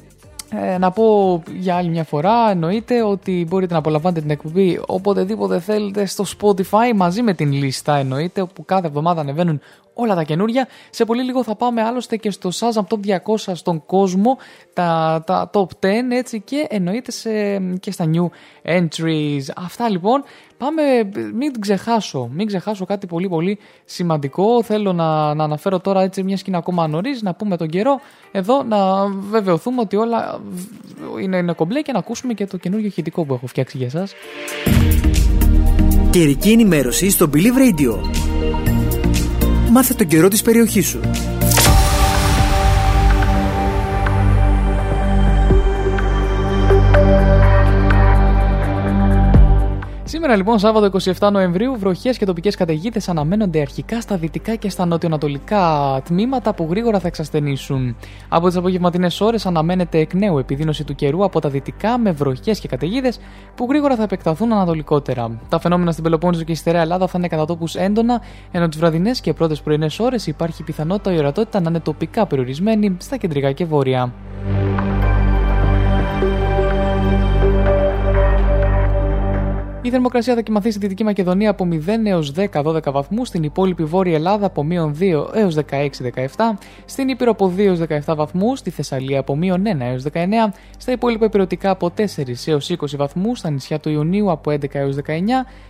Ε, 0.49 0.77
να 0.77 0.91
πω 0.91 1.43
για 1.57 1.75
άλλη 1.75 1.89
μια 1.89 2.03
φορά, 2.03 2.49
εννοείται 2.49 3.03
ότι 3.03 3.45
μπορείτε 3.49 3.73
να 3.73 3.79
απολαμβάνετε 3.79 4.21
την 4.21 4.29
εκπομπή 4.29 4.79
οποτεδήποτε 4.85 5.59
θέλετε 5.59 6.05
στο 6.05 6.23
Spotify 6.39 6.93
μαζί 6.95 7.21
με 7.21 7.33
την 7.33 7.51
λίστα 7.51 7.95
εννοείται, 7.97 8.41
όπου 8.41 8.65
κάθε 8.65 8.87
εβδομάδα 8.87 9.21
ανεβαίνουν 9.21 9.61
όλα 9.93 10.15
τα 10.15 10.23
καινούργια. 10.23 10.67
Σε 10.89 11.05
πολύ 11.05 11.23
λίγο 11.23 11.43
θα 11.43 11.55
πάμε 11.55 11.83
άλλωστε 11.83 12.17
και 12.17 12.31
στο 12.31 12.49
Shazam 12.53 12.83
Top 12.87 13.17
200 13.35 13.51
στον 13.53 13.85
κόσμο, 13.85 14.37
τα, 14.73 15.23
τα 15.25 15.49
Top 15.53 15.61
10 15.61 15.65
έτσι 16.09 16.41
και 16.41 16.65
εννοείται 16.69 17.11
σε, 17.11 17.59
και 17.79 17.91
στα 17.91 18.05
New 18.13 18.27
Entries. 18.77 19.41
Αυτά 19.55 19.89
λοιπόν. 19.89 20.23
Πάμε, 20.57 20.81
μην 21.33 21.59
ξεχάσω, 21.59 22.29
μην 22.33 22.47
ξεχάσω 22.47 22.85
κάτι 22.85 23.07
πολύ 23.07 23.29
πολύ 23.29 23.57
σημαντικό. 23.85 24.63
Θέλω 24.63 24.93
να, 24.93 25.33
να 25.33 25.43
αναφέρω 25.43 25.79
τώρα 25.79 26.01
έτσι 26.01 26.23
μια 26.23 26.37
σκηνή 26.37 26.57
ακόμα 26.57 26.87
νωρίς, 26.87 27.21
να 27.21 27.33
πούμε 27.33 27.57
τον 27.57 27.67
καιρό 27.67 27.99
εδώ, 28.31 28.63
να 28.63 29.07
βεβαιωθούμε 29.07 29.81
ότι 29.81 29.95
όλα 29.95 30.41
είναι, 31.21 31.37
είναι 31.37 31.53
κομπλέ 31.53 31.81
και 31.81 31.91
να 31.91 31.99
ακούσουμε 31.99 32.33
και 32.33 32.45
το 32.45 32.57
καινούργιο 32.57 32.87
ηχητικό 32.87 33.25
που 33.25 33.33
έχω 33.33 33.47
φτιάξει 33.47 33.77
για 33.77 33.85
εσάς. 33.85 34.13
Καιρική 36.09 36.51
ενημέρωση 36.51 37.09
στο 37.09 37.29
Believe 37.33 37.57
Radio. 37.57 37.99
Μάθε 39.71 39.93
τον 39.93 40.07
καιρό 40.07 40.27
της 40.27 40.41
περιοχής 40.41 40.87
σου. 40.87 40.99
Σήμερα 50.27 50.45
λοιπόν, 50.45 50.59
Σάββατο 50.59 50.97
27 51.27 51.31
Νοεμβρίου, 51.31 51.77
βροχές 51.77 52.17
και 52.17 52.25
τοπικές 52.25 52.55
καταιγίδες 52.55 53.09
αναμένονται 53.09 53.61
αρχικά 53.61 54.01
στα 54.01 54.17
δυτικά 54.17 54.55
και 54.55 54.69
στα 54.69 54.85
νοτιοανατολικά 54.85 56.01
τμήματα 56.05 56.53
που 56.53 56.67
γρήγορα 56.69 56.99
θα 56.99 57.07
εξασθενήσουν. 57.07 57.95
Από 58.29 58.47
τις 58.47 58.55
απογευματινές 58.55 59.21
ώρες 59.21 59.45
αναμένεται 59.45 59.97
εκ 59.97 60.13
νέου 60.13 60.37
επιδείνωση 60.37 60.83
του 60.83 60.95
καιρού 60.95 61.23
από 61.23 61.39
τα 61.39 61.49
δυτικά 61.49 61.97
με 61.97 62.11
βροχές 62.11 62.59
και 62.59 62.67
καταιγίδες 62.67 63.19
που 63.55 63.65
γρήγορα 63.69 63.95
θα 63.95 64.03
επεκταθούν 64.03 64.51
ανατολικότερα. 64.51 65.39
Τα 65.49 65.59
φαινόμενα 65.59 65.91
στην 65.91 66.03
Πελοπόννησο 66.03 66.43
και 66.43 66.53
στη 66.53 66.61
Στερεά 66.61 66.81
Ελλάδα 66.81 67.07
θα 67.07 67.17
είναι 67.17 67.27
κατά 67.27 67.45
τόπους 67.45 67.75
έντονα, 67.75 68.21
ενώ 68.51 68.67
τις 68.67 68.79
βραδινές 68.79 69.21
και 69.21 69.33
πρώτες 69.33 69.61
πρωινές 69.61 69.99
ώρες 69.99 70.27
υπάρχει 70.27 70.63
πιθανότητα 70.63 71.13
η 71.13 71.17
ορατότητα 71.17 71.59
να 71.59 71.69
είναι 71.69 71.79
τοπικά 71.79 72.25
περιορισμένη 72.25 72.95
στα 72.99 73.17
κεντρικά 73.17 73.51
και 73.51 73.65
βόρεια. 73.65 74.13
Η 79.87 79.89
θερμοκρασία 79.89 80.35
θα 80.35 80.41
κοιμαθεί 80.41 80.71
στη 80.71 80.79
Δυτική 80.79 81.03
Μακεδονία 81.03 81.49
από 81.49 81.67
0 81.71 81.87
έως 82.03 82.33
10-12 82.51 82.91
βαθμού, 82.91 83.25
στην 83.25 83.43
υπόλοιπη 83.43 83.83
Βόρεια 83.83 84.15
Ελλάδα 84.15 84.45
από 84.45 84.63
μείον 84.63 84.95
2 84.99 85.27
έως 85.33 85.55
16-17, 85.55 86.57
στην 86.85 87.09
Ήπειρο 87.09 87.31
από 87.31 87.53
2 87.57 87.59
έως 87.59 87.79
17 88.05 88.15
βαθμού, 88.15 88.55
στη 88.55 88.69
Θεσσαλία 88.69 89.19
από 89.19 89.35
μείον 89.35 89.63
1 89.65 89.79
έως 89.79 90.03
19, 90.13 90.17
στα 90.77 90.91
υπόλοιπα 90.91 91.25
υπηρετικά 91.25 91.69
από 91.69 91.91
4 91.97 92.03
έως 92.45 92.69
20 92.69 92.75
βαθμού, 92.95 93.35
στα 93.35 93.49
νησιά 93.49 93.79
του 93.79 93.89
Ιουνίου 93.89 94.31
από 94.31 94.51
11 94.51 94.63
έως 94.71 94.95
19 94.95 95.01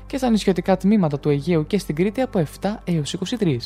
και 0.05 0.17
στα 0.17 0.29
νησιωτικά 0.29 0.77
τμήματα 0.77 1.19
του 1.19 1.29
Αιγαίου 1.29 1.67
και 1.67 1.77
στην 1.77 1.95
Κρήτη 1.95 2.21
από 2.21 2.43
7 2.61 2.75
έως 2.85 3.15
23. 3.39 3.57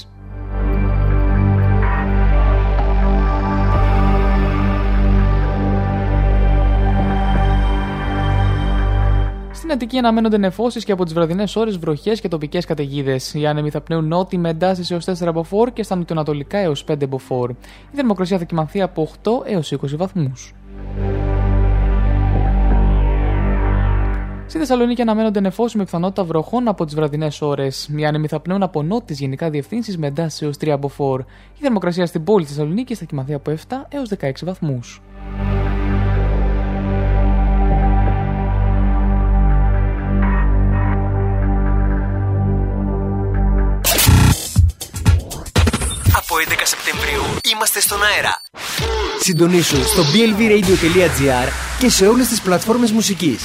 Στην 9.72 9.84
Αττική 9.84 9.99
αναμένονται 9.99 10.38
νεφώσεις 10.38 10.84
και 10.84 10.91
από 10.91 11.03
τις 11.03 11.13
βραδινές 11.13 11.55
ώρες 11.55 11.78
βροχές 11.78 12.22
και 12.22 12.28
τοπικές 12.28 12.65
καταιγίδες. 12.65 13.34
Οι 13.34 13.45
άνεμοι 13.45 13.69
θα 13.69 13.82
πνέουν 13.82 14.07
νότιοι 14.07 14.39
με 14.41 14.49
εντάσεις 14.49 14.91
έως 14.91 15.05
4 15.05 15.34
μποφόρ 15.34 15.74
και 15.74 15.84
στα 15.84 15.95
νοτιοανατολικά 15.95 16.57
έως 16.57 16.84
5 16.84 17.07
μποφόρ. 17.07 17.49
Η 17.91 17.95
θερμοκρασία 17.95 18.38
θα 18.38 18.43
κοιμανθεί 18.43 18.82
από 18.82 19.09
8 19.24 19.32
έως 19.45 19.72
20 19.72 19.95
βαθμούς. 19.97 20.53
Στη 24.45 24.57
Θεσσαλονίκη 24.59 25.01
αναμένονται 25.01 25.39
νεφώσεις 25.39 25.76
με 25.76 25.84
πιθανότητα 25.84 26.24
βροχών 26.24 26.67
από 26.67 26.86
τις 26.86 26.95
βραδινές 26.95 27.41
ώρες. 27.41 27.89
Οι 27.97 28.05
άνεμοι 28.05 28.28
θα 28.28 28.39
πνέουν 28.39 28.63
από 28.63 28.84
νότιες 28.84 29.19
γενικά 29.19 29.49
διευθύνσεις 29.49 29.97
με 29.97 30.07
εντάσεις 30.07 30.41
έως 30.41 30.57
3 30.57 30.78
μποφόρ. 30.80 31.19
Η 31.57 31.61
θερμοκρασία 31.61 32.05
στην 32.05 32.24
πόλη 32.24 32.45
της 32.45 32.53
Θεσσαλονίκης 32.53 32.99
θα 32.99 33.05
κοιμαθεί 33.05 33.34
από 33.34 33.51
7 33.51 33.55
έως 33.89 34.09
16 34.09 34.45
βαθμούς. 34.45 35.01
11 46.47 46.53
Σεπτεμβρίου 46.63 47.21
είμαστε 47.53 47.81
στον 47.81 48.03
αέρα. 48.03 48.41
Συντονίσου 49.19 49.87
στο 49.87 50.03
blvradio.gr 50.03 51.51
και 51.79 51.89
σε 51.89 52.07
όλες 52.07 52.27
τις 52.27 52.41
πλατφόρμες 52.41 52.91
μουσικής. 52.91 53.43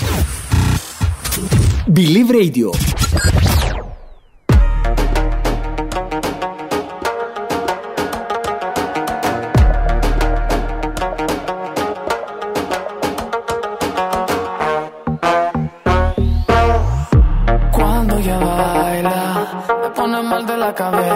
Believe 1.96 2.30
Radio. 2.40 2.68
Cuando 17.76 18.12
ella 18.20 18.38
baila, 18.48 19.18
me 19.82 19.88
pone 19.98 20.18
mal 20.30 20.42
de 20.50 20.56
la 20.64 20.70
cabeza. 20.80 21.15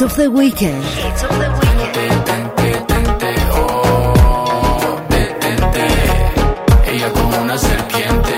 Hits 0.00 0.12
of 0.12 0.16
the 0.16 0.28
Weekend. 0.28 0.82
Ella 6.86 7.12
como 7.12 7.42
una 7.42 7.58
serpiente. 7.58 8.32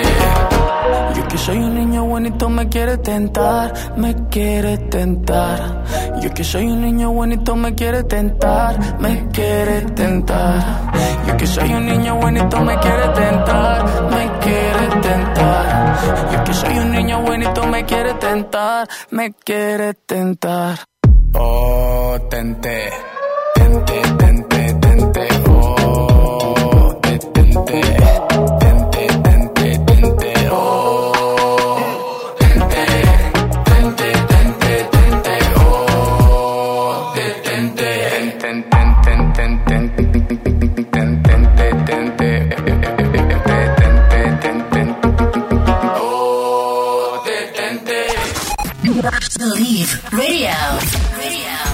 Yo 1.14 1.28
que 1.28 1.38
soy 1.38 1.58
un 1.58 1.74
niño 1.76 2.04
bonito 2.04 2.48
me 2.48 2.68
quiere 2.68 2.96
tentar, 2.98 3.72
me 3.96 4.12
quiere 4.28 4.76
tentar. 4.76 5.84
Yo 6.20 6.34
que 6.34 6.42
soy 6.42 6.64
un 6.64 6.82
niño 6.82 7.12
bonito 7.12 7.54
me 7.54 7.74
quiere 7.76 8.02
tentar, 8.02 8.98
me 8.98 9.28
quiere 9.28 9.82
tentar. 9.82 10.92
Yo 11.28 11.36
que 11.36 11.46
soy 11.46 11.72
un 11.72 11.86
niño 11.86 12.16
bonito 12.16 12.60
me 12.60 12.76
quiere 12.80 13.08
tentar, 13.14 14.10
me 14.10 14.38
quiere 14.40 15.00
tentar. 15.00 15.96
Yo 16.32 16.44
que 16.44 16.54
soy 16.54 16.78
un 16.78 16.90
niño 16.90 17.22
bonito 17.22 17.66
me 17.68 17.84
quiere 17.84 18.14
tentar, 18.14 18.88
me 19.10 19.32
quiere 19.32 19.94
tentar. 19.94 20.91
Oh, 21.34 22.18
tente, 22.28 22.90
tente, 23.54 24.02
tente, 24.18 24.74
tente, 24.80 25.28
oh, 25.48 26.94
te- 27.02 27.18
tente, 27.32 27.64
tente, 27.64 28.51
Believe 48.92 50.02
Wave 50.12 50.52
Radio. 51.16 51.71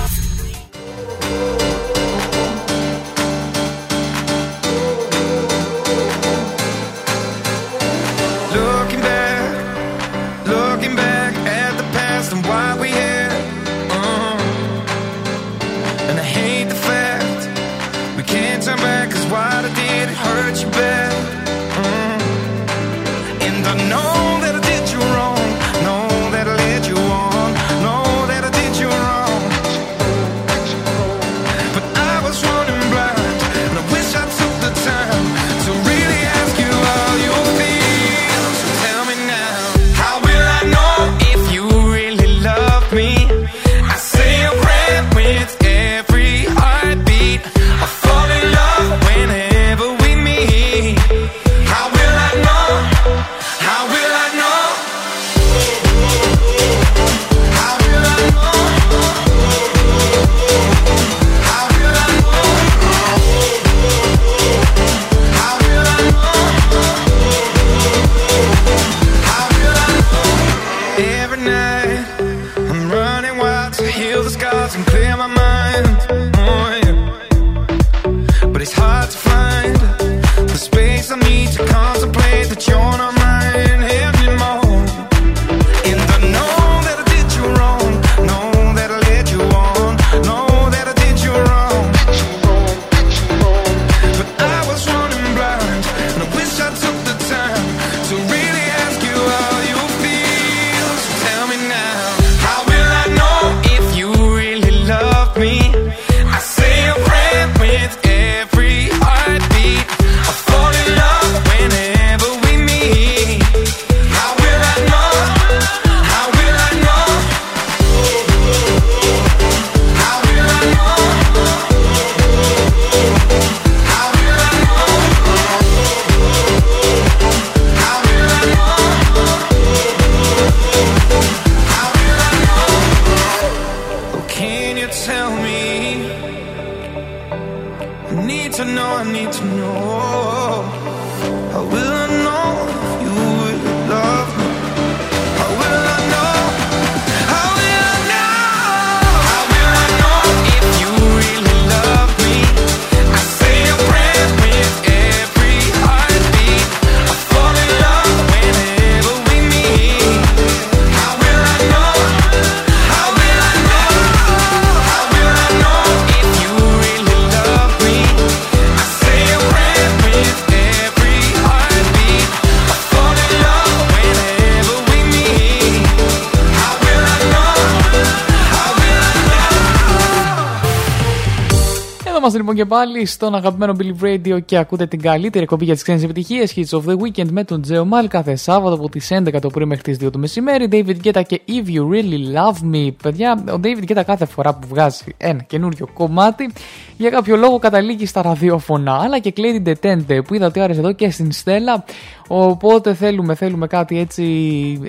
Και 182.59 182.65
πάλι 182.65 183.07
στον 183.07 183.35
αγαπημένο 183.35 183.77
Billy 183.79 184.05
Radio 184.05 184.39
και 184.45 184.57
ακούτε 184.57 184.87
την 184.87 185.01
καλύτερη 185.01 185.45
εκπομπή 185.45 185.65
για 185.65 185.75
τις 185.75 185.83
ξένες 185.83 186.03
επιτυχίες 186.03 186.55
Hits 186.57 186.79
of 186.79 186.83
the 186.85 186.97
Weekend 186.97 187.29
με 187.31 187.45
τον 187.45 187.63
Τζέο 187.63 187.85
Μάλ 187.85 188.09
κάθε 188.09 188.37
Σάββατο 188.37 188.75
από 188.75 188.89
τις 188.89 189.09
11 189.13 189.41
το 189.41 189.49
πρωί 189.49 189.65
μέχρι 189.67 189.83
τις 189.83 190.07
2 190.07 190.13
το 190.13 190.19
μεσημέρι. 190.19 190.69
David 190.71 190.97
Guetta 191.05 191.23
και 191.27 191.41
If 191.49 191.69
You 191.69 191.83
Really 191.91 192.37
Love 192.37 192.75
Me. 192.75 192.89
Παιδιά, 193.03 193.45
ο 193.49 193.61
David 193.63 193.93
Guetta 193.93 194.03
κάθε 194.07 194.25
φορά 194.25 194.55
που 194.55 194.67
βγάζει 194.69 195.05
ένα 195.17 195.43
καινούριο 195.43 195.89
κομμάτι 195.95 196.51
για 196.97 197.11
κάποιο 197.11 197.37
λόγο 197.37 197.59
καταλήγει 197.59 198.07
στα 198.07 198.23
ραδιόφωνα. 198.23 199.01
Αλλά 199.03 199.19
και 199.19 199.33
Lady 199.37 199.69
Detente 199.69 200.21
που 200.27 200.35
είδα 200.35 200.47
ότι 200.47 200.61
άρεσε 200.61 200.81
εδώ 200.81 200.93
και 200.93 201.11
στην 201.11 201.33
Στέλλα. 201.33 201.85
Οπότε 202.29 202.95
θέλουμε, 202.95 203.35
θέλουμε 203.35 203.67
κάτι 203.67 203.99
έτσι 203.99 204.25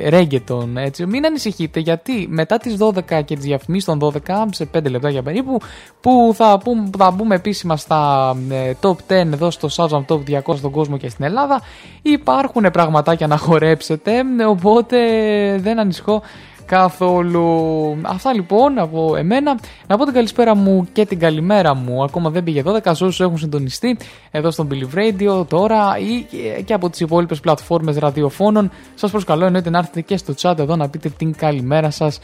reggaeton. 0.10 0.68
Έτσι. 0.76 1.06
Μην 1.06 1.26
ανησυχείτε 1.26 1.80
γιατί 1.80 2.28
μετά 2.30 2.58
τις 2.58 2.78
12 2.80 3.24
και 3.26 3.36
τις 3.36 3.46
διαφημίσεις 3.46 3.86
των 3.86 4.00
12 4.00 4.46
σε 4.52 4.70
5 4.78 4.90
λεπτά 4.90 5.10
για 5.10 5.22
περίπου 5.24 5.58
που 6.02 6.32
θα, 6.36 6.60
πούμε, 6.64 6.90
θα 6.98 7.12
μπούμε 7.12 7.40
επίσημα 7.60 7.78
στα 7.78 8.36
ε, 8.50 8.74
top 8.82 8.92
10 8.92 8.96
εδώ 9.10 9.52
στο 9.52 9.70
Shazam 9.72 10.06
Top 10.06 10.42
200 10.46 10.58
στον 10.58 10.72
κόσμο 10.72 10.98
και 10.98 11.10
στην 11.10 11.26
Ελλάδα. 11.26 11.62
Υπάρχουν 12.02 12.72
πραγματάκια 12.72 13.28
να 13.28 13.38
χορέψετε 13.38 14.12
οπότε 14.48 14.98
δεν 15.60 15.80
ανησυχώ 15.80 16.22
καθόλου. 16.70 17.48
Αυτά 18.02 18.34
λοιπόν 18.34 18.80
από 18.80 19.16
εμένα. 19.16 19.60
Να 19.88 19.98
πω 19.98 20.06
την 20.06 20.14
καλησπέρα 20.14 20.56
μου 20.56 20.88
και 20.94 21.06
την 21.06 21.20
καλημέρα 21.20 21.76
μου. 21.76 22.04
Ακόμα 22.04 22.30
δεν 22.30 22.44
πήγε 22.44 22.64
12 22.66 22.80
σε 22.84 22.90
όσους 22.90 23.20
έχουν 23.20 23.38
συντονιστεί 23.38 23.98
εδώ 24.32 24.52
στον 24.52 24.68
Billy 24.72 24.98
Radio 24.98 25.48
τώρα 25.48 25.98
ή 25.98 26.26
και 26.64 26.74
από 26.74 26.90
τις 26.90 27.00
υπόλοιπες 27.00 27.40
πλατφόρμες 27.40 27.98
ραδιοφώνων. 27.98 28.72
Σας 28.96 29.12
προσκαλώ 29.12 29.46
εννοείται 29.46 29.70
να 29.70 29.78
έρθετε 29.78 30.02
και 30.02 30.18
στο 30.18 30.34
chat 30.42 30.60
εδώ 30.60 30.76
να 30.76 30.90
πείτε 30.90 31.10
την 31.10 31.36
καλημέρα 31.36 31.90
σας. 31.90 32.20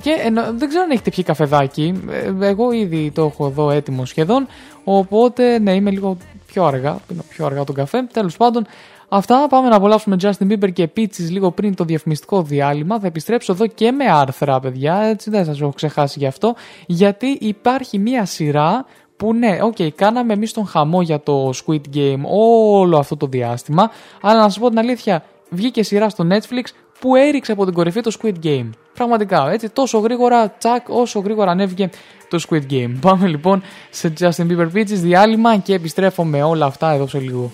Και 0.00 0.10
εννο, 0.24 0.42
δεν 0.56 0.68
ξέρω 0.68 0.82
αν 0.82 0.90
έχετε 0.90 1.10
πιει 1.10 1.24
καφεδάκι. 1.24 2.02
Ε, 2.40 2.46
Εγώ 2.46 2.72
ήδη 2.72 3.10
το 3.14 3.22
έχω 3.24 3.46
εδώ 3.46 3.70
έτοιμο 3.70 4.04
σχεδόν. 4.04 4.46
Οπότε 4.84 5.58
ναι, 5.58 5.74
είμαι 5.74 5.90
λίγο 5.90 6.16
πιο 6.46 6.64
αργά. 6.64 6.98
Πίνω 7.06 7.24
πιο 7.28 7.46
αργά 7.46 7.64
τον 7.64 7.74
καφέ. 7.74 8.02
Τέλος 8.12 8.36
πάντων, 8.36 8.66
Αυτά 9.08 9.46
πάμε 9.48 9.68
να 9.68 9.76
απολαύσουμε 9.76 10.16
Justin 10.20 10.52
Bieber 10.52 10.72
και 10.72 10.90
Peaches 10.96 11.28
λίγο 11.30 11.50
πριν 11.50 11.74
το 11.74 11.84
διαφημιστικό 11.84 12.42
διάλειμμα. 12.42 13.00
Θα 13.00 13.06
επιστρέψω 13.06 13.52
εδώ 13.52 13.66
και 13.66 13.92
με 13.92 14.04
άρθρα, 14.10 14.60
παιδιά, 14.60 14.96
έτσι 14.96 15.30
δεν 15.30 15.44
σας 15.44 15.60
έχω 15.60 15.72
ξεχάσει 15.72 16.18
γι' 16.18 16.26
αυτό. 16.26 16.54
Γιατί 16.86 17.26
υπάρχει 17.26 17.98
μία 17.98 18.24
σειρά 18.24 18.84
που 19.16 19.34
ναι, 19.34 19.58
OK, 19.62 19.74
okay, 19.78 19.88
κάναμε 19.94 20.32
εμείς 20.32 20.52
τον 20.52 20.66
χαμό 20.66 21.02
για 21.02 21.20
το 21.20 21.50
Squid 21.64 21.96
Game 21.96 22.20
όλο 22.30 22.98
αυτό 22.98 23.16
το 23.16 23.26
διάστημα. 23.26 23.90
Αλλά 24.20 24.40
να 24.40 24.48
σας 24.48 24.58
πω 24.58 24.68
την 24.68 24.78
αλήθεια, 24.78 25.24
βγήκε 25.50 25.82
σειρά 25.82 26.08
στο 26.08 26.26
Netflix 26.30 26.64
που 27.00 27.14
έριξε 27.16 27.52
από 27.52 27.64
την 27.64 27.74
κορυφή 27.74 28.00
το 28.00 28.16
Squid 28.22 28.34
Game. 28.44 28.70
Πραγματικά, 28.94 29.50
έτσι, 29.50 29.68
τόσο 29.70 29.98
γρήγορα, 29.98 30.50
τσακ, 30.50 30.88
όσο 30.88 31.20
γρήγορα 31.20 31.50
ανέβηκε 31.50 31.90
το 32.28 32.42
Squid 32.48 32.72
Game. 32.72 32.92
Πάμε 33.00 33.26
λοιπόν 33.26 33.62
σε 33.90 34.12
Justin 34.20 34.46
Bieber 34.50 34.68
Peaches, 34.74 34.86
διάλειμμα 34.86 35.56
και 35.56 35.74
επιστρέφω 35.74 36.24
με 36.24 36.42
όλα 36.42 36.66
αυτά 36.66 36.90
εδώ 36.90 37.06
σε 37.06 37.18
λίγο. 37.18 37.50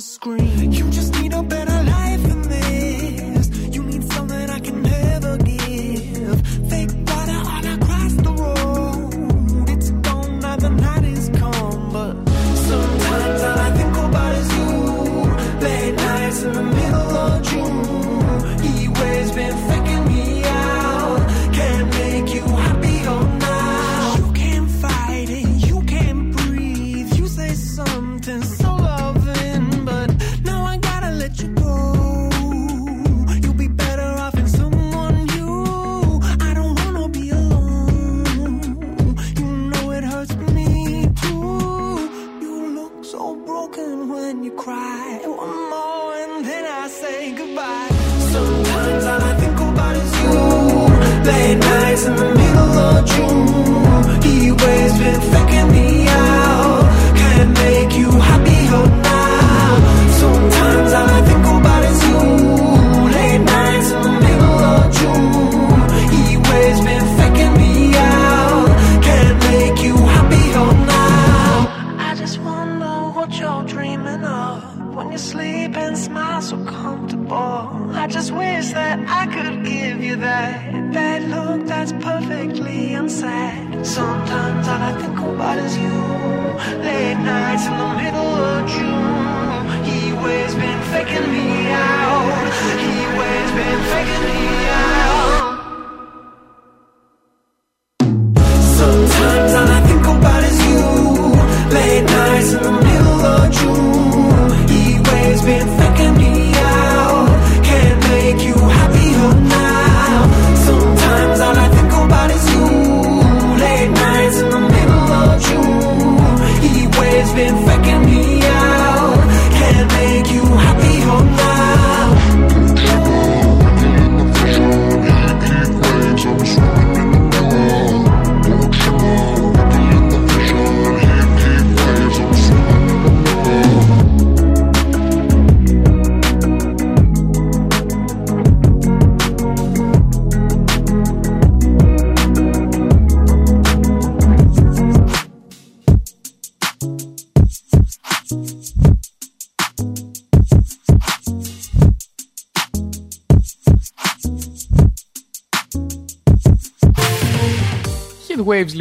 Screen. 0.00 0.72
You 0.72 0.87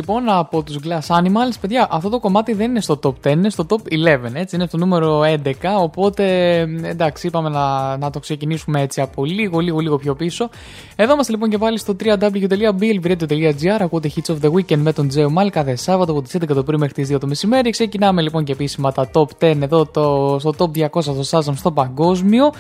λοιπόν 0.08 0.30
από 0.30 0.64
τους 0.64 0.80
Glass 0.84 1.16
Animals. 1.18 1.55
Παιδιά, 1.62 1.88
αυτό 1.91 2.10
το 2.10 2.20
κομμάτι 2.20 2.53
δεν 2.53 2.70
είναι 2.70 2.82
στο 2.82 2.99
top 3.03 3.14
10, 3.28 3.32
είναι 3.32 3.49
στο 3.49 3.66
top 3.70 3.76
11, 3.76 4.34
έτσι, 4.34 4.55
είναι 4.55 4.66
στο 4.68 4.78
νούμερο 4.78 5.22
11, 5.22 5.51
οπότε 5.78 6.60
εντάξει, 6.84 7.28
είπαμε 7.28 7.49
να, 7.49 7.97
να 7.97 8.10
το 8.10 8.20
ξεκινήσουμε 8.20 8.82
έτσι 8.82 9.01
από 9.01 9.26
λίγο, 9.26 9.60
λίγο, 9.60 9.80
λίγο 9.80 9.97
πιο 9.97 10.16
πίσω. 10.16 10.49
Εδώ 10.95 11.14
είμαστε 11.14 11.32
λοιπόν 11.32 11.49
και 11.49 11.58
πάλι 11.58 11.78
στο 11.78 11.95
www.billvradio.gr, 12.03 13.78
ακούτε 13.80 14.12
Hits 14.16 14.34
of 14.34 14.38
the 14.41 14.51
Weekend 14.51 14.78
με 14.78 14.93
τον 14.93 15.08
Τζέο 15.08 15.30
Μάλ 15.30 15.49
κάθε 15.49 15.76
Σάββατο 15.76 16.12
από 16.12 16.22
τις 16.22 16.36
11 16.36 16.47
το 16.47 16.64
πρωί 16.64 16.80
μέχρι 16.80 16.93
τις 16.93 17.16
2 17.16 17.20
το 17.20 17.28
μεσημέρι. 17.28 17.70
Ξεκινάμε 17.70 18.22
λοιπόν 18.22 18.43
και 18.43 18.51
επίσημα 18.51 18.91
τα 18.91 19.10
top 19.14 19.28
10 19.39 19.62
εδώ 19.62 19.86
το, 19.86 20.38
στο 20.39 20.53
top 20.58 20.70
200 20.89 21.01
στο 21.01 21.24
Shazam 21.30 21.53
στο 21.55 21.72
παγκόσμιο. 21.72 22.51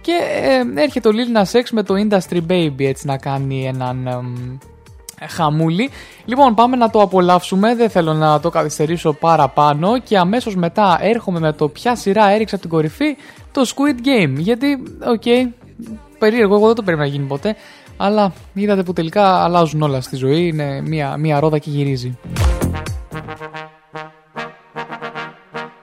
Και 0.00 0.12
ε, 0.42 0.80
έρχεται 0.80 1.08
ο 1.08 1.12
Lil 1.14 1.38
Nas 1.38 1.60
X 1.60 1.64
με 1.70 1.82
το 1.82 1.94
Industry 2.08 2.40
Baby 2.48 2.84
έτσι 2.84 3.06
να 3.06 3.16
κάνει 3.16 3.66
έναν 3.66 4.06
εμ, 4.06 4.58
χαμούλη. 5.28 5.90
Λοιπόν, 6.24 6.54
πάμε 6.54 6.76
να 6.76 6.90
το 6.90 7.00
απολαύσουμε. 7.00 7.74
Δεν 7.74 7.90
θέλω 7.90 8.12
να 8.12 8.40
το 8.40 8.50
καθυστερήσω 8.50 9.12
παραπάνω. 9.12 9.98
Και 9.98 10.18
αμέσως 10.18 10.56
μετά 10.56 10.98
έρχομαι 11.00 11.38
με 11.40 11.52
το 11.52 11.68
ποια 11.68 11.96
σειρά 11.96 12.30
έριξε 12.30 12.54
από 12.54 12.64
την 12.64 12.74
κορυφή 12.74 13.16
το 13.52 13.62
Squid 13.66 14.06
Game. 14.06 14.34
Γιατί, 14.36 14.82
οκ, 15.06 15.52
περίεργο, 16.18 16.54
εγώ 16.54 16.66
δεν 16.66 16.74
το 16.74 16.82
περίμενα 16.82 17.00
να 17.00 17.06
γίνει 17.06 17.26
ποτέ. 17.26 17.56
Αλλά 17.96 18.32
είδατε 18.54 18.82
που 18.82 18.92
τελικά 18.92 19.42
αλλάζουν 19.42 19.82
όλα 19.82 20.00
στη 20.00 20.16
ζωή. 20.16 20.46
Είναι 20.46 20.80
μία, 20.80 21.16
μία 21.16 21.40
ρόδα 21.40 21.58
και 21.58 21.70
γυρίζει. 21.70 22.18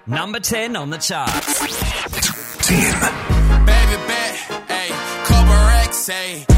Number 0.10 0.40
10 0.40 0.78
on 0.82 0.90
the 0.90 0.98
charts. 0.98 1.54
Baby 3.70 3.98
bet, 4.10 4.36
ayy, 4.80 4.92
couple 5.28 5.60
racks, 5.72 6.10
ayy, 6.10 6.57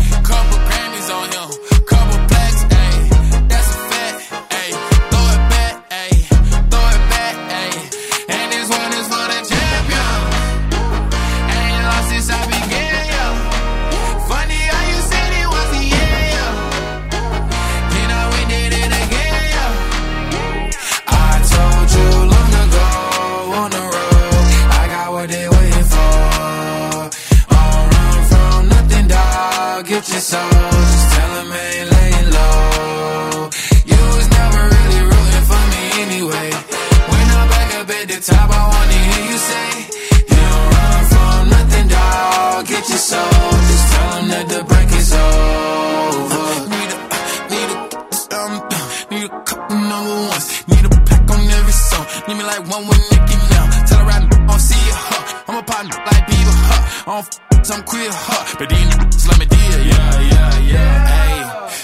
f- 57.70 57.76
some 57.76 57.84
queer, 57.84 58.10
huh? 58.12 58.56
But 58.58 58.70
these 58.70 58.88
niggas 58.88 59.28
let 59.28 59.40
me 59.40 59.46
deal, 59.46 59.80
yeah, 59.86 60.20
yeah, 60.34 60.60
yeah. 60.74 61.08
Hey, 61.14 61.38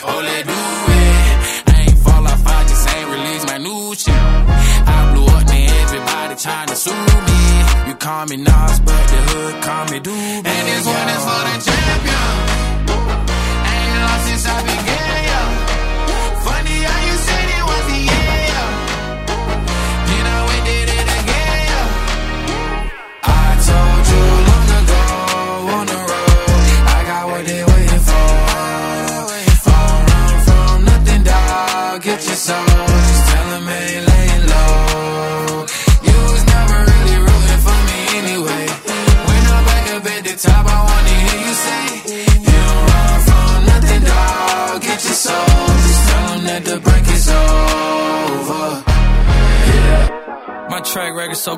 oh, 0.10 0.20
let 0.30 0.46
do 0.46 0.54
it. 0.54 1.68
I 1.68 1.82
ain't 1.88 1.98
fall 2.00 2.26
off, 2.26 2.46
I 2.46 2.64
just 2.68 2.90
ain't 2.96 3.10
release 3.10 3.46
my 3.46 3.58
new 3.58 3.96
shit. 3.96 4.14
I 4.14 5.14
blew 5.14 5.26
up, 5.26 5.46
man, 5.48 5.70
everybody 5.86 6.36
trying 6.36 6.68
to 6.68 6.76
sue 6.76 6.92
me. 6.92 7.40
You 7.88 7.96
call 7.96 8.26
me 8.26 8.38
Nas, 8.38 8.80
but 8.80 9.04
the 9.12 9.20
hood 9.30 9.64
call 9.64 9.86
me 9.92 10.00
Doobie. 10.00 10.48
And 10.54 10.64
this 10.70 10.86
one 10.86 11.10
is 11.16 11.24
for 11.28 11.42
the 11.48 11.56
champion. 11.66 12.34
Ain't 13.70 13.94
lost 14.02 14.26
since 14.28 14.46
I 14.48 14.58
began, 14.66 15.05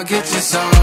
I'll 0.00 0.06
get 0.06 0.32
you 0.32 0.40
some. 0.40 0.79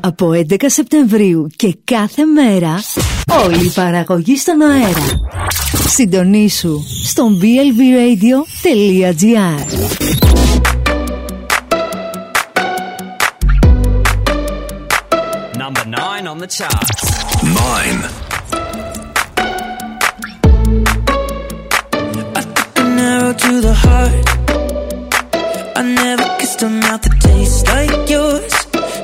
από 0.00 0.30
11 0.30 0.56
Σεπτεμβρίου 0.66 1.46
και 1.56 1.78
κάθε 1.84 2.24
μέρα 2.24 2.82
όλη 3.44 3.64
η 3.64 3.70
παραγωγή 3.74 4.36
στον 4.36 4.62
αέρα. 4.62 5.06
Συντονίσου 5.88 6.82
στο 7.04 7.30
blvradio.gr 7.40 7.76
Number 15.58 15.84
9 15.84 16.26
on 16.32 16.38
the 16.38 16.46
charts. 16.46 16.98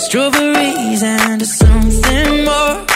strawberries 0.01 1.03
and 1.03 1.47
something 1.47 2.45
more. 2.45 2.93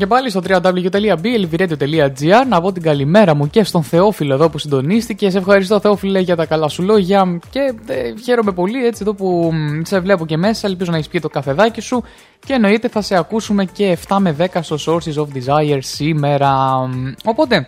και 0.00 0.06
πάλι 0.06 0.30
στο 0.30 0.40
www.blvradio.gr 0.48 2.46
να 2.48 2.60
πω 2.60 2.72
την 2.72 2.82
καλημέρα 2.82 3.34
μου 3.34 3.50
και 3.50 3.64
στον 3.64 3.82
Θεόφιλο 3.82 4.34
εδώ 4.34 4.48
που 4.48 4.58
συντονίστηκε. 4.58 5.30
Σε 5.30 5.38
ευχαριστώ 5.38 5.80
Θεόφιλε 5.80 6.20
για 6.20 6.36
τα 6.36 6.46
καλά 6.46 6.68
σου 6.68 6.82
λόγια 6.82 7.38
και 7.50 7.74
ε, 7.86 8.12
χαίρομαι 8.24 8.52
πολύ 8.52 8.86
έτσι 8.86 9.02
εδώ 9.02 9.14
που 9.14 9.52
σε 9.82 10.00
βλέπω 10.00 10.26
και 10.26 10.36
μέσα. 10.36 10.66
Ελπίζω 10.66 10.90
να 10.90 10.96
έχεις 10.96 11.08
πει 11.08 11.20
το 11.20 11.28
καφεδάκι 11.28 11.80
σου 11.80 12.02
και 12.46 12.52
εννοείται 12.52 12.88
θα 12.88 13.00
σε 13.02 13.16
ακούσουμε 13.16 13.64
και 13.64 13.98
7 14.08 14.16
με 14.20 14.36
10 14.38 14.46
στο 14.60 14.76
Sources 14.86 15.14
of 15.22 15.26
Desire 15.36 15.78
σήμερα. 15.80 16.54
Οπότε 17.24 17.66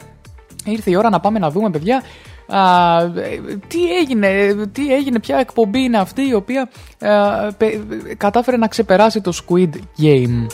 ήρθε 0.64 0.90
η 0.90 0.96
ώρα 0.96 1.10
να 1.10 1.20
πάμε 1.20 1.38
να 1.38 1.50
δούμε 1.50 1.70
παιδιά 1.70 2.02
τι 3.66 3.96
έγινε, 4.00 4.54
τι 4.72 4.94
έγινε, 4.94 5.20
ποια 5.20 5.36
εκπομπή 5.38 5.80
είναι 5.80 5.98
αυτή 5.98 6.28
η 6.28 6.34
οποία 6.34 6.68
πε, 7.56 7.80
κατάφερε 8.16 8.56
να 8.56 8.68
ξεπεράσει 8.68 9.20
το 9.20 9.32
Squid 9.46 9.70
Game. 10.02 10.46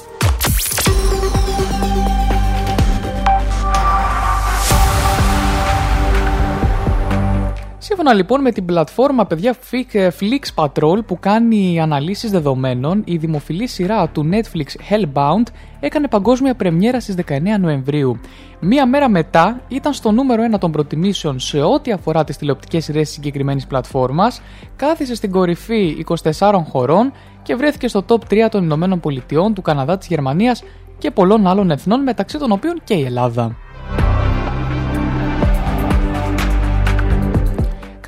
Σύμφωνα 7.99 8.19
λοιπόν 8.19 8.41
με 8.41 8.53
την 8.53 8.65
πλατφόρμα 8.65 9.27
παιδιά 9.27 9.55
Flick- 9.71 9.95
ε, 9.95 10.09
Flix 10.21 10.65
Patrol 10.65 10.99
που 11.07 11.19
κάνει 11.19 11.81
αναλύσεις 11.81 12.31
δεδομένων, 12.31 13.03
η 13.05 13.17
δημοφιλή 13.17 13.67
σειρά 13.67 14.09
του 14.09 14.29
Netflix 14.33 14.67
Hellbound 14.91 15.43
έκανε 15.81 16.09
παγκόσμια 16.09 16.55
πρεμιέρα 16.55 17.01
στις 17.01 17.15
19 17.15 17.59
Νοεμβρίου. 17.61 18.21
Μία 18.61 18.87
μέρα 18.87 19.09
μετά 19.09 19.61
ήταν 19.69 19.93
στο 19.93 20.11
νούμερο 20.11 20.43
1 20.55 20.59
των 20.59 20.73
προτιμήσεων 20.73 21.39
σε 21.39 21.61
ό,τι 21.61 21.93
αφορά 21.93 22.25
τις 22.25 22.37
τηλεοπτικές 22.37 22.85
σειρές 22.85 23.03
της 23.03 23.13
συγκεκριμένης 23.13 23.67
πλατφόρμας, 23.67 24.43
κάθισε 24.77 25.15
στην 25.15 25.31
κορυφή 25.31 26.05
24 26.39 26.65
χωρών 26.69 27.13
και 27.43 27.55
βρέθηκε 27.55 27.89
στο 27.89 28.05
top 28.09 28.21
3 28.31 28.49
των 28.51 28.65
Ηνωμένων 28.65 29.01
Πολιτειών, 29.01 29.55
του 29.55 29.63
Καναδά, 29.63 29.99
της 29.99 30.07
Γερμανίας 30.07 30.63
και 30.99 31.11
πολλών 31.11 31.47
άλλων 31.47 31.71
εθνών 31.71 32.03
μεταξύ 32.03 32.39
των 32.39 32.53
οποίων 32.53 32.81
και 32.85 32.95
η 32.95 33.05
Ελλάδα. 33.05 33.57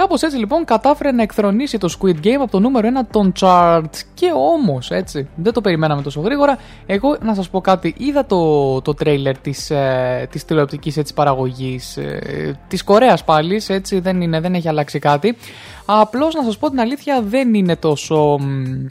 Κάπως 0.01 0.23
έτσι 0.23 0.37
λοιπόν 0.37 0.65
κατάφερε 0.65 1.13
να 1.13 1.23
εκθρονήσει 1.23 1.79
το 1.79 1.95
Squid 1.99 2.27
Game 2.27 2.39
από 2.41 2.51
το 2.51 2.59
νούμερο 2.59 2.89
1 3.03 3.07
των 3.11 3.33
charts. 3.41 4.01
Και 4.15 4.31
όμως, 4.35 4.91
έτσι, 4.91 5.29
δεν 5.35 5.53
το 5.53 5.61
περιμέναμε 5.61 6.03
τόσο 6.03 6.21
γρήγορα. 6.21 6.59
Εγώ 6.87 7.17
να 7.21 7.35
σας 7.35 7.51
πω 7.51 7.61
κάτι, 7.61 7.95
είδα 7.99 8.27
το, 8.27 8.81
το 8.81 8.95
τρέιλερ 8.95 9.39
της 9.39 9.71
ε, 9.71 10.29
της 10.31 10.45
τηλεοπτικής 10.45 10.97
έτσι, 10.97 11.15
παραγωγής 11.15 11.97
ε, 11.97 12.59
της 12.69 12.85
Κορέας 12.85 13.25
πάλι. 13.25 13.63
Έτσι, 13.69 14.01
δεν, 14.01 14.21
είναι, 14.21 14.41
δεν 14.41 14.55
έχει 14.55 14.69
αλλάξει 14.69 14.99
κάτι. 14.99 15.37
Απλώς 15.85 16.35
να 16.35 16.43
σας 16.43 16.59
πω 16.59 16.71
την 16.71 16.81
αλήθεια, 16.81 17.23
δεν 17.23 17.55
είναι 17.55 17.77
τόσο 17.77 18.39
μ, 18.41 18.87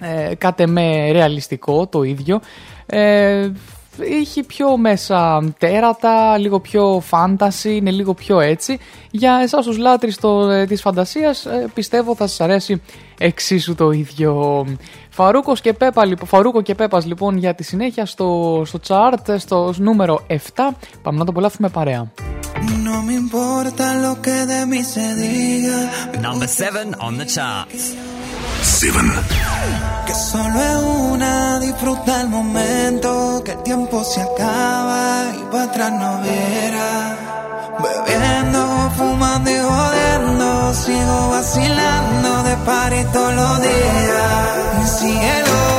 ε, 0.00 0.34
κατ' 0.34 0.60
εμέ 0.60 1.12
ρεαλιστικό 1.12 1.86
το 1.86 2.02
ίδιο. 2.02 2.40
Ε, 2.86 3.50
έχει 3.98 4.42
πιο 4.42 4.76
μέσα 4.76 5.52
τέρατα, 5.58 6.38
λίγο 6.38 6.60
πιο 6.60 7.02
fantasy, 7.10 7.64
είναι 7.64 7.90
λίγο 7.90 8.14
πιο 8.14 8.40
έτσι. 8.40 8.78
Για 9.10 9.40
εσάς 9.42 9.64
τους 9.64 9.78
λάτρεις 9.78 10.16
το, 10.16 10.50
ε, 10.50 10.66
της 10.66 10.80
φαντασίας 10.80 11.46
ε, 11.46 11.70
πιστεύω 11.74 12.14
θα 12.14 12.26
σας 12.26 12.40
αρέσει 12.40 12.82
εξίσου 13.18 13.74
το 13.74 13.90
ίδιο. 13.90 14.64
Φαρούκος 15.10 15.60
και 15.60 15.72
Πέπα, 15.72 16.04
λοιπόν, 16.04 16.28
Φαρούκο 16.28 16.62
και 16.62 16.74
Πέπας 16.74 17.06
λοιπόν 17.06 17.36
για 17.36 17.54
τη 17.54 17.62
συνέχεια 17.62 18.06
στο, 18.06 18.62
στο 18.66 18.78
chart, 18.88 19.34
στο 19.38 19.72
νούμερο 19.76 20.26
7. 20.28 20.36
Πάμε 21.02 21.18
να 21.18 21.24
το 21.24 21.30
απολαύσουμε 21.30 21.68
παρέα. 21.68 22.12
No 22.84 23.02
me 23.02 23.14
importa 23.14 23.84
lo 24.06 24.12
que 24.24 24.46
de 24.52 24.60
mí 24.66 24.82
se 24.94 25.06
diga. 25.22 25.78
Number 26.26 26.48
seven 26.48 26.86
on 27.06 27.12
the 27.20 27.26
Que 30.06 30.14
solo 30.14 30.60
es 30.60 30.82
una, 31.12 31.58
disfruta 31.58 32.20
el 32.20 32.28
momento, 32.28 33.42
que 33.44 33.52
el 33.52 33.62
tiempo 33.64 34.04
se 34.04 34.22
acaba 34.22 35.24
y 35.34 35.42
para 35.50 35.64
atrás 35.64 35.92
no 35.92 36.20
viera. 36.22 37.16
Bebiendo, 37.82 38.90
fumando 38.96 39.50
y 39.50 39.58
jodiendo, 39.58 40.74
sigo 40.74 41.30
vacilando 41.30 42.42
de 42.44 42.56
party 42.58 43.04
todos 43.12 43.34
los 43.34 43.62
días. 43.62 44.58
Mi. 44.78 44.88
Cielo. 44.88 45.71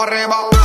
correba. 0.00 0.59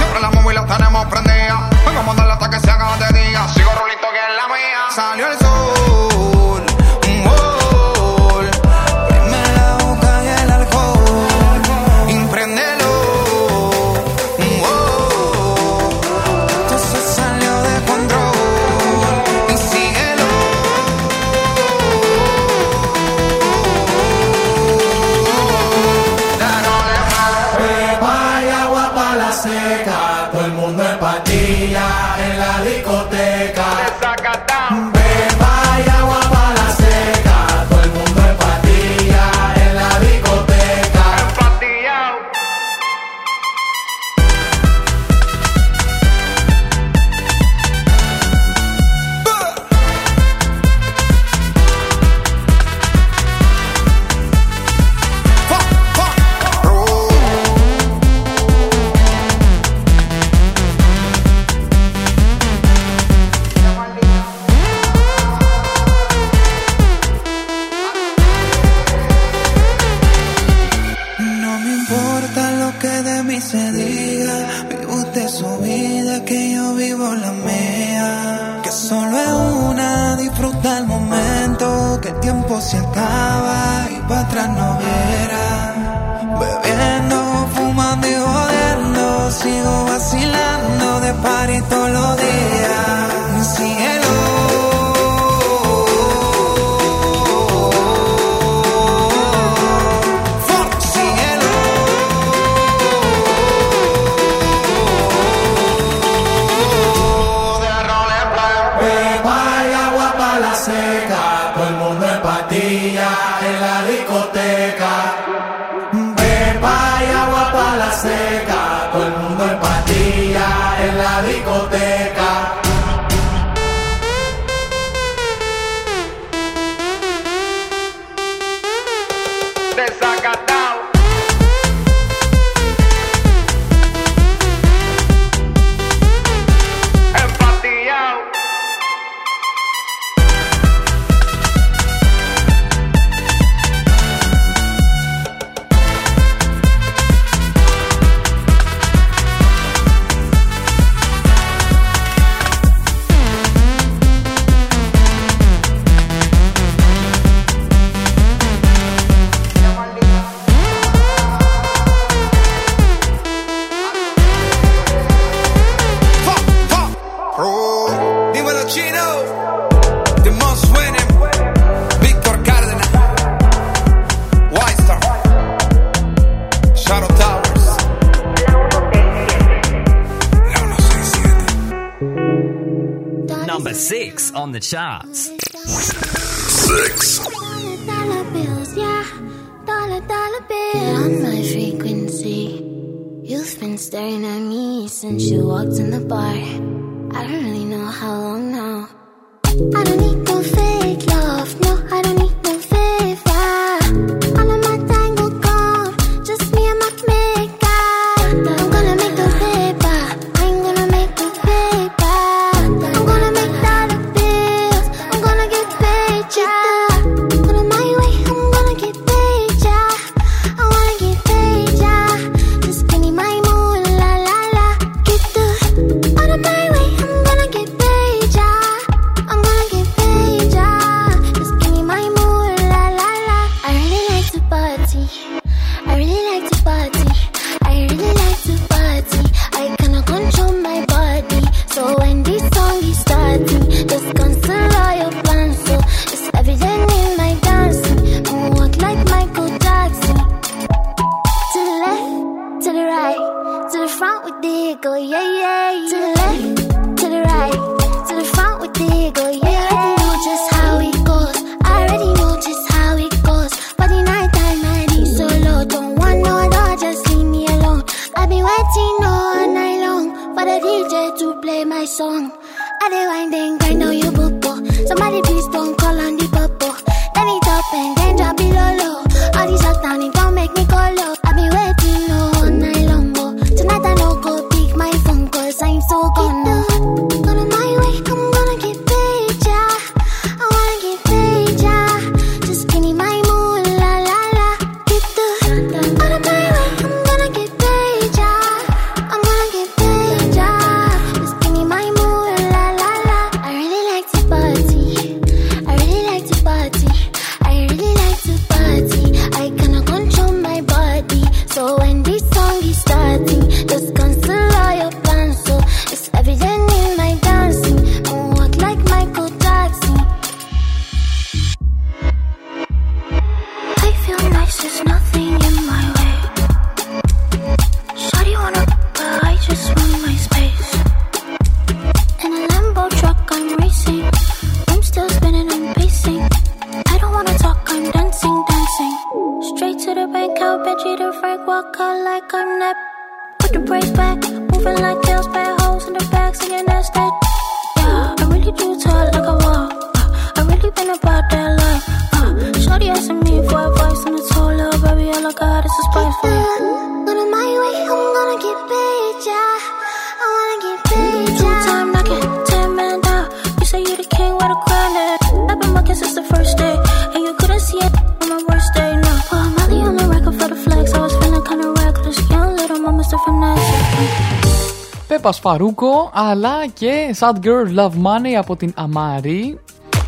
Φαρούκο, 375.47 376.09
αλλά 376.13 376.67
και 376.73 377.15
Sad 377.19 377.35
Girl 377.45 377.75
Love 377.79 377.91
Money 377.91 378.33
από 378.37 378.55
την 378.55 378.73
Αμάρη. 378.75 379.59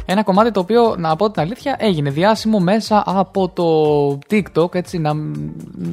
Ένα 0.06 0.24
κομμάτι 0.24 0.52
το 0.52 0.60
οποίο, 0.60 0.96
να 0.98 1.16
πω 1.16 1.32
την 1.32 1.42
αλήθεια, 1.42 1.76
έγινε 1.80 2.10
διάσημο 2.10 2.60
μέσα 2.60 3.04
από 3.06 3.50
το 3.50 3.64
TikTok, 4.30 4.76
έτσι, 4.76 4.98
να, 4.98 5.14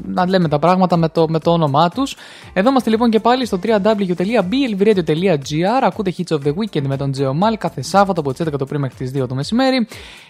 να 0.05 0.29
λέμε 0.29 0.49
τα 0.49 0.59
πράγματα 0.59 0.97
με 0.97 1.09
το, 1.09 1.29
με 1.29 1.39
το 1.39 1.51
όνομά 1.51 1.89
τους. 1.89 2.17
Εδώ 2.53 2.69
είμαστε 2.69 2.91
λοιπόν 2.91 3.11
και 3.11 3.21
πάλι 3.21 3.47
στο 3.47 3.59
www.blvradio.gr 3.63 5.83
Ακούτε 5.83 6.15
Hits 6.19 6.37
of 6.37 6.39
the 6.45 6.53
Weekend 6.55 6.87
με 6.87 6.97
τον 6.97 7.13
Τζεωμάλ 7.13 7.59
κάθε 7.59 7.83
Σάββατο 7.83 8.21
από 8.21 8.33
τις 8.33 8.47
11 8.47 8.51
το 8.59 8.65
πρωί 8.65 8.81
μέχρι 8.81 8.97
τις 8.97 9.23
2 9.23 9.29
το 9.29 9.35
μεσημέρι. 9.35 9.87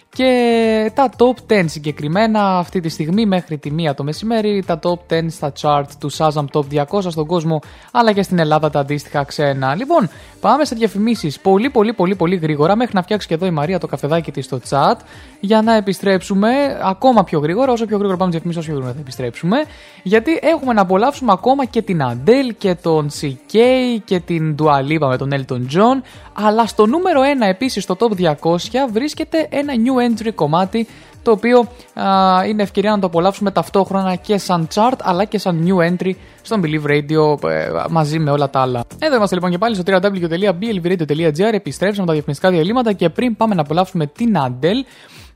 Και 0.09 0.91
τα 0.95 1.09
top 1.17 1.53
10 1.53 1.63
συγκεκριμένα 1.65 2.57
αυτή 2.57 2.79
τη 2.79 2.89
στιγμή 2.89 3.25
μέχρι 3.25 3.57
τη 3.57 3.71
1 3.89 3.95
το 3.95 4.03
μεσημέρι, 4.03 4.63
τα 4.65 4.79
top 4.83 5.13
10 5.13 5.25
στα 5.29 5.51
chart 5.61 5.85
του 5.99 6.11
Shazam 6.11 6.45
Top 6.51 6.85
200 6.89 7.01
στον 7.07 7.25
κόσμο, 7.25 7.61
αλλά 7.91 8.11
και 8.11 8.21
στην 8.23 8.39
Ελλάδα 8.39 8.69
τα 8.69 8.79
αντίστοιχα 8.79 9.23
ξένα. 9.23 9.75
Λοιπόν, 9.75 10.09
πάμε 10.39 10.65
σε 10.65 10.75
διαφημίσεις 10.75 11.39
πολύ 11.39 11.69
πολύ 11.69 11.93
πολύ 11.93 12.15
πολύ 12.15 12.35
γρήγορα 12.35 12.75
μέχρι 12.75 12.95
να 12.95 13.01
φτιάξει 13.01 13.27
και 13.27 13.33
εδώ 13.33 13.45
η 13.45 13.51
Μαρία 13.51 13.79
το 13.79 13.87
καφεδάκι 13.87 14.31
της 14.31 14.45
στο 14.45 14.59
chat 14.69 14.95
για 15.39 15.61
να 15.61 15.75
επιστρέψουμε 15.75 16.79
ακόμα 16.83 17.23
πιο 17.23 17.39
γρήγορα. 17.39 17.71
Όσο 17.71 17.85
πιο 17.85 17.97
γρήγορα 17.97 18.17
πάμε 18.17 18.31
διαφημίσεις, 18.31 18.61
όσο 18.61 18.69
πιο 18.69 18.77
γρήγορα 18.77 18.97
θα 18.97 19.01
επιστρέψουμε. 19.03 19.57
Γιατί 20.03 20.39
έχουμε 20.41 20.73
να 20.73 20.81
απολαύσουμε 20.81 21.31
ακόμα 21.31 21.65
και 21.65 21.81
την 21.81 22.01
Adele 22.03 22.53
και 22.57 22.75
τον 22.75 23.09
CK 23.21 23.57
και 24.05 24.19
την 24.19 24.55
Dua 24.59 24.79
Lipa 24.79 25.07
με 25.07 25.17
τον 25.17 25.29
Elton 25.33 25.75
John. 25.75 26.01
Αλλά 26.33 26.65
στο 26.65 26.85
νούμερο 26.85 27.21
1 27.21 27.47
επίσης 27.47 27.83
στο 27.83 27.95
top 27.99 28.35
200 28.41 28.57
βρίσκεται 28.91 29.47
ένα 29.49 29.73
new 29.73 29.94
entry 29.97 30.31
κομμάτι 30.35 30.87
το 31.21 31.31
οποίο 31.31 31.67
α, 31.93 32.45
είναι 32.45 32.63
ευκαιρία 32.63 32.91
να 32.91 32.99
το 32.99 33.07
απολαύσουμε 33.07 33.51
ταυτόχρονα 33.51 34.15
και 34.15 34.37
σαν 34.37 34.67
chart 34.73 34.97
αλλά 35.01 35.25
και 35.25 35.37
σαν 35.37 35.67
new 35.67 35.89
entry 35.89 36.11
στον 36.41 36.61
Believe 36.63 36.85
Radio 36.89 37.49
ε, 37.49 37.69
μαζί 37.89 38.19
με 38.19 38.31
όλα 38.31 38.49
τα 38.49 38.61
άλλα. 38.61 38.83
Εδώ 38.99 39.15
είμαστε 39.15 39.35
λοιπόν 39.35 39.51
και 39.51 39.57
pάλι 39.59 39.75
στο 39.75 39.83
www.blvradio.gr 39.85 41.53
επιστρέψαμε 41.53 42.07
τα 42.07 42.13
διαφημιστικά 42.13 42.51
διαλύματα 42.51 42.93
και 42.93 43.09
πριν 43.09 43.35
πάμε 43.35 43.55
να 43.55 43.61
απολαύσουμε 43.61 44.07
την 44.07 44.35
Adele 44.37 44.85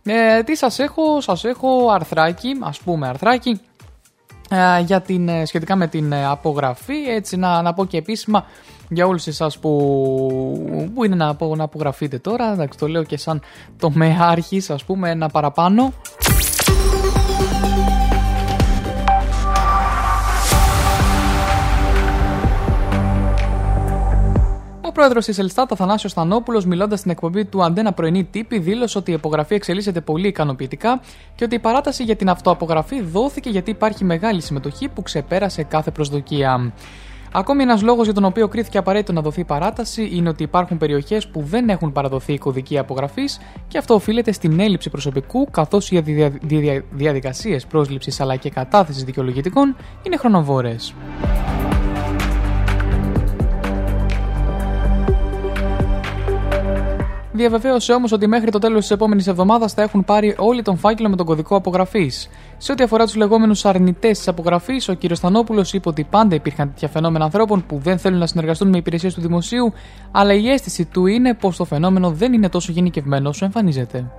ε, 0.03 0.43
τι 0.43 0.55
σας 0.55 0.79
έχω, 0.79 1.21
σας 1.21 1.43
έχω 1.43 1.89
αρθράκι, 1.91 2.57
ας 2.59 2.79
πούμε 2.79 3.07
αρθράκι 3.07 3.59
ε, 4.49 4.81
για 4.81 5.01
την, 5.01 5.29
ε, 5.29 5.45
σχετικά 5.45 5.75
με 5.75 5.87
την 5.87 6.11
ε, 6.11 6.25
απογραφή 6.25 7.03
έτσι 7.07 7.37
να, 7.37 7.61
να 7.61 7.73
πω 7.73 7.85
και 7.85 7.97
επίσημα 7.97 8.45
για 8.89 9.07
όλους 9.07 9.27
εσάς 9.27 9.59
που, 9.59 9.69
που 10.95 11.03
είναι 11.03 11.15
να, 11.15 11.27
απο- 11.27 11.55
να 11.55 11.63
απογραφείτε 11.63 12.17
τώρα 12.17 12.51
εντάξει 12.51 12.79
το 12.79 12.87
λέω 12.87 13.03
και 13.03 13.17
σαν 13.17 13.41
τομεάρχης 13.77 14.69
ας 14.69 14.83
πούμε 14.83 15.09
ένα 15.09 15.29
παραπάνω 15.29 15.93
Ο 24.81 24.91
πρόεδρος 24.91 25.25
της 25.25 25.37
Ελστάτ, 25.37 25.71
Αθανάσιος 25.71 26.11
Στανόπουλο, 26.11 26.63
μιλώντας 26.67 26.99
στην 26.99 27.11
εκπομπή 27.11 27.45
του 27.45 27.63
Αντένα 27.63 27.93
Πρωινή 27.93 28.23
Τύπη, 28.23 28.59
δήλωσε 28.59 28.97
ότι 28.97 29.11
η 29.11 29.13
απογραφή 29.13 29.53
εξελίσσεται 29.55 30.01
πολύ 30.01 30.27
ικανοποιητικά 30.27 31.01
και 31.35 31.43
ότι 31.43 31.55
η 31.55 31.59
παράταση 31.59 32.03
για 32.03 32.15
την 32.15 32.29
αυτοαπογραφή 32.29 33.01
δόθηκε 33.01 33.49
γιατί 33.49 33.71
υπάρχει 33.71 34.03
μεγάλη 34.03 34.41
συμμετοχή 34.41 34.87
που 34.87 35.01
ξεπέρασε 35.01 35.63
κάθε 35.63 35.91
προσδοκία. 35.91 36.73
Ακόμη 37.31 37.61
ένας 37.63 37.81
λόγος 37.81 38.05
για 38.05 38.13
τον 38.13 38.23
οποίο 38.25 38.47
κρίθηκε 38.47 38.77
απαραίτητο 38.77 39.13
να 39.13 39.21
δοθεί 39.21 39.43
παράταση 39.43 40.09
είναι 40.13 40.29
ότι 40.29 40.43
υπάρχουν 40.43 40.77
περιοχές 40.77 41.27
που 41.27 41.41
δεν 41.41 41.69
έχουν 41.69 41.91
παραδοθεί 41.91 42.37
κωδικοί 42.37 42.77
απογραφής 42.77 43.39
και 43.67 43.77
αυτό 43.77 43.93
οφείλεται 43.93 44.31
στην 44.31 44.59
έλλειψη 44.59 44.89
προσωπικού, 44.89 45.47
καθώς 45.51 45.91
οι 45.91 45.99
δια- 45.99 46.31
δια- 46.41 46.83
διαδικασίες 46.91 47.65
πρόσληψης 47.65 48.19
αλλά 48.19 48.35
και 48.35 48.49
κατάθεσης 48.49 49.03
δικαιολογητικών 49.03 49.75
είναι 50.03 50.17
χρονοβόρες. 50.17 50.93
Διαβεβαίωσε 57.39 57.93
όμως 57.93 58.11
ότι 58.11 58.27
μέχρι 58.27 58.51
το 58.51 58.59
τέλος 58.59 58.79
της 58.79 58.91
επόμενης 58.91 59.27
εβδομάδας 59.27 59.73
θα 59.73 59.81
έχουν 59.81 60.05
πάρει 60.05 60.35
όλοι 60.37 60.61
τον 60.61 60.77
φάκελο 60.77 61.09
με 61.09 61.15
τον 61.15 61.25
κωδικό 61.25 61.55
απογραφής. 61.55 62.29
Σε 62.57 62.71
ό,τι 62.71 62.83
αφορά 62.83 63.05
τους 63.05 63.15
λεγόμενους 63.15 63.65
αρνητές 63.65 64.17
της 64.17 64.27
απογραφής, 64.27 64.89
ο 64.89 64.95
κ. 64.95 65.13
Στανόπουλο 65.13 65.65
είπε 65.71 65.89
ότι 65.89 66.03
πάντα 66.09 66.35
υπήρχαν 66.35 66.67
τέτοια 66.67 66.87
φαινόμενα 66.87 67.23
ανθρώπων 67.23 67.65
που 67.65 67.77
δεν 67.77 67.97
θέλουν 67.97 68.19
να 68.19 68.27
συνεργαστούν 68.27 68.69
με 68.69 68.77
υπηρεσίες 68.77 69.13
του 69.13 69.21
δημοσίου, 69.21 69.73
αλλά 70.11 70.33
η 70.33 70.49
αίσθηση 70.49 70.85
του 70.85 71.05
είναι 71.05 71.33
πως 71.33 71.57
το 71.57 71.65
φαινόμενο 71.65 72.11
δεν 72.11 72.33
είναι 72.33 72.49
τόσο 72.49 72.71
γενικευμένο 72.71 73.29
όσο 73.29 73.45
εμφανίζεται. 73.45 74.11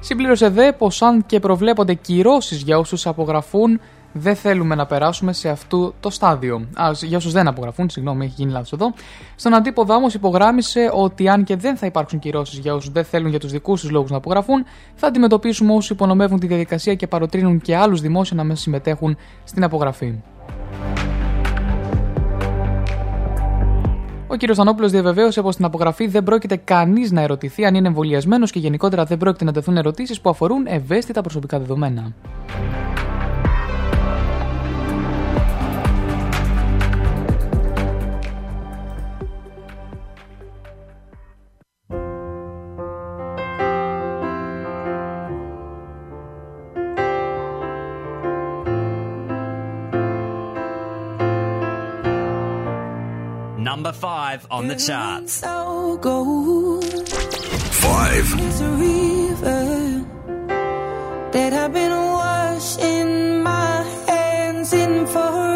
Συμπλήρωσε 0.00 0.48
δε 0.48 0.72
πως 0.72 1.02
αν 1.02 1.26
και 1.26 1.40
προβλέπονται 1.40 1.94
κυρώσεις 1.94 2.62
για 2.62 2.78
όσους 2.78 3.06
απογραφούν, 3.06 3.80
δεν 4.12 4.36
θέλουμε 4.36 4.74
να 4.74 4.86
περάσουμε 4.86 5.32
σε 5.32 5.48
αυτό 5.48 5.94
το 6.00 6.10
στάδιο. 6.10 6.66
Α, 6.74 6.90
για 6.92 7.16
όσους 7.16 7.32
δεν 7.32 7.48
απογραφούν, 7.48 7.90
συγγνώμη, 7.90 8.24
έχει 8.24 8.34
γίνει 8.36 8.52
λάθος 8.52 8.72
εδώ. 8.72 8.92
Στον 9.36 9.54
αντίποδα 9.54 9.94
όμως 9.94 10.14
υπογράμμισε 10.14 10.90
ότι 10.92 11.28
αν 11.28 11.44
και 11.44 11.56
δεν 11.56 11.76
θα 11.76 11.86
υπάρξουν 11.86 12.18
κυρώσεις 12.18 12.58
για 12.58 12.74
όσους 12.74 12.90
δεν 12.92 13.04
θέλουν 13.04 13.30
για 13.30 13.38
τους 13.38 13.50
δικούς 13.50 13.80
τους 13.80 13.90
λόγους 13.90 14.10
να 14.10 14.16
απογραφούν, 14.16 14.64
θα 14.94 15.06
αντιμετωπίσουμε 15.06 15.72
όσους 15.72 15.90
υπονομεύουν 15.90 16.40
τη 16.40 16.46
διαδικασία 16.46 16.94
και 16.94 17.06
παροτρύνουν 17.06 17.60
και 17.60 17.76
άλλους 17.76 18.00
δημόσια 18.00 18.36
να 18.36 18.44
μην 18.44 18.56
συμμετέχουν 18.56 19.16
στην 19.44 19.64
απογραφή. 19.64 20.14
Ο 24.30 24.36
κ. 24.36 24.52
Στανόπουλο 24.52 24.88
διαβεβαίωσε 24.88 25.42
πως 25.42 25.54
στην 25.54 25.64
απογραφή 25.64 26.06
δεν 26.06 26.22
πρόκειται 26.22 26.56
κανείς 26.56 27.12
να 27.12 27.20
ερωτηθεί 27.20 27.64
αν 27.64 27.74
είναι 27.74 27.88
εμβολιασμένος 27.88 28.50
και 28.50 28.58
γενικότερα 28.58 29.04
δεν 29.04 29.18
πρόκειται 29.18 29.44
να 29.44 29.52
τεθούν 29.52 29.76
ερωτήσεις 29.76 30.20
που 30.20 30.30
αφορούν 30.30 30.66
ευαίσθητα 30.66 31.20
προσωπικά 31.20 31.58
δεδομένα. 31.58 32.12
Five 54.28 54.46
on 54.50 54.68
the 54.68 54.76
charts. 54.76 55.32
So 55.32 55.98
gold. 56.02 56.84
Five. 57.84 58.26
It's 58.44 58.60
a 58.60 58.70
river 58.86 59.64
that 61.32 61.52
I've 61.52 61.72
been 61.72 61.96
washing 62.20 63.42
my 63.42 63.82
hands 64.06 64.72
in 64.72 65.06
forever. 65.06 65.47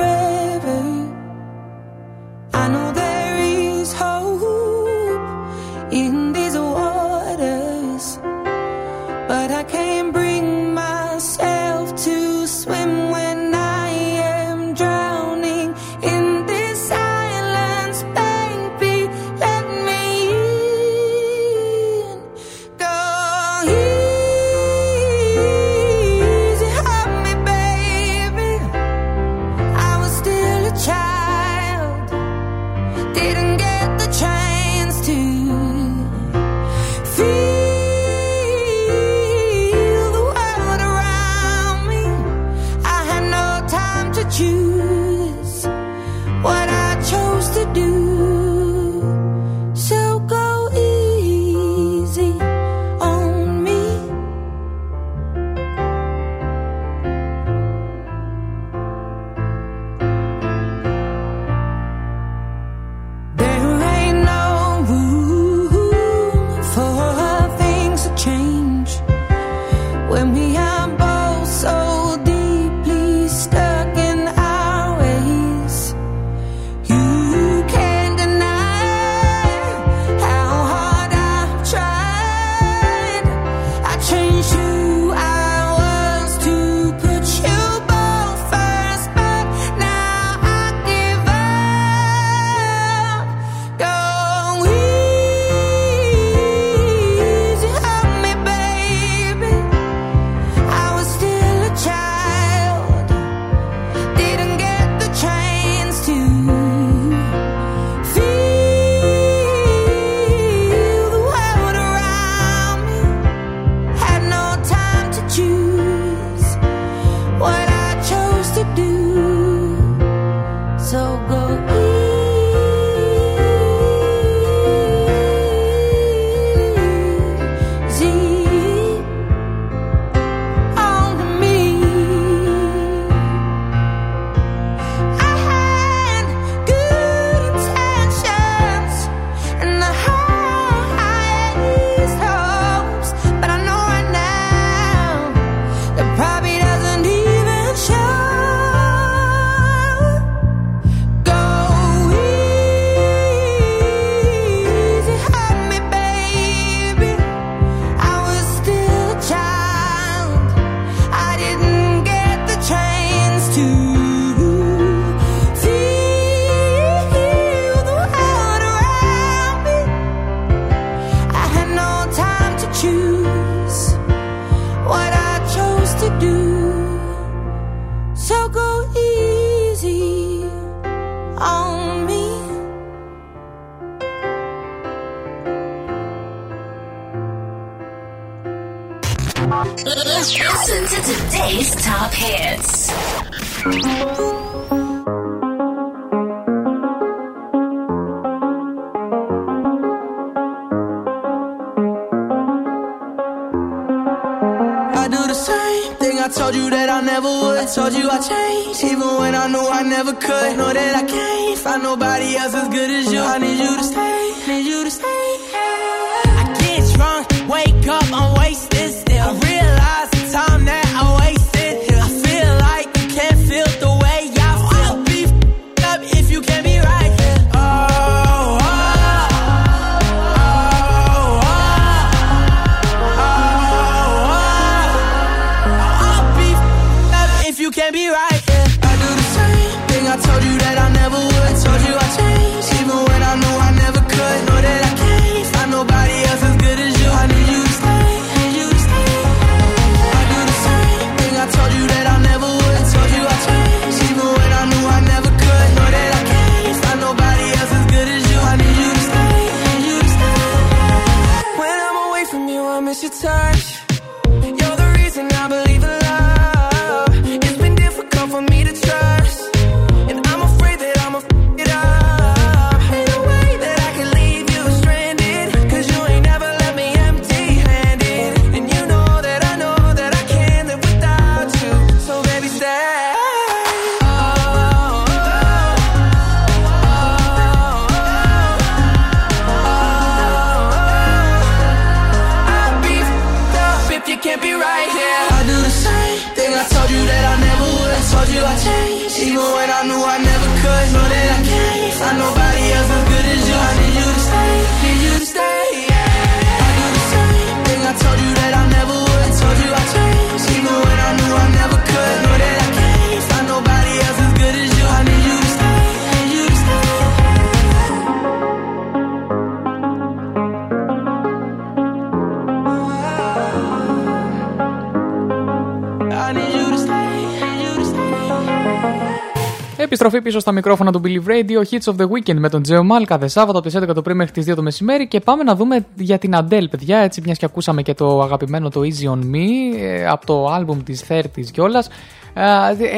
Επιστροφή 330.05 330.29
πίσω 330.29 330.41
στα 330.41 330.53
μικρόφωνα 330.53 330.93
του 330.93 331.01
Billy 331.05 331.29
Radio, 331.29 331.71
Hits 331.71 331.93
of 331.93 331.97
the 331.97 332.07
Weekend 332.09 332.39
με 332.39 332.49
τον 332.49 332.63
Τζέο 332.63 332.85
Μάλ 332.85 333.05
κάθε 333.05 333.29
Σάββατο 333.29 333.59
από 333.59 333.69
τις 333.69 333.77
11 333.83 333.95
το 333.95 334.03
πρωί 334.03 334.15
μέχρι 334.15 334.33
τις 334.33 334.51
2 334.51 334.55
το 334.55 334.63
μεσημέρι. 334.63 335.09
Και 335.09 335.21
πάμε 335.21 335.43
να 335.43 335.55
δούμε 335.55 335.87
για 335.95 336.19
την 336.19 336.37
Αντέλ, 336.37 336.69
παιδιά. 336.69 336.99
Έτσι, 336.99 337.21
μιας 337.25 337.39
και 337.39 337.45
ακούσαμε 337.45 337.83
και 337.83 337.95
το 337.95 338.21
αγαπημένο 338.23 338.69
το 338.69 338.81
Easy 338.81 339.11
on 339.13 339.19
Me 339.19 339.77
ε, 339.79 340.07
από 340.07 340.27
το 340.27 340.47
άλμπουμ 340.47 340.83
της 340.83 341.05
30 341.09 341.21
κιόλας. 341.53 341.89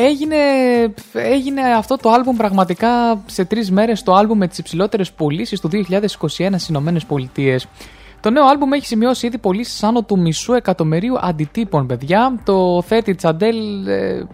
Έγινε, 0.07 0.37
έγινε 1.13 1.61
αυτό 1.77 1.97
το 1.97 2.11
άλμπουμ 2.11 2.37
πραγματικά 2.37 2.89
σε 3.27 3.45
τρεις 3.45 3.71
μέρες 3.71 4.03
το 4.03 4.15
άλμπουμ 4.15 4.39
με 4.39 4.49
τις 4.49 4.59
υψηλότερες 4.59 5.13
πωλήσεις 5.13 5.61
του 5.61 5.69
2021 5.69 5.79
στις 6.29 6.69
Ηνωμένες 6.69 7.05
Πολιτείες. 7.05 7.67
Το 8.21 8.31
νέο 8.31 8.45
άλμπουμ 8.45 8.73
έχει 8.73 8.87
σημειώσει 8.87 9.27
ήδη 9.27 9.39
πωλήσεις 9.39 9.83
άνω 9.83 10.03
του 10.03 10.19
μισού 10.19 10.53
εκατομμυρίου 10.53 11.19
αντιτύπων, 11.21 11.87
παιδιά. 11.87 12.41
Το 12.45 12.83
30 12.89 13.01
της 13.05 13.25
Αντέλ 13.25 13.87
ε, 13.87 14.27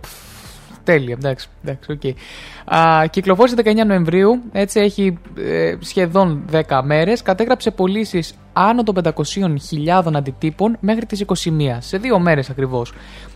Τέλεια, 0.85 1.17
εντάξει, 1.19 1.49
εντάξει, 1.65 1.93
οκ. 1.93 2.03
Α, 2.77 3.07
κυκλοφόρησε 3.07 3.57
19 3.65 3.87
Νοεμβρίου, 3.87 4.43
έτσι 4.53 4.81
έχει 4.81 5.19
ε, 5.39 5.75
σχεδόν 5.81 6.45
10 6.53 6.81
μέρες, 6.85 7.23
κατέγραψε 7.23 7.71
πωλήσεις 7.71 8.35
άνω 8.53 8.83
των 8.83 8.95
500.000 9.05 10.13
αντιτύπων 10.15 10.77
μέχρι 10.81 11.07
τις 11.07 11.25
21, 11.27 11.33
σε 11.79 11.99
δύο 11.99 12.19
μέρες 12.19 12.51
ακριβώς. 12.51 12.93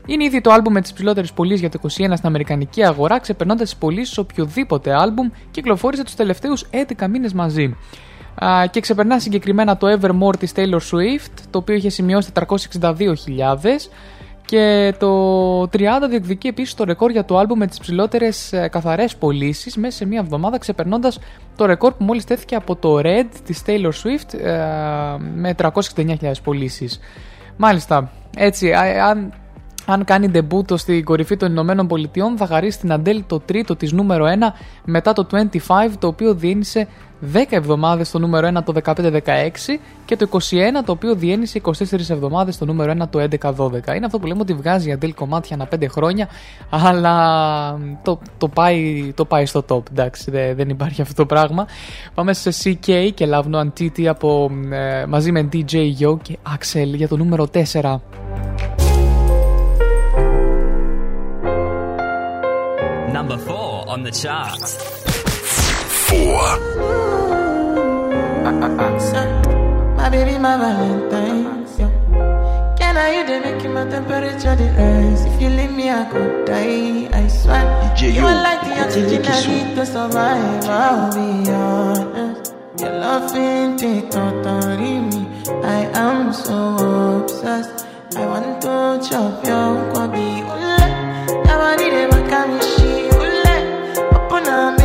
Είναι 0.07 0.25
ήδη 0.25 0.41
το 0.41 0.53
άλμπουμ 0.53 0.73
με 0.73 0.81
τις 0.81 0.93
ψηλότερες 0.93 1.33
πωλήσεις 1.33 1.61
για 1.61 1.71
το 1.71 1.79
21 1.83 1.89
στην 1.89 2.29
Αμερικανική 2.29 2.85
αγορά, 2.85 3.19
ξεπερνώντας 3.19 3.69
τις 3.69 3.79
πωλήσεις 3.79 4.19
οποιοδήποτε 4.19 4.95
άλμπουμ 4.95 5.29
κυκλοφόρησε 5.51 6.05
τους 6.05 6.15
τελευταίους 6.15 6.67
11 6.71 7.09
μήνες 7.09 7.33
μαζί. 7.33 7.77
Α, 8.45 8.67
και 8.71 8.81
ξεπερνά 8.81 9.19
συγκεκριμένα 9.19 9.77
το 9.77 9.99
Evermore 10.01 10.37
της 10.39 10.53
Taylor 10.57 10.81
Swift, 10.91 11.33
το 11.51 11.59
οποίο 11.59 11.75
είχε 11.75 11.89
σημειώσει 11.89 12.31
462.000 12.81 13.91
και 14.47 14.95
το 14.99 15.63
30 15.63 15.69
διεκδικεί 16.09 16.49
επίσης 16.49 16.75
το 16.75 16.85
ρεκόρ 16.85 17.11
για 17.11 17.25
το 17.25 17.39
άλμπουμ 17.39 17.59
με 17.59 17.67
τις 17.67 17.79
ψηλότερες 17.79 18.55
καθαρές 18.71 19.17
πωλήσεις 19.17 19.77
μέσα 19.77 19.97
σε 19.97 20.07
μία 20.07 20.21
εβδομάδα, 20.21 20.59
ξεπερνώντας 20.59 21.19
το 21.57 21.67
ρεκόρ 21.67 21.93
που 21.93 22.05
μόλις 22.05 22.25
τέθηκε 22.25 22.55
από 22.55 22.77
το 22.77 22.99
Red 23.03 23.27
της 23.45 23.63
Taylor 23.67 23.91
Swift 24.03 24.39
ε, 24.39 24.57
με 25.35 25.55
369.000 25.59 26.33
πωλήσεις. 26.43 27.01
Μάλιστα, 27.57 28.11
έτσι, 28.37 28.73
α- 28.73 29.07
αν, 29.07 29.33
αν 29.87 30.05
κάνει 30.05 30.29
ντεμπούτο 30.29 30.77
στην 30.77 31.05
κορυφή 31.05 31.37
των 31.37 31.51
Ηνωμένων 31.51 31.87
Πολιτειών, 31.87 32.37
θα 32.37 32.47
χαρίσει 32.47 32.79
την 32.79 32.93
Αντέλ 32.93 33.23
το 33.27 33.41
τρίτο 33.41 33.77
της 33.77 33.93
νούμερο 33.93 34.27
1 34.27 34.29
μετά 34.85 35.13
το 35.13 35.27
25, 35.33 35.41
το 35.99 36.07
οποίο 36.07 36.35
διένυσε 36.35 36.89
10 37.33 37.37
εβδομάδες 37.51 38.09
στο 38.09 38.19
νούμερο 38.19 38.49
1 38.49 38.65
το 38.65 38.73
15-16 38.85 39.21
και 40.05 40.17
το 40.17 40.29
21 40.33 40.37
το 40.85 40.93
οποίο 40.93 41.15
διένυσε 41.15 41.61
24 41.65 41.73
εβδομάδες 41.93 42.55
στο 42.55 42.65
νούμερο 42.65 42.93
1 43.03 43.09
το 43.11 43.27
11-12. 43.41 43.95
Είναι 43.97 44.07
αυτό 44.07 44.19
που 44.19 44.27
λέμε 44.27 44.41
ότι 44.41 44.55
βγάζει 44.55 44.89
η 44.89 44.93
Αντέλ 44.93 45.15
κομμάτια 45.15 45.57
ανά 45.57 45.69
5 45.81 45.87
χρόνια, 45.91 46.29
αλλά 46.71 47.79
το, 48.03 48.19
το, 48.39 48.49
πάει, 48.49 49.13
το 49.15 49.25
πάει 49.25 49.47
στο 49.47 49.65
top, 49.69 49.83
εντάξει, 49.91 50.31
δεν, 50.31 50.57
δεν 50.57 50.69
υπάρχει 50.69 51.03
αυτό 51.03 51.15
το 51.15 51.27
πράγμα. 51.27 51.67
Πάμε 52.15 52.33
σε 52.33 52.51
CK 52.63 53.11
και 53.15 53.29
Love 53.31 53.55
No 53.55 53.65
Antiti 53.65 54.05
από, 54.05 54.51
ε, 54.71 55.07
μαζί 55.07 55.33
με 55.33 55.49
DJ 55.53 55.75
Yo 56.01 56.17
και 56.23 56.39
Axel 56.57 56.87
για 56.95 57.09
το 57.09 57.17
νούμερο 57.17 57.49
4. 57.73 57.95
On 63.95 64.03
the 64.03 64.11
charts. 64.11 64.71
Four. 66.09 66.43
My 69.99 70.09
baby, 70.11 70.37
my 70.37 70.55
Valentine's. 70.63 71.79
Yo. 71.79 71.87
Can 72.77 72.97
I 72.97 73.09
you 73.17 73.23
the 73.29 73.37
make 73.45 73.65
my 73.77 73.85
temperature 73.89 74.57
the 74.57 74.67
rise? 74.79 75.23
If 75.27 75.41
you 75.41 75.49
leave 75.49 75.75
me, 75.79 75.87
I 75.91 76.05
could 76.11 76.45
die. 76.45 77.09
I 77.21 77.29
swear. 77.29 77.65
DJ 77.95 78.15
you 78.17 78.27
are 78.27 78.41
like 78.49 78.63
the 78.67 78.75
oxygen 78.83 79.23
I 79.27 79.47
need 79.47 79.77
to 79.77 79.87
survive. 79.87 80.65
I'll 80.65 81.15
be 81.15 81.51
honest. 81.53 82.53
Your 82.81 82.95
love 83.05 83.33
ain't 83.37 83.81
it 83.81 84.11
totally 84.11 84.95
me. 85.11 85.23
I 85.77 85.81
am 86.07 86.33
so 86.33 86.59
obsessed. 87.23 87.87
I 88.17 88.27
want 88.27 88.61
to 88.63 88.75
chop 89.09 89.47
your 89.47 89.71
kwabi. 89.93 90.29
Ule, 90.53 90.79
yabadi 91.47 91.87
de 91.95 92.03
makamishi 92.13 92.84
time 94.55 94.84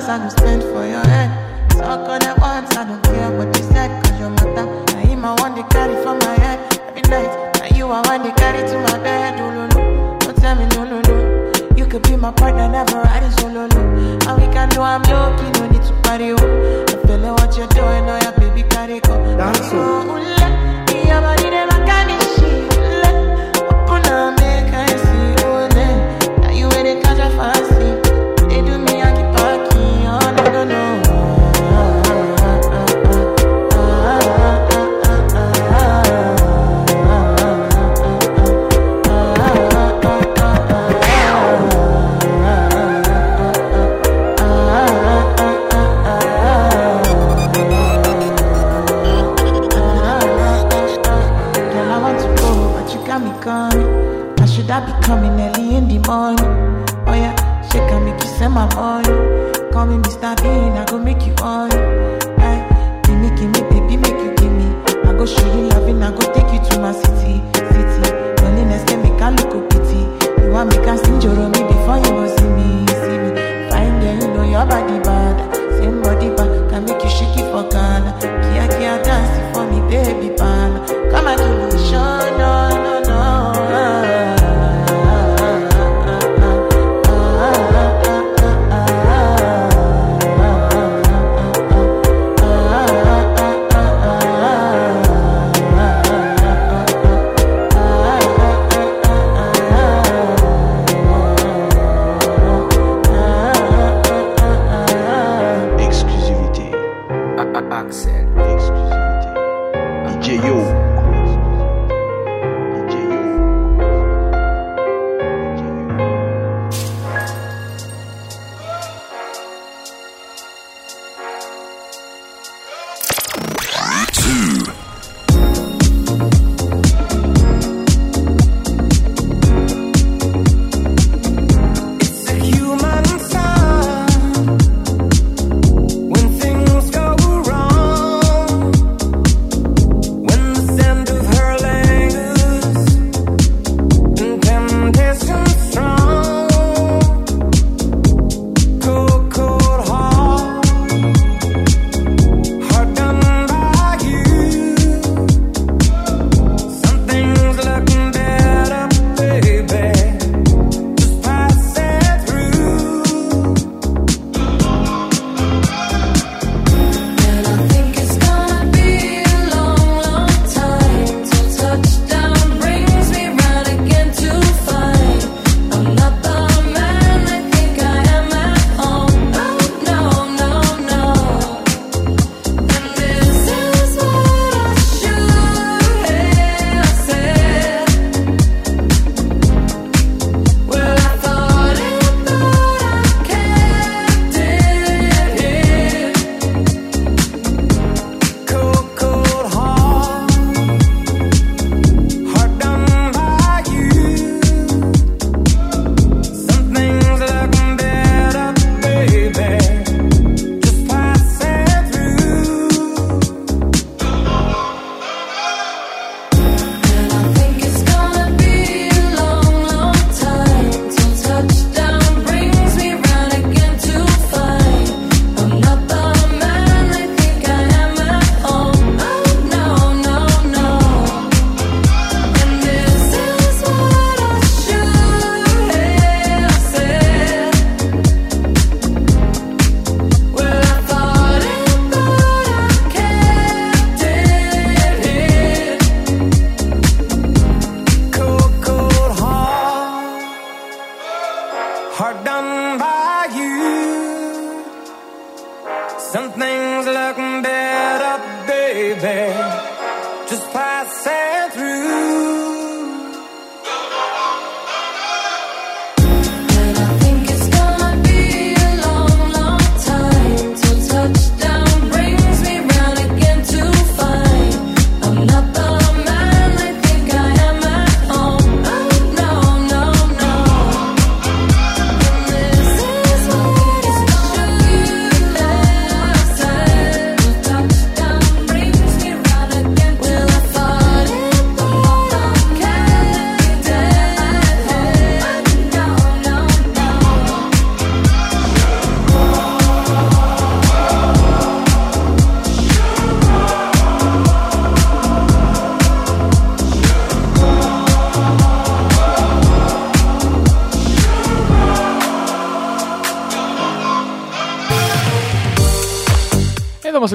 dollars 0.00 0.08
I 0.08 0.18
don't 0.18 0.30
spend 0.30 0.62
for 0.62 0.86
your 0.86 1.04
head. 1.04 1.30
Talk 1.70 2.08
on 2.08 2.22
at 2.22 2.38
once, 2.38 2.76
I 2.76 2.84
don't 2.84 3.02
care 3.02 3.30
what 3.36 3.56
you 3.56 3.64
said, 3.64 3.90
cause 4.04 4.20
your 4.20 4.30
matter. 4.30 4.66
Now 4.66 5.00
him 5.00 5.24
I 5.24 5.34
want 5.40 5.56
to 5.56 5.64
carry 5.74 5.94
for 6.02 6.14
my 6.14 6.34
head 6.40 6.58
every 6.88 7.02
night. 7.02 7.30
Now 7.58 7.76
you 7.76 7.86
I 7.86 8.00
want 8.06 8.24
to 8.24 8.32
carry 8.32 8.66
to 8.68 8.78
my 8.78 8.98
bed. 8.98 9.40
Oh, 9.40 9.50
no, 9.50 9.66
no. 9.68 10.18
Don't 10.18 10.36
tell 10.36 10.54
me 10.54 10.66
no, 10.76 10.84
no, 10.84 11.00
no. 11.00 11.76
You 11.76 11.86
could 11.86 12.02
be 12.02 12.16
my 12.16 12.32
partner, 12.32 12.68
never 12.68 13.00
riding 13.02 13.30
solo, 13.32 13.66
no. 13.66 13.80
And 14.28 14.40
we 14.40 14.52
can 14.52 14.68
do 14.70 14.80
I'm 14.80 15.02
low 15.04 15.36
key, 15.38 15.50
no 15.58 15.68
need 15.68 15.82
to 15.82 15.94
party, 16.02 16.32
oh. 16.32 16.86
I'm 16.88 17.06
feeling 17.06 17.32
what 17.32 17.56
you're 17.56 17.68
doing, 17.68 18.04
oh 18.08 18.18
yeah, 18.22 18.32
baby, 18.38 18.62
carry 18.68 19.00
go. 19.00 19.36
That's 19.36 19.60
oh. 19.72 20.10
all. 20.10 20.19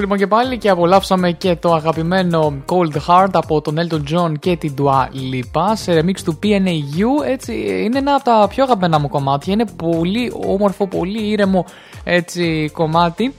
Λοιπόν 0.06 0.18
και 0.18 0.26
πάλι 0.26 0.58
και 0.58 0.68
απολαύσαμε 0.68 1.32
και 1.32 1.56
το 1.56 1.74
αγαπημένο 1.74 2.54
Cold 2.66 2.96
Heart 3.06 3.30
από 3.32 3.60
τον 3.60 3.76
Elton 3.78 4.00
John 4.14 4.32
και 4.38 4.56
την 4.56 4.74
Dua 4.78 5.04
Lipa 5.04 5.72
σε 5.74 6.00
remix 6.00 6.20
του 6.24 6.38
PNAU. 6.42 7.26
Έτσι, 7.26 7.52
είναι 7.84 7.98
ένα 7.98 8.14
από 8.14 8.24
τα 8.24 8.46
πιο 8.48 8.64
αγαπημένα 8.64 8.98
μου 9.00 9.08
κομμάτια. 9.08 9.52
Είναι 9.52 9.64
πολύ 9.76 10.32
όμορφο, 10.46 10.86
πολύ 10.86 11.28
ήρεμο 11.28 11.64
έτσι, 12.04 12.70
κομμάτι. 12.72 13.34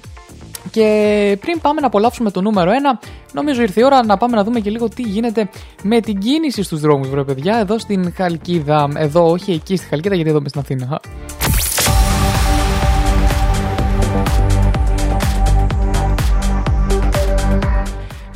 Και 0.72 1.38
πριν 1.42 1.62
πάμε 1.62 1.82
να 1.82 1.88
απολαύσουμε 1.88 2.32
το 2.32 2.42
νούμερο 2.42 2.72
1, 2.72 3.08
νομίζω 3.34 3.62
ήρθε 3.62 3.82
η 3.82 3.84
ώρα 3.84 4.06
να 4.06 4.18
πάμε 4.18 4.36
να 4.36 4.44
δούμε 4.44 4.60
και 4.60 4.70
λίγο 4.70 4.90
τι 4.90 5.02
γίνεται 5.02 5.50
με 5.84 6.00
την 6.00 6.20
κίνηση 6.20 6.64
στους 6.64 6.80
δρόμους, 6.80 7.10
βρε 7.10 7.24
παιδιά, 7.24 7.58
εδώ 7.58 7.80
στην 7.80 8.14
Χαλκίδα. 8.16 8.90
Εδώ, 8.96 9.30
όχι 9.30 9.52
εκεί 9.52 9.76
στη 9.76 9.88
Χαλκίδα, 9.88 10.16
γιατί 10.16 10.30
εδώ 10.30 10.40
είμαι 10.40 10.50
στην 10.50 10.62
Αθήνα. 10.62 11.00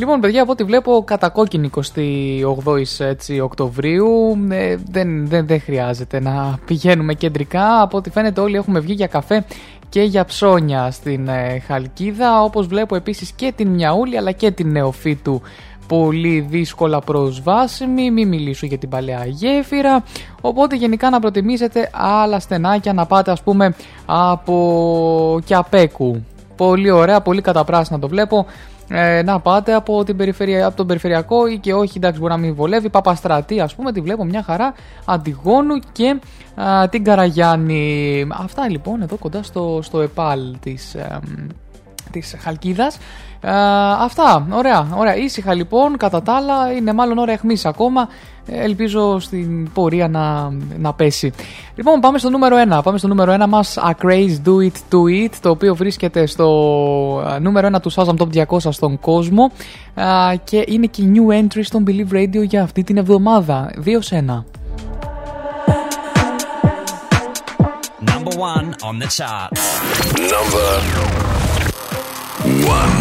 Λοιπόν, 0.02 0.20
παιδιά, 0.20 0.42
από 0.42 0.52
ό,τι 0.52 0.64
βλέπω, 0.64 1.04
κατακόκκινη 1.06 1.70
28η 1.76 3.06
έτσι, 3.06 3.40
Οκτωβρίου. 3.40 4.38
Ε, 4.50 4.76
δεν, 4.92 5.28
δεν, 5.28 5.48
δεν 5.48 5.62
χρειάζεται 5.62 6.20
να 6.20 6.60
πηγαίνουμε 6.66 7.14
κεντρικά. 7.14 7.82
Από 7.82 7.98
ό,τι 7.98 8.10
φαίνεται, 8.10 8.42
όλοι 8.42 8.56
έχουμε 8.56 8.80
βγει 8.80 8.94
για 8.94 9.08
καφέ 9.08 9.46
και 9.90 10.02
για 10.02 10.26
ψώνια 10.26 10.92
στην 10.92 11.28
ε, 11.28 11.60
Χαλκίδα. 11.60 12.44
Όπως 12.44 12.68
βλέπω 12.68 12.96
επίσης 12.96 13.32
και 13.32 13.54
την 13.56 13.68
Μιαούλη 13.68 14.18
αλλά 14.18 14.32
και 14.32 14.52
την 14.52 14.72
Νεοφύτου 14.72 15.42
πολύ 15.88 16.40
δύσκολα 16.40 17.00
προσβάσιμη, 17.00 18.12
μην 18.12 18.28
μιλήσω 18.28 18.66
για 18.66 18.78
την 18.78 18.90
παλαιά 18.90 19.26
γέφυρα, 19.26 20.04
οπότε 20.42 20.76
γενικά 20.76 21.10
να 21.10 21.20
προτιμήσετε 21.20 21.90
άλλα 21.94 22.40
στενάκια 22.40 22.94
να 22.94 23.06
πάτε 23.06 23.32
ας 23.32 23.42
πούμε 23.42 23.76
από 24.06 25.40
Κιαπέκου. 25.46 26.26
Πολύ 26.56 26.90
ωραία, 26.92 27.22
πολύ 27.22 27.42
καταπράσινα 27.42 28.00
το 28.00 28.08
βλέπω. 28.08 28.46
Ε, 28.94 29.22
να 29.24 29.40
πάτε 29.40 29.74
από, 29.74 30.04
την 30.04 30.18
περιφερεια, 30.18 30.66
από 30.66 30.76
τον 30.76 30.88
περιφερειακό 30.88 31.48
ή 31.48 31.58
και 31.58 31.74
όχι, 31.74 31.98
εντάξει, 31.98 32.20
μπορεί 32.20 32.32
να 32.32 32.38
μην 32.38 32.56
βολεύει. 32.56 32.90
Παπαστρατή, 32.90 33.60
ας 33.60 33.76
πούμε, 33.76 33.92
τη 33.92 34.02
βλέπω 34.02 34.26
μια 34.26 34.44
χαρά. 34.44 34.74
Αντιγόνου 35.06 35.80
και 35.92 36.20
α, 36.62 36.90
την 36.90 37.04
Καραγιάννη. 37.04 38.28
Αυτά 38.32 38.70
λοιπόν 38.70 39.02
εδώ 39.02 39.16
κοντά 39.16 39.44
στο, 39.44 39.80
στο 39.82 40.02
ΕΠΑΛ 40.02 40.60
της, 40.60 40.96
ε, 40.96 41.20
της 42.12 42.36
Χαλκίδας. 42.40 42.98
Ε, 43.42 43.52
αυτά, 44.00 44.48
ωραία, 44.52 44.88
ωραία. 44.96 45.16
Ήσυχα 45.16 45.54
λοιπόν, 45.54 45.98
κατά 45.98 46.22
τα 46.22 46.36
άλλα, 46.36 46.72
είναι 46.72 46.94
μάλλον 46.94 47.18
ώρα 47.18 47.32
αιχμής 47.32 47.66
ακόμα. 47.66 48.08
Ε, 48.46 48.64
ελπίζω 48.64 49.20
στην 49.20 49.72
πορεία 49.72 50.08
να, 50.08 50.52
να 50.78 50.94
πέσει. 50.94 51.32
Λοιπόν, 51.76 52.00
πάμε 52.00 52.18
στο 52.18 52.30
νούμερο 52.30 52.56
1. 52.78 52.80
Πάμε 52.84 52.98
στο 52.98 53.08
νούμερο 53.08 53.36
1 53.44 53.48
μας, 53.48 53.78
A 53.78 54.06
Craze 54.06 54.38
Do 54.46 54.70
It 54.70 54.96
To 54.96 55.26
It, 55.26 55.30
το 55.42 55.50
οποίο 55.50 55.76
βρίσκεται 55.76 56.26
στο 56.26 56.48
ε, 57.36 57.40
νούμερο 57.40 57.70
1 57.74 57.82
του 57.82 57.92
Shazam 57.94 58.16
Top 58.18 58.46
200 58.46 58.58
στον 58.70 59.00
κόσμο 59.00 59.52
ε, 59.96 60.36
και 60.44 60.64
είναι 60.68 60.86
και 60.86 61.02
η 61.02 61.12
new 61.16 61.42
entry 61.42 61.62
στον 61.64 61.84
Believe 61.88 62.14
Radio 62.14 62.44
για 62.44 62.64
αυτή 62.64 62.84
την 62.84 62.98
εβδομάδα. 62.98 63.72
2 63.86 63.98
σε 64.00 64.26
1. 64.28 64.44
Number 68.12 68.36
one 68.36 68.76
on 68.88 69.00
the 69.00 69.08
chart. 69.18 69.52
Number 70.36 70.70
one. 72.76 73.01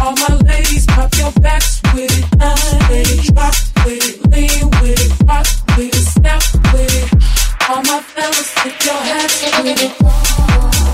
All 0.00 0.14
my 0.16 0.34
ladies, 0.46 0.86
pop 0.86 1.12
your 1.18 1.32
backs 1.42 1.80
with 1.94 2.10
it. 2.10 2.24
With 2.88 3.10
it, 3.10 3.34
drop 3.34 3.54
with 3.84 4.08
it, 4.08 4.26
lean 4.30 4.70
with 4.80 4.98
it, 4.98 5.26
with 5.76 5.94
it, 5.94 6.06
snap 6.14 6.42
with 6.72 6.94
it. 7.00 7.68
All 7.68 7.82
my 7.82 8.00
fellas, 8.00 8.50
your 8.84 9.62
with 9.62 9.82
it. 9.82 10.89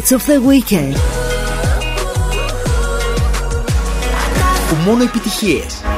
Hits 0.00 0.12
of 0.12 0.24
the 0.24 0.38
Weekend. 0.40 0.96
Που 4.68 4.74
μόνο 4.84 5.02
επιτυχίες. 5.02 5.89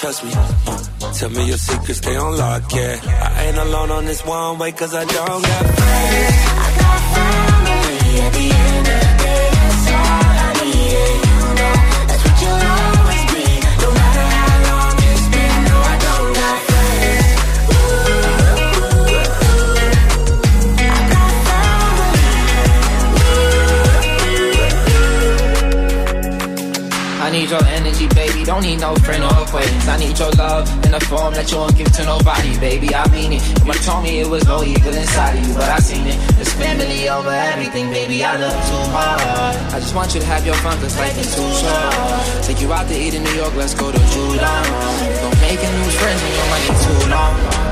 Trust 0.00 0.24
me. 0.24 0.30
Uh, 0.34 1.12
tell 1.12 1.28
me 1.28 1.44
your 1.46 1.58
secrets, 1.58 1.98
stay 1.98 2.16
on 2.16 2.34
lock, 2.38 2.72
yeah. 2.72 2.98
I 3.36 3.44
ain't 3.48 3.58
alone 3.58 3.90
on 3.90 4.06
this 4.06 4.24
one 4.24 4.58
way, 4.58 4.72
cause 4.72 4.94
I 4.94 5.04
don't 5.04 5.42
got 5.42 5.66
friends. 5.76 6.36
family 7.16 8.20
at 8.24 8.32
the 8.32 8.46
end 8.64 8.78
of 8.80 8.96
the 8.96 9.12
day. 9.20 9.48
That's 9.60 9.88
all 9.92 10.40
I 10.40 10.56
you 10.72 11.04
know 11.36 11.52
that's 12.08 12.22
what 12.24 12.36
you'll 12.40 12.64
always 12.80 13.24
be. 13.36 13.44
No 13.84 13.88
matter 14.00 14.24
how 14.36 14.56
long 14.72 14.96
it's 15.04 15.26
been. 15.34 15.56
No, 15.68 15.76
I 15.92 15.96
don't 16.06 16.32
got 16.40 16.56
friends. 16.64 17.28
I 20.80 20.96
got 21.12 21.30
I 27.20 27.28
need 27.32 27.50
your 27.50 27.64
energy, 27.64 28.06
baby. 28.08 28.44
Don't 28.44 28.62
need 28.62 28.80
no 28.80 28.94
I 29.52 29.96
need 29.98 30.16
your 30.16 30.30
love 30.38 30.68
in 30.86 30.94
a 30.94 31.00
form 31.00 31.34
that 31.34 31.50
you 31.50 31.58
won't 31.58 31.76
give 31.76 31.90
to 31.98 32.04
nobody, 32.04 32.56
baby. 32.60 32.94
I 32.94 33.02
mean 33.10 33.32
it. 33.32 33.42
You 33.66 33.72
told 33.82 34.04
me 34.04 34.20
it 34.20 34.28
was 34.28 34.44
no 34.44 34.62
evil 34.62 34.94
inside 34.94 35.38
of 35.38 35.46
you, 35.46 35.54
but 35.54 35.68
I 35.68 35.78
seen 35.80 36.06
it. 36.06 36.14
The 36.38 36.44
family 36.44 37.08
over 37.08 37.30
everything, 37.30 37.90
baby. 37.90 38.22
I 38.22 38.36
love 38.36 38.54
too 38.54 38.84
hard. 38.94 39.56
I 39.74 39.80
just 39.80 39.94
want 39.94 40.14
you 40.14 40.20
to 40.20 40.26
have 40.26 40.46
your 40.46 40.54
fun, 40.62 40.78
cause 40.78 40.96
life 40.96 41.18
is 41.18 41.34
too 41.34 41.50
short. 41.58 42.44
Take 42.44 42.60
you 42.60 42.72
out 42.72 42.86
to 42.88 42.94
eat 42.94 43.14
in 43.14 43.24
New 43.24 43.34
York, 43.34 43.54
let's 43.56 43.74
go 43.74 43.90
to 43.90 43.98
Julon. 43.98 44.64
Don't 45.18 45.40
make 45.42 45.58
new 45.58 45.90
friends 45.98 46.22
when 46.22 46.32
your 46.38 46.48
money 46.54 46.70
too 46.86 47.10
long. 47.10 47.69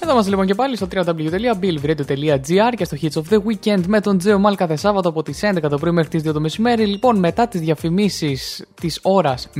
Εδώ 0.00 0.14
είμαστε 0.14 0.30
λοιπόν 0.30 0.46
και 0.46 0.54
πάλι 0.54 0.76
στο 0.76 0.88
www.billvradio.gr 0.94 2.74
και 2.76 2.84
στο 2.84 2.96
Hits 3.02 3.12
of 3.12 3.22
the 3.32 3.38
Weekend 3.38 3.82
με 3.86 4.00
τον 4.00 4.18
Τζέο 4.18 4.38
Μάλ 4.38 4.54
κάθε 4.54 4.76
Σάββατο 4.76 5.08
από 5.08 5.22
τις 5.22 5.40
11 5.42 5.60
το 5.70 5.78
πρωί 5.78 5.92
μέχρι 5.92 6.10
τις 6.10 6.30
2 6.30 6.32
το 6.32 6.40
μεσημέρι. 6.40 6.86
Λοιπόν, 6.86 7.18
μετά 7.18 7.48
τις 7.48 7.60
διαφημίσεις 7.60 8.66
της 8.80 8.98
ώρας 9.02 9.48
1, 9.54 9.58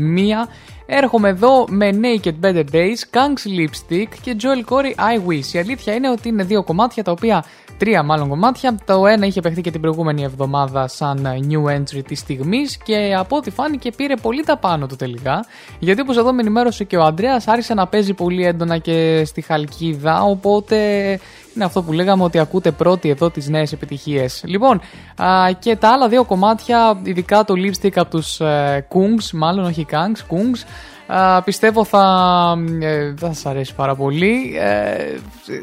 έρχομαι 0.86 1.28
εδώ 1.28 1.64
με 1.68 1.90
Naked 2.02 2.34
Better 2.42 2.64
Days, 2.72 3.00
Kangs 3.10 3.58
Lipstick 3.58 4.08
και 4.22 4.36
Joel 4.42 4.72
Corey 4.72 5.14
I 5.14 5.28
Wish. 5.28 5.54
Η 5.54 5.58
αλήθεια 5.58 5.94
είναι 5.94 6.10
ότι 6.10 6.28
είναι 6.28 6.44
δύο 6.44 6.62
κομμάτια 6.64 7.02
τα 7.02 7.12
οποία 7.12 7.44
Τρία 7.78 8.02
μάλλον 8.02 8.28
κομμάτια. 8.28 8.78
Το 8.84 9.06
ένα 9.06 9.26
είχε 9.26 9.40
παιχτεί 9.40 9.60
και 9.60 9.70
την 9.70 9.80
προηγούμενη 9.80 10.22
εβδομάδα 10.22 10.88
σαν 10.88 11.26
new 11.50 11.76
entry 11.76 12.02
της 12.06 12.18
στιγμής 12.18 12.76
και 12.76 13.14
από 13.18 13.36
ό,τι 13.36 13.50
φάνηκε 13.50 13.90
πήρε 13.90 14.16
πολύ 14.16 14.44
τα 14.44 14.56
πάνω 14.56 14.86
του 14.86 14.96
τελικά. 14.96 15.44
Γιατί 15.78 16.00
όπως 16.00 16.16
εδώ 16.16 16.32
με 16.32 16.40
ενημέρωσε 16.40 16.84
και 16.84 16.96
ο 16.96 17.02
Αντρέα, 17.02 17.42
άρχισε 17.46 17.74
να 17.74 17.86
παίζει 17.86 18.14
πολύ 18.14 18.46
έντονα 18.46 18.78
και 18.78 19.22
στη 19.24 19.40
Χαλκίδα. 19.40 20.22
Οπότε 20.22 20.76
είναι 21.56 21.64
αυτό 21.64 21.82
που 21.82 21.92
λέγαμε 21.92 22.22
ότι 22.22 22.38
ακούτε 22.38 22.70
πρώτοι 22.70 23.08
εδώ 23.08 23.30
τις 23.30 23.48
νέες 23.48 23.72
επιτυχίες. 23.72 24.42
Λοιπόν, 24.46 24.80
α, 25.16 25.50
και 25.58 25.76
τα 25.76 25.88
άλλα 25.88 26.08
δύο 26.08 26.24
κομμάτια, 26.24 27.00
ειδικά 27.02 27.44
το 27.44 27.54
lipstick 27.56 27.92
από 27.94 28.10
τους 28.10 28.40
ε, 28.40 28.86
Kungs, 28.94 29.30
μάλλον 29.32 29.64
όχι 29.64 29.86
Kangs, 29.90 30.34
Kungs. 30.34 30.64
Α, 31.06 31.42
πιστεύω 31.42 31.84
θα, 31.84 32.04
ε, 32.80 33.14
θα 33.18 33.26
σας 33.26 33.46
αρέσει 33.46 33.74
πάρα 33.74 33.94
πολύ. 33.94 34.56
Ε, 34.58 35.16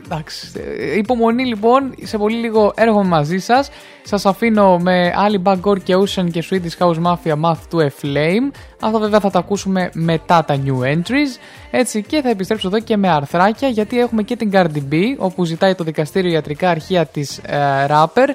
εντάξει. 0.06 0.52
Ε, 0.56 0.98
Υπομονή 0.98 1.46
λοιπόν, 1.46 1.96
σε 2.02 2.18
πολύ 2.18 2.36
λίγο 2.36 2.74
έρχομαι 2.76 3.08
μαζί 3.08 3.38
σας. 3.38 3.70
Σας 4.04 4.26
αφήνω 4.26 4.78
με 4.78 5.14
Ali 5.28 5.52
Bangor 5.52 5.84
και 5.84 5.96
Ocean 5.96 6.32
και 6.32 6.44
Swedish 6.50 6.86
House 6.86 7.02
Mafia 7.04 7.36
Math 7.42 7.62
to 7.72 7.78
a 7.78 7.90
Flame. 8.02 8.52
Αυτό 8.80 9.00
βέβαια 9.00 9.20
θα 9.20 9.30
τα 9.30 9.40
ακούσουμε 9.40 9.90
μετά 9.94 10.46
τα 10.46 10.58
new 10.66 10.96
entries. 10.96 11.40
Έτσι 11.72 12.04
και 12.04 12.22
θα 12.22 12.30
επιστρέψω 12.30 12.68
εδώ 12.68 12.80
και 12.80 12.98
με 12.98 13.10
αρθράκια 13.10 13.68
γιατί 13.68 14.00
έχουμε 14.00 14.24
και 14.24 14.36
την 14.36 14.50
Cardi 14.54 14.94
B 14.94 14.96
όπου 15.18 15.46
ζητάει 15.46 15.76
το 15.76 15.84
δικαστήριο 15.84 16.32
ιατρικά 16.32 16.70
αρχεία 16.70 17.06
της 17.06 17.38
ε, 17.38 17.86
rapper. 17.90 18.28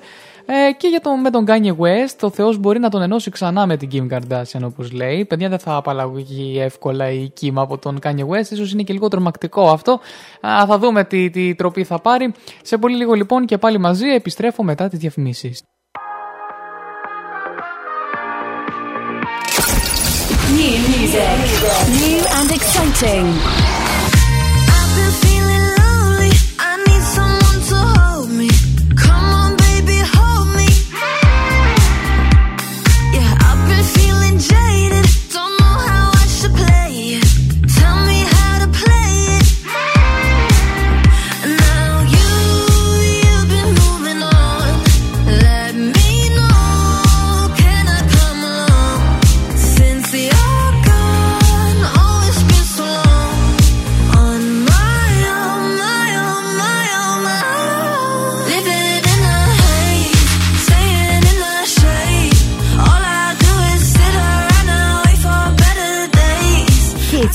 Ε, 0.50 0.72
και 0.72 0.88
για 0.88 1.00
τον, 1.00 1.20
με 1.20 1.30
τον 1.30 1.44
Kanye 1.48 1.76
West, 1.76 2.16
ο 2.20 2.30
Θεός 2.30 2.58
μπορεί 2.58 2.78
να 2.78 2.88
τον 2.88 3.02
ενώσει 3.02 3.30
ξανά 3.30 3.66
με 3.66 3.76
την 3.76 3.88
Kim 3.92 4.14
Kardashian 4.14 4.60
όπως 4.62 4.92
λέει. 4.92 5.24
Παιδιά 5.24 5.48
δεν 5.48 5.58
θα 5.58 5.74
απαλλαγωγεί 5.76 6.58
εύκολα 6.60 7.10
η 7.10 7.32
Kim 7.40 7.52
από 7.54 7.78
τον 7.78 7.98
Kanye 8.02 8.26
West, 8.28 8.50
ίσως 8.50 8.72
είναι 8.72 8.82
και 8.82 8.92
λίγο 8.92 9.08
τρομακτικό 9.08 9.70
αυτό. 9.70 10.00
Α, 10.46 10.66
θα 10.66 10.78
δούμε 10.78 11.04
τι, 11.04 11.30
τι 11.30 11.54
τροπή 11.54 11.84
θα 11.84 12.00
πάρει. 12.00 12.32
Σε 12.62 12.78
πολύ 12.78 12.96
λίγο 12.96 13.12
λοιπόν 13.12 13.44
και 13.44 13.58
πάλι 13.58 13.78
μαζί 13.78 14.06
επιστρέφω 14.06 14.62
μετά 14.62 14.88
τις 14.88 14.98
διαφημίσεις. 14.98 15.62
New 20.58 20.78
music. 20.92 21.38
New 22.00 22.20
and 22.38 22.50
exciting. 22.58 23.77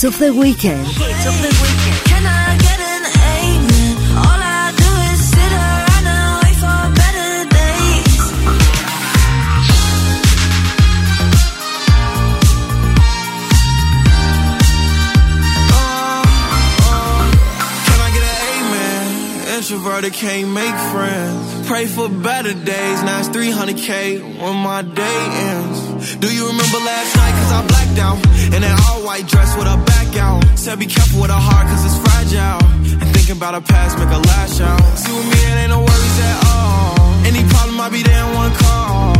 Hits 0.03 0.15
of 0.15 0.19
the 0.19 0.33
weekend. 0.33 0.85
Hits 0.85 1.25
of 1.25 1.41
the 1.41 1.47
weekend. 1.47 1.99
Can 2.11 2.25
I 2.25 2.57
get 2.57 2.77
an 2.77 3.03
amen? 3.39 3.95
All 4.17 4.41
I 4.59 4.73
do 4.75 4.91
is 5.13 5.19
sit 5.31 5.51
around 5.63 6.05
and 6.11 6.43
wait 6.43 6.57
for 6.59 6.91
better 6.91 7.47
days. 7.47 8.19
Can 17.87 17.99
I 18.03 18.09
get 18.11 18.23
an 18.27 18.37
amen? 18.59 19.57
Introverted 19.57 20.11
can't 20.11 20.49
make 20.49 20.75
friends. 20.91 21.67
Pray 21.67 21.85
for 21.85 22.09
better 22.09 22.53
days. 22.53 23.03
Now 23.03 23.19
it's 23.19 23.29
300k 23.29 24.19
when 24.41 24.57
my 24.57 24.81
day 24.81 25.19
ends. 25.47 26.15
Do 26.17 26.27
you 26.27 26.47
remember 26.47 26.79
last 26.79 27.15
night? 27.15 27.31
Cause 27.39 27.51
I 27.53 27.72
out. 27.99 28.17
In 28.53 28.61
that 28.61 28.75
all 28.87 29.03
white 29.03 29.27
dress 29.27 29.55
with 29.57 29.67
a 29.67 29.77
back 29.85 30.15
out. 30.17 30.41
Said 30.57 30.79
be 30.79 30.85
careful 30.85 31.21
with 31.21 31.31
her 31.31 31.43
heart 31.49 31.67
cause 31.67 31.83
it's 31.85 31.97
fragile. 32.03 32.63
And 33.01 33.07
thinking 33.15 33.37
about 33.37 33.53
her 33.53 33.61
past 33.61 33.97
make 33.97 34.09
her 34.09 34.23
lash 34.31 34.61
out. 34.61 34.81
See 34.97 35.11
with 35.11 35.27
me, 35.27 35.39
it 35.51 35.57
ain't 35.63 35.71
no 35.71 35.79
worries 35.79 36.19
at 36.19 36.37
all. 36.47 36.95
Any 37.29 37.43
problem, 37.49 37.79
I'll 37.79 37.91
be 37.91 38.03
there 38.03 38.23
in 38.23 38.31
one 38.35 38.53
call. 38.55 39.13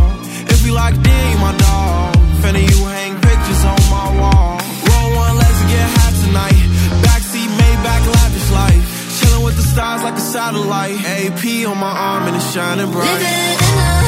If 0.52 0.64
we 0.64 0.70
locked 0.70 1.02
in, 1.02 1.24
you 1.32 1.38
my 1.38 1.54
dog. 1.56 2.14
Finna 2.42 2.62
you 2.62 2.78
hang 2.84 3.14
pictures 3.20 3.62
on 3.64 3.80
my 3.90 4.06
wall. 4.20 4.60
Roll 4.88 5.08
one, 5.24 5.36
let's 5.36 5.60
get 5.72 5.86
high 5.96 6.14
tonight. 6.24 6.62
Backseat 7.04 7.50
Maybach, 7.60 8.04
lavish 8.16 8.50
life. 8.52 8.82
Chilling 9.18 9.44
with 9.44 9.56
the 9.56 9.66
stars 9.66 10.02
like 10.02 10.16
a 10.16 10.26
satellite. 10.34 10.98
AP 11.04 11.42
on 11.66 11.78
my 11.78 11.90
arm 11.90 12.28
and 12.28 12.36
it's 12.36 12.52
shining 12.52 12.90
bright. 12.90 13.08
Living 13.08 13.26
in 13.26 13.56
the 13.78 14.03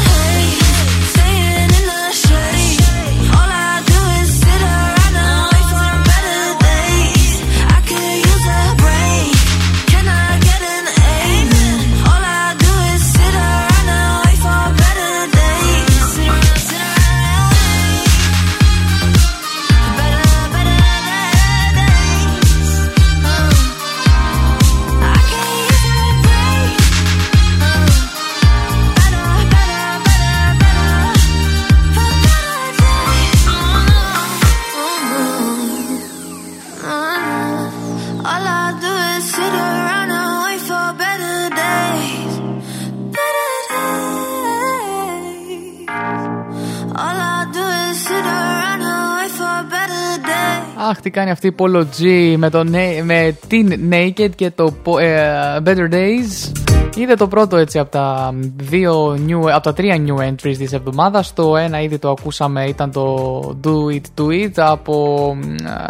τι 51.06 51.12
κάνει 51.12 51.30
αυτή 51.30 51.46
η 51.46 51.54
Polo 51.58 51.84
G 52.00 52.34
με, 52.36 52.50
το, 52.50 52.60
Na- 52.60 53.02
με 53.02 53.36
την 53.46 53.90
Naked 53.92 54.30
και 54.34 54.50
το 54.50 54.74
Po- 54.84 55.00
ε, 55.00 55.56
Better 55.64 55.92
Days. 55.92 56.52
Είδε 56.96 57.14
το 57.14 57.28
πρώτο 57.28 57.56
έτσι 57.56 57.78
από 57.78 57.90
τα, 57.90 58.34
δύο 58.56 59.18
new, 59.28 59.50
από 59.52 59.62
τα 59.62 59.72
τρία 59.72 59.96
new 60.06 60.28
entries 60.30 60.56
της 60.56 60.72
εβδομάδας. 60.72 61.32
Το 61.32 61.56
ένα 61.56 61.80
ήδη 61.80 61.98
το 61.98 62.10
ακούσαμε 62.10 62.64
ήταν 62.64 62.90
το 62.92 63.40
Do 63.64 63.94
It 63.94 64.20
Do 64.20 64.44
It 64.44 64.50
από, 64.54 65.34
μ, 65.36 65.66
α, 65.68 65.86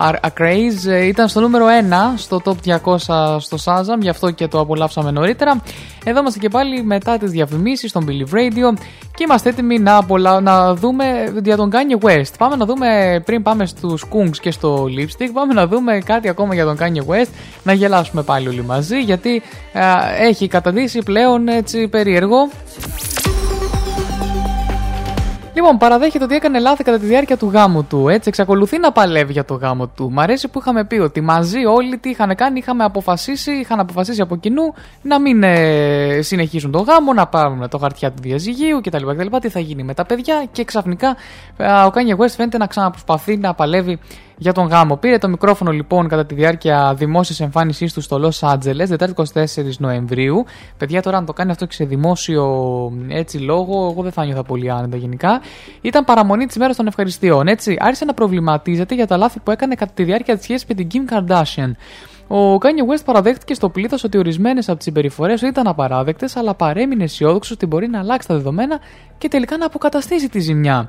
A, 0.00 0.10
A 0.10 0.28
Craze 0.38 0.88
ε, 0.88 1.06
ήταν 1.06 1.28
στο 1.28 1.40
νούμερο 1.40 1.66
1 2.14 2.14
στο 2.16 2.40
top 2.44 2.54
200 2.84 2.96
στο 3.38 3.56
Shazam, 3.64 3.98
γι' 4.00 4.08
αυτό 4.08 4.30
και 4.30 4.48
το 4.48 4.60
απολαύσαμε 4.60 5.10
νωρίτερα. 5.10 5.62
Εδώ 6.04 6.20
είμαστε 6.20 6.38
και 6.38 6.48
πάλι 6.48 6.82
μετά 6.82 7.18
τις 7.18 7.30
διαφημίσεις 7.30 7.90
στον 7.90 8.06
Believe 8.08 8.34
Radio 8.34 8.78
και 9.14 9.24
είμαστε 9.24 9.48
έτοιμοι 9.48 9.78
να, 9.78 9.96
απολα... 9.96 10.40
να 10.40 10.74
δούμε 10.74 11.04
για 11.42 11.56
τον 11.56 11.70
Kanye 11.72 12.06
West. 12.06 12.32
Πάμε 12.38 12.56
να 12.56 12.64
δούμε, 12.64 13.22
πριν 13.24 13.42
πάμε 13.42 13.66
στους 13.66 14.04
Kungs 14.12 14.36
και 14.40 14.50
στο 14.50 14.84
Lipstick, 14.84 15.30
πάμε 15.32 15.52
να 15.52 15.66
δούμε 15.66 15.98
κάτι 16.04 16.28
ακόμα 16.28 16.54
για 16.54 16.64
τον 16.64 16.76
Kanye 16.80 17.10
West, 17.10 17.30
να 17.62 17.72
γελάσουμε 17.72 18.22
πάλι 18.22 18.48
όλοι 18.48 18.64
μαζί, 18.64 18.98
γιατί 18.98 19.42
ε, 19.72 19.82
έχει 20.26 20.48
καταδύσει 20.48 20.98
πλέον 20.98 21.48
έτσι 21.48 21.88
περίεργο. 21.88 22.48
Λοιπόν, 25.54 25.76
παραδέχεται 25.78 26.24
ότι 26.24 26.34
έκανε 26.34 26.58
λάθη 26.58 26.84
κατά 26.84 26.98
τη 26.98 27.06
διάρκεια 27.06 27.36
του 27.36 27.50
γάμου 27.52 27.84
του. 27.84 28.08
Έτσι, 28.08 28.28
εξακολουθεί 28.28 28.78
να 28.78 28.92
παλεύει 28.92 29.32
για 29.32 29.44
το 29.44 29.54
γάμο 29.54 29.86
του. 29.86 30.10
Μ' 30.10 30.20
αρέσει 30.20 30.48
που 30.48 30.58
είχαμε 30.58 30.84
πει 30.84 30.98
ότι 30.98 31.20
μαζί 31.20 31.64
όλοι 31.64 31.98
τι 31.98 32.10
είχαν 32.10 32.34
κάνει, 32.34 32.58
είχαμε 32.58 32.84
αποφασίσει, 32.84 33.50
είχαν 33.52 33.80
αποφασίσει 33.80 34.20
από 34.20 34.36
κοινού 34.36 34.74
να 35.02 35.20
μην 35.20 35.42
ε, 35.42 36.18
συνεχίσουν 36.22 36.70
το 36.70 36.78
γάμο, 36.78 37.12
να 37.12 37.26
πάρουν 37.26 37.68
το 37.68 37.78
χαρτιά 37.78 38.10
του 38.12 38.22
διαζυγίου 38.22 38.80
κτλ, 38.80 39.06
κτλ. 39.16 39.36
Τι 39.40 39.48
θα 39.48 39.60
γίνει 39.60 39.82
με 39.82 39.94
τα 39.94 40.04
παιδιά 40.04 40.44
και 40.52 40.64
ξαφνικά 40.64 41.16
ε, 41.56 41.64
ο 41.66 41.92
Kanye 41.94 42.22
West 42.22 42.34
φαίνεται 42.36 42.58
να 42.58 42.66
ξαναπροσπαθεί 42.66 43.36
να 43.36 43.54
παλεύει 43.54 43.98
για 44.40 44.52
τον 44.52 44.66
γάμο. 44.66 44.96
Πήρε 44.96 45.18
το 45.18 45.28
μικρόφωνο 45.28 45.70
λοιπόν 45.70 46.08
κατά 46.08 46.26
τη 46.26 46.34
διάρκεια 46.34 46.94
δημόσιας 46.96 47.40
εμφάνισής 47.40 47.92
του 47.92 48.00
στο 48.00 48.20
Los 48.22 48.48
Angeles, 48.48 48.86
Δετάρτη 48.86 49.14
24 49.34 49.46
Νοεμβρίου. 49.78 50.44
Παιδιά, 50.76 51.02
τώρα 51.02 51.16
αν 51.16 51.26
το 51.26 51.32
κάνει 51.32 51.50
αυτό 51.50 51.66
και 51.66 51.74
σε 51.74 51.84
δημόσιο 51.84 52.44
έτσι 53.08 53.38
λόγο, 53.38 53.90
εγώ 53.90 54.02
δεν 54.02 54.12
θα 54.12 54.24
νιώθω 54.24 54.42
πολύ 54.42 54.70
άνετα 54.70 54.96
γενικά. 54.96 55.40
Ήταν 55.80 56.04
παραμονή 56.04 56.46
της 56.46 56.56
μέρας 56.56 56.76
των 56.76 56.86
ευχαριστειών. 56.86 57.46
Έτσι, 57.46 57.76
άρχισε 57.78 58.04
να 58.04 58.14
προβληματίζεται 58.14 58.94
για 58.94 59.06
τα 59.06 59.16
λάθη 59.16 59.40
που 59.40 59.50
έκανε 59.50 59.74
κατά 59.74 59.92
τη 59.94 60.04
διάρκεια 60.04 60.34
της 60.34 60.44
σχέσης 60.44 60.66
με 60.68 60.74
την 60.74 60.88
Kim 60.92 61.12
Kardashian. 61.14 61.70
Ο 62.28 62.54
Kanye 62.54 62.94
West 62.94 63.04
παραδέχτηκε 63.04 63.54
στο 63.54 63.68
πλήθος 63.68 64.04
ότι 64.04 64.18
ορισμένες 64.18 64.68
από 64.68 64.76
τις 64.76 64.84
συμπεριφορές 64.84 65.40
του 65.40 65.46
ήταν 65.46 65.66
απαράδεκτες, 65.66 66.36
αλλά 66.36 66.54
παρέμεινε 66.54 67.04
αισιόδοξος 67.04 67.52
ότι 67.52 67.66
μπορεί 67.66 67.88
να 67.88 67.98
αλλάξει 67.98 68.28
τα 68.28 68.34
δεδομένα 68.34 68.78
και 69.18 69.28
τελικά 69.28 69.56
να 69.56 69.66
αποκαταστήσει 69.66 70.28
τη 70.28 70.40
ζημιά. 70.40 70.88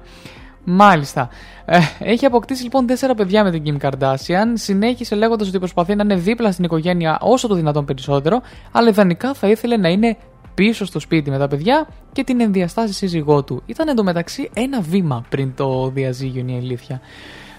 Μάλιστα. 0.64 1.30
Ε, 1.66 1.80
έχει 2.00 2.26
αποκτήσει 2.26 2.64
λοιπόν 2.64 2.86
τέσσερα 2.86 3.14
παιδιά 3.14 3.44
με 3.44 3.52
την 3.52 3.64
Kim 3.66 3.86
Kardashian. 3.86 4.48
Συνέχισε 4.54 5.16
λέγοντας 5.16 5.48
ότι 5.48 5.60
προσπαθεί 5.60 5.96
να 5.96 6.04
είναι 6.04 6.16
δίπλα 6.16 6.52
στην 6.52 6.64
οικογένεια 6.64 7.18
όσο 7.22 7.48
το 7.48 7.56
δυνατόν 7.56 7.86
περισσότερο, 7.86 8.42
αλλά 8.72 8.90
ιδανικά 8.90 9.34
θα 9.34 9.48
ήθελε 9.48 9.78
να 9.78 9.90
είναι 9.90 10.18
πίσω 10.54 10.86
στο 10.86 11.00
σπίτι 11.00 11.30
με 11.30 11.38
τα 11.38 11.48
παιδιά 11.48 11.88
και 12.12 12.24
την 12.24 12.42
ενδιαστάσει 12.42 12.94
σύζυγό 12.94 13.44
του. 13.44 13.64
Ήταν 13.66 13.88
εντωμεταξύ 13.88 14.50
ένα 14.54 14.82
βήμα 14.82 15.26
πριν 15.30 15.54
το 15.56 15.90
διαζύγιο, 15.94 16.40
είναι 16.40 16.52
η 16.52 16.58
αλήθεια. 16.58 17.02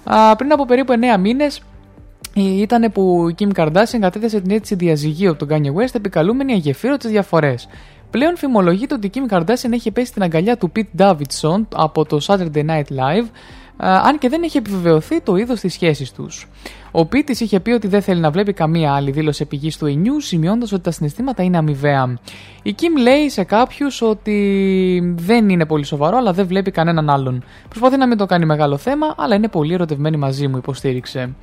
Α, 0.05 0.37
πριν 0.37 0.53
από 0.53 0.65
περίπου 0.65 0.93
9 1.17 1.19
μήνες, 1.21 1.63
ήταν 2.35 2.93
που 2.93 3.29
η 3.29 3.35
Kim 3.39 3.53
Kardashian 3.55 3.99
κατέθεσε 4.01 4.41
την 4.41 4.51
αίτηση 4.51 4.75
διαζυγίου 4.75 5.31
από 5.31 5.47
τον 5.47 5.49
Kanye 5.51 5.83
West 5.83 5.95
επικαλούμενη 5.95 6.53
αγεφύρωτε 6.53 7.09
διαφορές. 7.09 7.69
Πλέον 8.13 8.37
φημολογείται 8.37 8.95
ότι 8.95 9.07
η 9.07 9.11
Kim 9.15 9.35
Kardashian 9.35 9.73
έχει 9.73 9.91
πέσει 9.91 10.07
στην 10.07 10.23
αγκαλιά 10.23 10.57
του 10.57 10.73
Pete 10.77 11.01
Davidson 11.01 11.67
από 11.75 12.05
το 12.05 12.19
Saturday 12.27 12.65
Night 12.67 12.97
Live, 12.99 13.27
αν 13.77 14.19
και 14.19 14.29
δεν 14.29 14.43
έχει 14.43 14.57
επιβεβαιωθεί 14.57 15.21
το 15.21 15.37
είδος 15.37 15.61
της 15.61 15.73
σχέσης 15.73 16.13
τους. 16.13 16.49
Ο 16.91 17.07
Πίτης 17.07 17.41
είχε 17.41 17.61
πει 17.61 17.71
ότι 17.71 17.89
δεν 17.89 18.03
θέλει 18.03 18.21
να 18.21 18.31
βλέπει 18.31 18.53
καμία 18.53 18.93
άλλη 18.95 19.11
δήλωση 19.11 19.45
πηγή 19.45 19.73
του 19.79 19.87
Ενιού, 19.87 20.21
σημειώνοντας 20.21 20.73
ότι 20.73 20.83
τα 20.83 20.91
συναισθήματα 20.91 21.43
είναι 21.43 21.57
αμοιβαία. 21.57 22.19
Η 22.63 22.75
Kim 22.79 23.01
λέει 23.01 23.29
σε 23.29 23.45
κάποιους 23.45 24.03
ότι 24.03 25.15
δεν 25.19 25.49
είναι 25.49 25.67
πολύ 25.67 25.85
σοβαρό, 25.85 26.17
αλλά 26.17 26.33
δεν 26.33 26.47
βλέπει 26.47 26.71
κανέναν 26.71 27.11
άλλον. 27.11 27.45
Προσπαθεί 27.69 27.97
να 27.97 28.07
μην 28.07 28.17
το 28.17 28.27
κάνει 28.27 28.45
μεγάλο 28.45 28.77
θέμα, 28.77 29.15
αλλά 29.17 29.35
είναι 29.35 29.49
πολύ 29.49 29.75
ερωτευμένη 29.75 30.17
μαζί 30.17 30.49
μου, 30.49 30.57
υποστήριξε. 30.57 31.35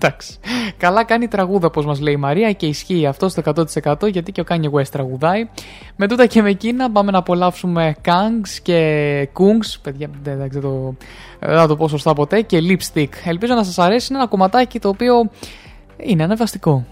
Εντάξει. 0.00 0.38
Καλά 0.76 1.04
κάνει 1.04 1.24
η 1.24 1.28
τραγούδα, 1.28 1.66
όπως 1.66 1.86
μας 1.86 2.00
λέει 2.00 2.14
η 2.14 2.16
Μαρία, 2.16 2.52
και 2.52 2.66
ισχύει 2.66 3.06
αυτό 3.06 3.28
στο 3.28 3.42
100% 3.44 4.10
γιατί 4.10 4.32
και 4.32 4.40
ο 4.40 4.44
Kanye 4.48 4.70
West 4.78 4.88
τραγουδάει. 4.92 5.48
Με 5.96 6.08
τούτα 6.08 6.26
και 6.26 6.42
με 6.42 6.50
εκείνα 6.50 6.90
πάμε 6.90 7.10
να 7.10 7.18
απολαύσουμε 7.18 7.96
Kangs 8.04 8.58
και 8.62 9.28
Kungs. 9.32 9.78
Παιδιά, 9.82 10.10
δεν 10.22 10.48
ξέρω 10.48 10.70
το, 10.70 10.94
δεν 11.46 11.56
θα 11.56 11.66
το 11.66 11.76
πω 11.76 11.88
σωστά 11.88 12.12
ποτέ. 12.12 12.40
Και 12.40 12.58
Lipstick. 12.62 13.08
Ελπίζω 13.24 13.54
να 13.54 13.64
σας 13.64 13.78
αρέσει. 13.78 14.06
Είναι 14.10 14.18
ένα 14.18 14.28
κομματάκι 14.28 14.78
το 14.78 14.88
οποίο 14.88 15.30
είναι 15.96 16.22
ανεβαστικό. 16.22 16.86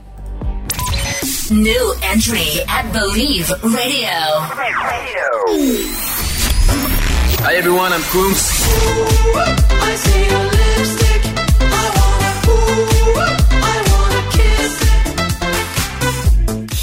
New 1.49 1.87
entry 2.13 2.49
at 2.77 2.85
Believe 2.97 3.49
Radio. 3.79 4.19
Hi 7.45 7.53
everyone, 7.55 7.93
I'm 7.97 8.05
Kungs. 8.13 8.43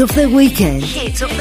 Of 0.00 0.14
the 0.14 0.28
weekend. 0.28 0.82
Hits 0.84 1.22
of 1.22 1.37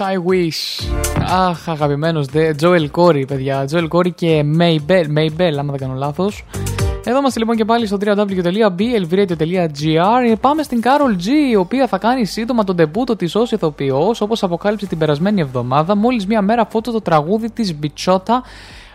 I 0.00 0.02
wish, 0.02 0.08
I 0.12 0.16
wish. 0.30 0.88
Αχ, 1.30 1.68
αγαπημένος 1.68 2.26
δε. 2.26 2.54
Joel 2.60 2.86
Corey, 2.90 3.26
παιδιά. 3.26 3.68
Joel 3.70 3.88
Corey 3.88 4.14
και 4.14 4.44
Maybell, 4.58 5.04
Maybell, 5.16 5.54
άμα 5.58 5.70
δεν 5.70 5.78
κάνω 5.78 5.94
λάθος. 5.94 6.44
Εδώ 7.04 7.18
είμαστε 7.18 7.38
λοιπόν 7.38 7.56
και 7.56 7.64
πάλι 7.64 7.86
στο 7.86 7.96
www.blvradio.gr. 8.00 10.34
Πάμε 10.40 10.62
στην 10.62 10.80
Carol 10.84 11.16
G, 11.24 11.26
η 11.50 11.56
οποία 11.56 11.86
θα 11.86 11.98
κάνει 11.98 12.24
σύντομα 12.24 12.64
τον 12.64 12.76
τεμπούτο 12.76 13.16
της 13.16 13.34
ως 13.34 13.52
ηθοποιός, 13.52 14.20
όπως 14.20 14.42
αποκάλυψε 14.42 14.86
την 14.86 14.98
περασμένη 14.98 15.40
εβδομάδα. 15.40 15.96
Μόλις 15.96 16.26
μία 16.26 16.42
μέρα 16.42 16.66
φώτο 16.70 16.92
το 16.92 17.00
τραγούδι 17.00 17.50
της 17.50 17.78
Μπιτσότα 17.78 18.42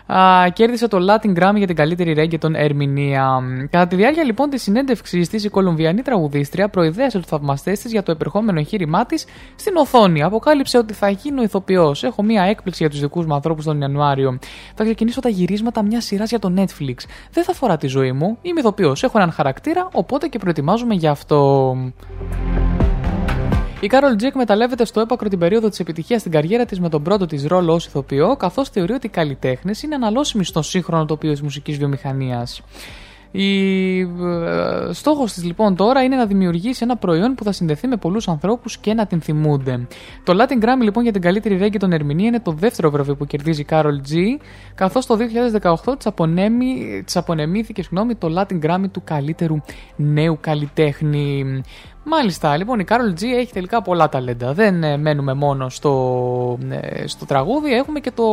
Α, 0.06 0.48
κέρδισε 0.52 0.88
το 0.88 0.98
Latin 1.10 1.38
Grammy 1.38 1.56
για 1.56 1.66
την 1.66 1.76
καλύτερη 1.76 2.14
reggaeton 2.16 2.54
ερμηνεία. 2.54 3.40
Κατά 3.70 3.86
τη 3.86 3.96
διάρκεια 3.96 4.24
λοιπόν 4.24 4.50
της 4.50 4.62
συνέντευξή 4.62 5.20
της, 5.20 5.44
η 5.44 5.48
Κολομβιανή 5.48 6.02
τραγουδίστρια 6.02 6.68
προειδέασε 6.68 7.18
τους 7.18 7.26
θαυμαστές 7.26 7.80
της 7.80 7.92
για 7.92 8.02
το 8.02 8.10
επερχόμενο 8.10 8.58
εγχείρημά 8.58 9.06
της 9.06 9.26
στην 9.56 9.76
οθόνη. 9.76 10.22
Αποκάλυψε 10.22 10.78
ότι 10.78 10.94
θα 10.94 11.08
γίνω 11.08 11.42
ηθοποιός. 11.42 12.04
Έχω 12.04 12.22
μία 12.22 12.42
έκπληξη 12.42 12.82
για 12.82 12.90
τους 12.90 13.00
δικούς 13.00 13.26
μου 13.26 13.34
ανθρώπους 13.34 13.64
τον 13.64 13.80
Ιανουάριο. 13.80 14.38
Θα 14.74 14.84
ξεκινήσω 14.84 15.20
τα 15.20 15.28
γυρίσματα 15.28 15.82
μιας 15.82 16.04
σειράς 16.04 16.28
για 16.28 16.38
το 16.38 16.52
Netflix. 16.56 16.96
Δεν 17.30 17.44
θα 17.44 17.50
αφορά 17.50 17.76
τη 17.76 17.86
ζωή 17.86 18.12
μου. 18.12 18.38
Είμαι 18.42 18.60
ηθοποιός. 18.60 19.02
Έχω 19.02 19.18
έναν 19.18 19.32
χαρακτήρα, 19.32 19.88
οπότε 19.92 20.26
και 20.26 20.38
προετοιμάζομαι 20.38 20.94
για 20.94 21.10
αυτό. 21.10 21.76
Η 23.84 23.90
Carol 23.90 24.20
G 24.20 24.22
εκμεταλλεύεται 24.22 24.84
στο 24.84 25.00
έπακρο 25.00 25.28
την 25.28 25.38
περίοδο 25.38 25.68
της 25.68 25.80
επιτυχίας 25.80 26.20
στην 26.20 26.32
καριέρα 26.32 26.64
της 26.64 26.80
με 26.80 26.88
τον 26.88 27.02
πρώτο 27.02 27.26
της 27.26 27.46
ρόλο 27.46 27.72
ως 27.72 27.86
ηθοποιό, 27.86 28.36
καθώς 28.36 28.68
θεωρεί 28.68 28.92
ότι 28.92 29.06
οι 29.06 29.10
καλλιτέχνες 29.10 29.82
είναι 29.82 29.94
αναλώσιμοι 29.94 30.44
στο 30.44 30.62
σύγχρονο 30.62 31.04
τοπίο 31.04 31.30
της 31.30 31.42
μουσικής 31.42 31.76
βιομηχανίας. 31.76 32.62
Η 33.36 34.00
ε, 34.00 34.06
στόχος 34.90 35.32
της 35.32 35.44
λοιπόν 35.44 35.76
τώρα 35.76 36.02
είναι 36.02 36.16
να 36.16 36.26
δημιουργήσει 36.26 36.80
ένα 36.82 36.96
προϊόν 36.96 37.34
που 37.34 37.44
θα 37.44 37.52
συνδεθεί 37.52 37.86
με 37.86 37.96
πολλούς 37.96 38.28
ανθρώπους 38.28 38.78
και 38.78 38.94
να 38.94 39.06
την 39.06 39.20
θυμούνται. 39.20 39.86
Το 40.24 40.32
Latin 40.38 40.64
Grammy 40.64 40.82
λοιπόν 40.82 41.02
για 41.02 41.12
την 41.12 41.20
καλύτερη 41.20 41.58
reggae 41.62 41.76
των 41.78 41.92
ερμηνεία 41.92 42.26
είναι 42.26 42.40
το 42.40 42.52
δεύτερο 42.52 42.90
βραβείο 42.90 43.16
που 43.16 43.26
κερδίζει 43.26 43.60
η 43.60 43.66
Carol 43.70 43.96
G, 44.10 44.14
καθώς 44.74 45.06
το 45.06 45.16
2018 45.84 45.96
της, 45.96 46.06
απονέμει, 46.06 47.02
της 47.04 47.16
απονεμήθηκε 47.16 47.82
συγγνώμη, 47.82 48.14
το 48.14 48.28
Latin 48.38 48.58
Grammy 48.66 48.90
του 48.92 49.02
καλύτερου 49.04 49.56
νέου 49.96 50.38
καλλιτέχνη. 50.40 51.62
Μάλιστα, 52.06 52.56
λοιπόν, 52.56 52.78
η 52.78 52.84
Carol 52.88 53.20
G 53.20 53.22
έχει 53.22 53.52
τελικά 53.52 53.82
πολλά 53.82 54.08
ταλέντα. 54.08 54.52
Δεν 54.52 54.82
ε, 54.82 54.96
μένουμε 54.96 55.34
μόνο 55.34 55.68
στο, 55.68 56.58
ε, 56.70 57.06
στο 57.06 57.26
τραγούδι, 57.26 57.72
έχουμε 57.72 58.00
και 58.00 58.10
το, 58.10 58.24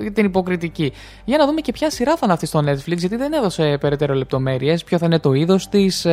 ε, 0.00 0.10
την 0.10 0.24
υποκριτική. 0.24 0.92
Για 1.24 1.38
να 1.38 1.46
δούμε 1.46 1.60
και 1.60 1.72
ποια 1.72 1.90
σειρά 1.90 2.12
θα 2.12 2.20
είναι 2.22 2.32
αυτή 2.32 2.46
στο 2.46 2.58
Netflix, 2.58 2.96
γιατί 2.96 3.16
δεν 3.16 3.32
έδωσε 3.32 3.78
περαιτέρω 3.80 4.14
λεπτομέρειες, 4.14 4.84
ποιο 4.84 4.98
θα 4.98 5.06
είναι 5.06 5.18
το 5.18 5.32
είδος 5.32 5.68
της, 5.68 6.06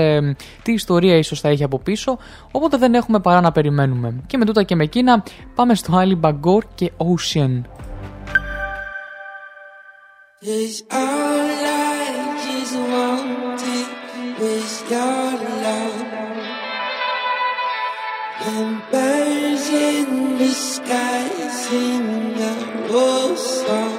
τι 0.63 0.71
ιστορία 0.71 1.17
ίσως 1.17 1.39
θα 1.39 1.49
έχει 1.49 1.63
από 1.63 1.79
πίσω. 1.79 2.17
Οπότε 2.51 2.77
δεν 2.77 2.93
έχουμε 2.93 3.19
παρά 3.19 3.41
να 3.41 3.51
περιμένουμε. 3.51 4.13
Και 4.27 4.37
με 4.37 4.45
τούτα 4.45 4.63
και 4.63 4.75
με 4.75 4.83
εκείνα, 4.83 5.23
πάμε 5.55 5.75
στο 5.75 5.93
Ali 6.01 6.19
Bagor 6.19 6.61
και 6.75 6.91
Ocean. 6.97 7.61
Cause 10.45 10.83
all 10.91 11.63
I 11.65 12.03
just 14.89 15.32
disguising 20.53 22.35
the 22.37 22.53
whole 22.87 23.35
song. 23.35 23.92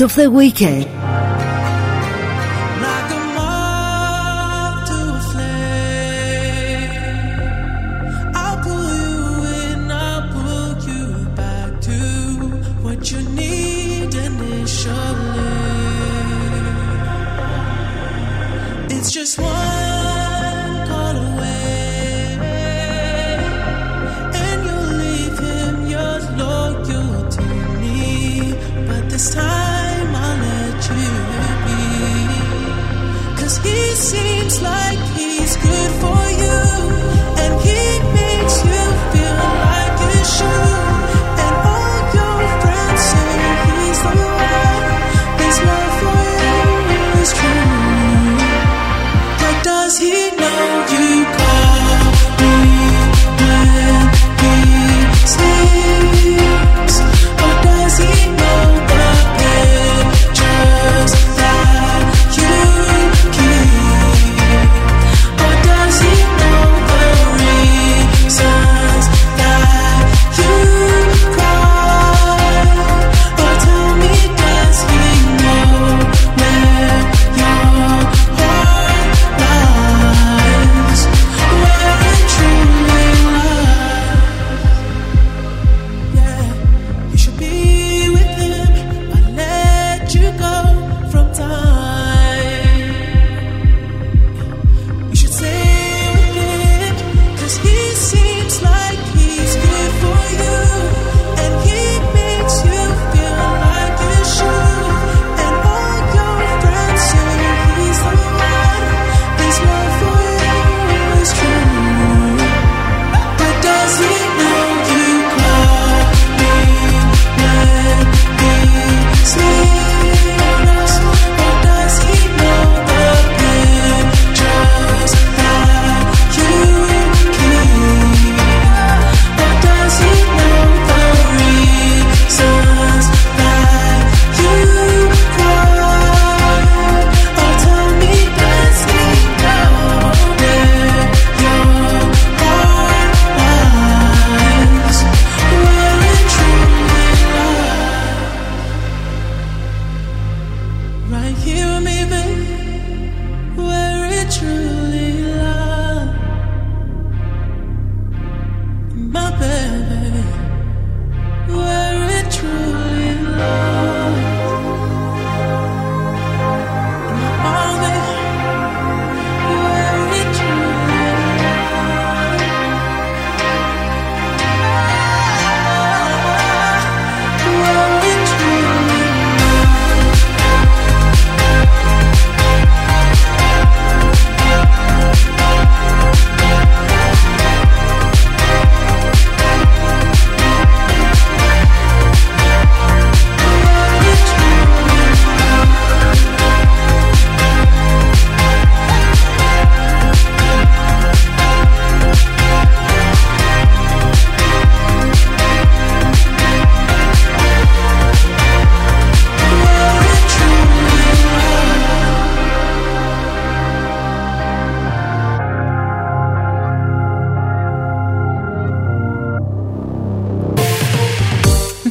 Of 0.00 0.14
the 0.14 0.30
Weekend. 0.30 1.05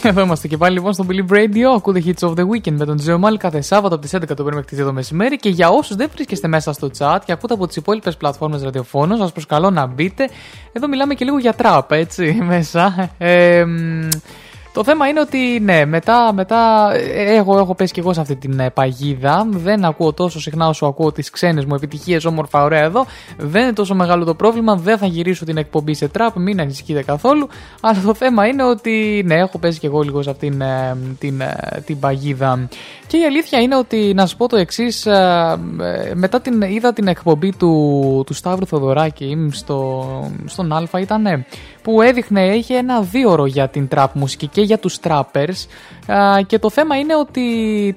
Εδώ 0.07 0.22
είμαστε 0.22 0.48
και 0.48 0.57
πάλι 0.57 0.73
λοιπόν 0.73 0.94
στο 0.94 1.06
Believe 1.10 1.34
Radio. 1.34 1.76
Ακούτε 1.76 2.03
Hits 2.06 2.27
of 2.27 2.34
the 2.34 2.41
Weekend 2.41 2.72
με 2.72 2.86
τον 2.86 2.98
Τζεωμάλ 2.98 3.38
κάθε 3.38 3.61
Σάββατο 3.61 3.95
από 3.95 4.03
τις 4.03 4.15
11 4.15 4.27
το 4.27 4.44
πρωί 4.44 4.56
μέχρι 4.56 4.65
τις 4.65 4.80
2 4.80 4.86
το 4.86 4.94
μεσημέρι. 4.94 5.38
Και 5.38 5.49
για 5.49 5.69
όσους 5.69 5.95
δεν 5.95 6.10
βρίσκεστε 6.14 6.48
μέσα 6.48 6.73
στο 6.73 6.90
chat 6.98 7.18
και 7.26 7.32
ακούτε 7.32 7.53
από 7.53 7.68
τις 7.68 7.76
υπόλοιπες 7.76 8.18
πλατφόρμες 8.18 8.64
ραδιοφώνου, 8.64 9.18
σας 9.18 9.32
προσκαλώ 9.32 9.69
να 9.69 9.86
μπείτε. 9.86 10.30
Εδώ 10.73 10.88
μιλάμε 10.88 11.14
και 11.14 11.26
λίγο 11.26 11.38
για 11.38 11.53
τραπ, 11.53 11.91
έτσι, 11.91 12.38
μέσα. 12.49 13.10
Ε, 13.18 13.65
μ, 13.65 14.07
το 14.76 14.84
θέμα 14.84 15.07
είναι 15.07 15.19
ότι 15.19 15.60
ναι, 15.61 15.85
μετά, 15.85 16.34
μετά 16.34 16.91
ε, 16.93 17.35
εγώ 17.35 17.57
έχω 17.57 17.76
πέσει 17.76 17.93
και 17.93 17.99
εγώ 17.99 18.14
σε 18.14 18.22
αυτή 18.22 18.35
την 18.35 18.60
ε, 18.60 18.69
παγίδα. 18.69 19.47
Δεν 19.49 19.85
ακούω 19.85 20.14
τόσο 20.14 20.39
συχνά 20.39 20.68
όσο 20.68 20.85
ακούω 20.85 21.11
τις 21.11 21.30
ξένες 21.30 21.65
μου 21.65 21.76
επιτυχίες, 21.76 22.26
όμορφα, 22.26 22.64
ωραία 22.64 22.84
εδώ. 22.84 23.06
Δεν 23.38 23.64
είναι 23.64 23.73
τόσο 23.73 23.95
μεγάλο 23.95 24.26
το 24.26 24.35
πρόβλημα. 24.35 24.76
Δεν 24.76 24.97
θα 24.97 25.06
γυρίσω 25.06 25.45
την 25.45 25.57
εκπομπή 25.57 25.93
σε 25.93 26.07
τραπ, 26.07 26.38
μην 26.38 26.60
ανησυχείτε 26.60 27.03
καθόλου. 27.03 27.47
Αλλά 27.81 28.02
το 28.06 28.14
θέμα 28.14 28.47
είναι 28.47 28.64
ότι 28.64 29.23
ναι, 29.26 29.35
έχω 29.35 29.57
πέσει 29.57 29.80
και 29.80 29.88
εγώ 29.88 30.02
λίγο 30.02 30.22
σε 30.22 30.30
αυτήν 30.30 30.61
ε, 30.61 30.97
την, 31.19 31.41
ε, 31.41 31.81
την 31.85 31.99
παγίδα. 31.99 32.68
Και 33.07 33.18
η 33.18 33.23
αλήθεια 33.23 33.60
είναι 33.60 33.76
ότι 33.76 34.14
να 34.15 34.26
σα 34.26 34.35
πω 34.35 34.47
το 34.47 34.57
εξής. 34.57 35.07
μετά 36.14 36.41
την, 36.41 36.61
είδα 36.61 36.93
την 36.93 37.07
εκπομπή 37.07 37.53
του, 37.57 38.23
του 38.26 38.34
Σταύρου 38.34 38.65
Θοδωράκη 38.65 39.49
στο, 39.52 40.06
στον 40.45 40.73
Α, 40.73 40.99
ήταν 40.99 41.45
που 41.86 42.02
έδειχνε, 42.02 42.56
είχε 42.56 42.78
ένα 42.78 43.02
δίωρο 43.02 43.45
για 43.45 43.68
την 43.68 43.88
trap 43.95 44.07
μουσική 44.14 44.48
και 44.48 44.62
για 44.62 44.78
τους 44.78 44.99
trappers 45.03 45.68
Α, 46.07 46.41
και 46.48 46.60
το 46.60 46.70
θέμα 46.70 46.98
είναι 46.98 47.16
ότι 47.16 47.44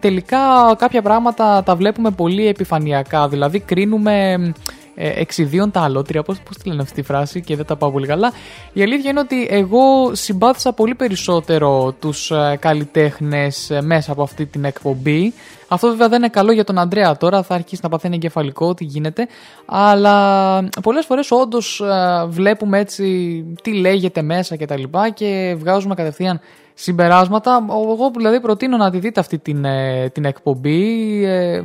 τελικά 0.00 0.38
κάποια 0.78 1.02
πράγματα 1.02 1.62
τα 1.62 1.76
βλέπουμε 1.76 2.10
πολύ 2.10 2.46
επιφανειακά, 2.46 3.28
δηλαδή 3.28 3.60
κρίνουμε 3.60 4.32
ε, 4.32 4.52
εξιδίων 4.98 5.70
τα 5.70 5.80
αλότρια, 5.80 6.22
πώς, 6.22 6.40
πώς 6.40 6.56
τη 6.56 6.68
λένε 6.68 6.82
αυτή 6.82 6.94
τη 6.94 7.02
φράση 7.02 7.40
και 7.40 7.56
δεν 7.56 7.64
τα 7.66 7.76
πάω 7.76 7.90
πολύ 7.90 8.06
καλά. 8.06 8.32
Η 8.72 8.82
αλήθεια 8.82 9.10
είναι 9.10 9.20
ότι 9.20 9.46
εγώ 9.50 10.14
συμπάθησα 10.14 10.72
πολύ 10.72 10.94
περισσότερο 10.94 11.94
τους 12.00 12.30
ε, 12.30 12.56
καλλιτέχνες 12.60 13.70
ε, 13.70 13.82
μέσα 13.82 14.12
από 14.12 14.22
αυτή 14.22 14.46
την 14.46 14.64
εκπομπή. 14.64 15.32
Αυτό 15.68 15.88
βέβαια 15.88 16.08
δεν 16.08 16.18
είναι 16.18 16.28
καλό 16.28 16.52
για 16.52 16.64
τον 16.64 16.78
Αντρέα 16.78 17.16
τώρα, 17.16 17.42
θα 17.42 17.54
αρχίσει 17.54 17.80
να 17.82 17.88
παθαίνει 17.88 18.14
εγκεφαλικό, 18.14 18.74
τι 18.74 18.84
γίνεται. 18.84 19.26
Αλλά 19.66 20.68
πολλές 20.82 21.04
φορές 21.06 21.30
όντως 21.30 21.80
ε, 21.80 22.26
βλέπουμε 22.28 22.78
έτσι 22.78 23.44
τι 23.62 23.74
λέγεται 23.74 24.22
μέσα 24.22 24.56
και 24.56 24.66
τα 24.66 24.78
λοιπά 24.78 25.10
και 25.10 25.56
βγάζουμε 25.58 25.94
κατευθείαν 25.94 26.40
συμπεράσματα. 26.80 27.66
Εγώ 27.70 28.10
δηλαδή 28.16 28.40
προτείνω 28.40 28.76
να 28.76 28.90
τη 28.90 28.98
δείτε 28.98 29.20
αυτή 29.20 29.38
την, 29.38 29.64
ε, 29.64 30.08
την 30.08 30.24
εκπομπή. 30.24 31.22
Ε, 31.24 31.62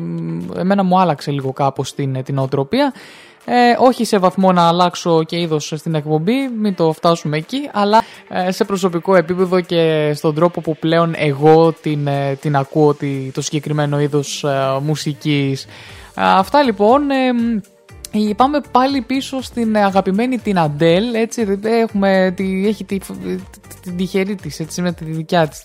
εμένα 0.57 0.83
μου 0.83 0.99
άλλαξε 0.99 1.31
λίγο 1.31 1.53
κάπως 1.53 1.95
την, 1.95 2.23
την 2.23 2.37
οτροπία. 2.37 2.93
Ε, 3.45 3.75
όχι 3.77 4.05
σε 4.05 4.17
βαθμό 4.17 4.51
να 4.51 4.67
αλλάξω 4.67 5.23
και 5.23 5.39
είδος 5.39 5.73
στην 5.75 5.95
εκπομπή, 5.95 6.49
μην 6.59 6.75
το 6.75 6.91
φτάσουμε 6.91 7.37
εκεί, 7.37 7.69
αλλά 7.73 8.03
ε, 8.29 8.51
σε 8.51 8.63
προσωπικό 8.63 9.15
επίπεδο 9.15 9.61
και 9.61 10.11
στον 10.15 10.35
τρόπο 10.35 10.61
που 10.61 10.77
πλέον 10.77 11.13
εγώ 11.17 11.73
την, 11.81 12.07
ε, 12.07 12.35
την 12.41 12.55
ακούω 12.55 12.93
τη, 12.93 13.31
το 13.31 13.41
συγκεκριμένο 13.41 13.99
είδος 13.99 14.43
ε, 14.43 14.79
μουσικής. 14.81 15.65
αυτά 16.15 16.63
λοιπόν... 16.63 17.01
Ε, 18.13 18.33
Πάμε 18.35 18.61
πάλι 18.71 19.01
πίσω 19.01 19.41
στην 19.41 19.77
αγαπημένη 19.77 20.37
την 20.37 20.59
Αντέλ, 20.59 21.13
έτσι, 21.13 21.59
έχουμε, 21.63 22.33
τη, 22.35 22.67
έχει 22.67 22.83
τη, 22.83 22.97
την 23.81 23.97
τυχερή 23.97 24.35
της, 24.35 24.59
έτσι, 24.59 24.81
με 24.81 24.93
τη 24.93 25.05
δικιά 25.05 25.47
της 25.47 25.63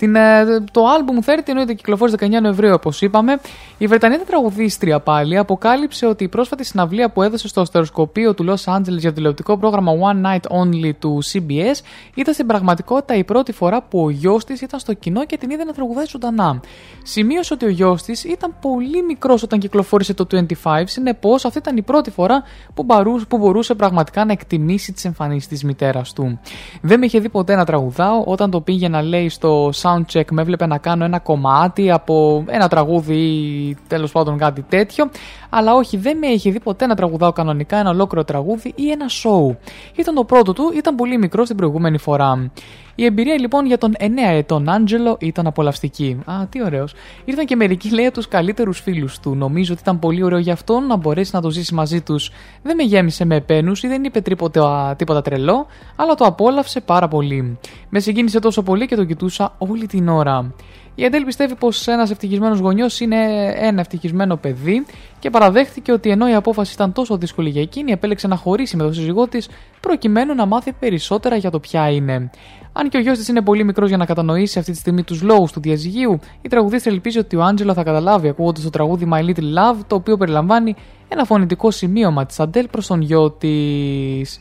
την, 0.00 0.14
ε, 0.14 0.44
το 0.72 0.82
album 0.84 1.30
30 1.30 1.38
εννοείται 1.44 1.74
κυκλοφόρησε 1.74 2.16
19 2.20 2.40
Νοεμβρίου 2.40 2.72
όπως 2.72 3.02
είπαμε. 3.02 3.40
Η 3.78 3.86
Βρετανίδα 3.86 4.24
τραγουδίστρια 4.24 5.00
πάλι 5.00 5.36
αποκάλυψε 5.36 6.06
ότι 6.06 6.24
η 6.24 6.28
πρόσφατη 6.28 6.64
συναυλία 6.64 7.10
που 7.10 7.22
έδωσε 7.22 7.48
στο 7.48 7.60
αστεροσκοπείο 7.60 8.34
του 8.34 8.44
Los 8.48 8.74
Angeles 8.74 8.98
για 8.98 9.08
το 9.08 9.14
τηλεοπτικό 9.14 9.56
πρόγραμμα 9.56 9.92
One 9.92 10.26
Night 10.26 10.60
Only 10.60 10.92
του 10.98 11.18
CBS 11.32 11.80
ήταν 12.14 12.34
στην 12.34 12.46
πραγματικότητα 12.46 13.14
η 13.14 13.24
πρώτη 13.24 13.52
φορά 13.52 13.82
που 13.82 14.04
ο 14.04 14.10
γιος 14.10 14.44
της 14.44 14.60
ήταν 14.60 14.80
στο 14.80 14.94
κοινό 14.94 15.24
και 15.24 15.36
την 15.36 15.50
είδε 15.50 15.64
να 15.64 15.72
τραγουδάει 15.72 16.04
ζωντανά. 16.08 16.60
Σημείωσε 17.02 17.54
ότι 17.54 17.64
ο 17.64 17.68
γιος 17.68 18.02
της 18.02 18.24
ήταν 18.24 18.54
πολύ 18.60 19.02
μικρός 19.02 19.42
όταν 19.42 19.58
κυκλοφόρησε 19.58 20.14
το 20.14 20.26
25, 20.62 20.82
συνεπώς 20.84 21.44
αυτή 21.44 21.58
ήταν 21.58 21.76
η 21.76 21.82
πρώτη 21.82 22.10
φορά 22.10 22.42
που, 22.74 22.82
μπορούσε, 22.82 23.24
που 23.26 23.38
μπορούσε 23.38 23.74
πραγματικά 23.74 24.24
να 24.24 24.32
εκτιμήσει 24.32 24.92
τις 24.92 25.04
εμφανίσεις 25.04 25.48
της 25.48 25.64
μητέρας 25.64 26.12
του. 26.12 26.40
Δεν 26.82 26.98
με 26.98 27.06
είχε 27.06 27.18
δει 27.20 27.28
ποτέ 27.28 27.54
να 27.54 27.64
τραγουδάω 27.64 28.22
όταν 28.24 28.50
το 28.50 28.60
πήγαινα 28.60 29.02
λέει 29.02 29.28
στο 29.28 29.70
soundcheck 29.90 30.24
με 30.30 30.42
έβλεπε 30.42 30.66
να 30.66 30.78
κάνω 30.78 31.04
ένα 31.04 31.18
κομμάτι 31.18 31.90
από 31.90 32.44
ένα 32.46 32.68
τραγούδι 32.68 33.14
ή 33.14 33.76
τέλος 33.86 34.12
πάντων 34.12 34.38
κάτι 34.38 34.62
τέτοιο. 34.62 35.10
Αλλά 35.50 35.74
όχι, 35.74 35.96
δεν 35.96 36.18
με 36.18 36.26
είχε 36.26 36.50
δει 36.50 36.60
ποτέ 36.60 36.86
να 36.86 36.94
τραγουδάω 36.94 37.32
κανονικά 37.32 37.76
ένα 37.76 37.90
ολόκληρο 37.90 38.24
τραγούδι 38.24 38.72
ή 38.76 38.90
ένα 38.90 39.06
show. 39.08 39.56
Ήταν 39.94 40.14
το 40.14 40.24
πρώτο 40.24 40.52
του, 40.52 40.72
ήταν 40.76 40.94
πολύ 40.94 41.18
μικρό 41.18 41.42
την 41.42 41.56
προηγούμενη 41.56 41.98
φορά. 41.98 42.50
Η 42.94 43.04
εμπειρία 43.04 43.38
λοιπόν 43.38 43.66
για 43.66 43.78
τον 43.78 43.94
9 43.98 44.04
ετών 44.16 44.68
Άντζελο 44.68 45.16
ήταν 45.20 45.46
απολαυστική. 45.46 46.18
Α, 46.24 46.46
τι 46.48 46.62
ωραίος. 46.62 46.94
Ήρθαν 47.24 47.44
και 47.44 47.56
μερικοί 47.56 47.90
λέει 47.90 48.06
από 48.06 48.14
τους 48.14 48.28
καλύτερους 48.28 48.80
φίλους 48.80 49.18
του. 49.18 49.34
Νομίζω 49.34 49.72
ότι 49.72 49.82
ήταν 49.82 49.98
πολύ 49.98 50.22
ωραίο 50.22 50.38
για 50.38 50.52
αυτόν 50.52 50.86
να 50.86 50.96
μπορέσει 50.96 51.30
να 51.34 51.40
το 51.40 51.50
ζήσει 51.50 51.74
μαζί 51.74 52.00
τους. 52.00 52.30
Δεν 52.62 52.76
με 52.76 52.82
γέμισε 52.82 53.24
με 53.24 53.36
επένους 53.36 53.82
ή 53.82 53.88
δεν 53.88 54.04
είπε 54.04 54.20
τίποτα, 54.20 54.94
τίποτα 54.98 55.22
τρελό, 55.22 55.66
αλλά 55.96 56.14
το 56.14 56.24
απόλαυσε 56.24 56.80
πάρα 56.80 57.08
πολύ. 57.08 57.58
Με 57.88 58.00
συγκίνησε 58.00 58.38
τόσο 58.38 58.62
πολύ 58.62 58.86
και 58.86 58.96
το 58.96 59.04
κοιτούσα 59.04 59.54
όλη 59.58 59.86
την 59.86 60.08
ώρα. 60.08 60.52
Η 60.94 61.04
Αντέλ 61.04 61.24
πιστεύει 61.24 61.54
πως 61.54 61.86
ένας 61.86 62.10
ευτυχισμένος 62.10 62.58
γονιός 62.58 63.00
είναι 63.00 63.16
ένα 63.56 63.80
ευτυχισμένο 63.80 64.36
παιδί 64.36 64.86
και 65.18 65.30
παραδέχτηκε 65.30 65.92
ότι 65.92 66.10
ενώ 66.10 66.28
η 66.28 66.34
απόφαση 66.34 66.72
ήταν 66.74 66.92
τόσο 66.92 67.16
δύσκολη 67.16 67.48
για 67.48 67.62
εκείνη, 67.62 67.92
επέλεξε 67.92 68.28
να 68.28 68.36
χωρίσει 68.36 68.76
με 68.76 68.82
τον 68.82 68.94
σύζυγό 68.94 69.28
της 69.28 69.48
προκειμένου 69.80 70.34
να 70.34 70.46
μάθει 70.46 70.72
περισσότερα 70.72 71.36
για 71.36 71.50
το 71.50 71.60
ποια 71.60 71.90
είναι. 71.90 72.30
Αν 72.72 72.88
και 72.88 72.96
ο 72.96 73.00
γιος 73.00 73.18
της 73.18 73.28
είναι 73.28 73.42
πολύ 73.42 73.64
μικρός 73.64 73.88
για 73.88 73.96
να 73.96 74.04
κατανοήσει 74.04 74.58
αυτή 74.58 74.72
τη 74.72 74.78
στιγμή 74.78 75.02
τους 75.02 75.22
λόγους 75.22 75.52
του 75.52 75.60
διαζυγίου, 75.60 76.18
η 76.42 76.48
τραγουδίστρια 76.48 76.94
ελπίζει 76.94 77.18
ότι 77.18 77.36
ο 77.36 77.42
Άντζελο 77.42 77.74
θα 77.74 77.82
καταλάβει 77.82 78.28
ακούγοντας 78.28 78.62
το 78.62 78.70
τραγούδι 78.70 79.08
My 79.12 79.18
Little 79.18 79.38
Love, 79.38 79.76
το 79.86 79.94
οποίο 79.94 80.16
περιλαμβάνει 80.16 80.74
ένα 81.08 81.24
φωνητικό 81.24 81.70
σημείωμα 81.70 82.26
της 82.26 82.40
Αντέλ 82.40 82.66
προς 82.68 82.86
τον 82.86 83.00
γιο 83.00 83.30
της. 83.30 84.40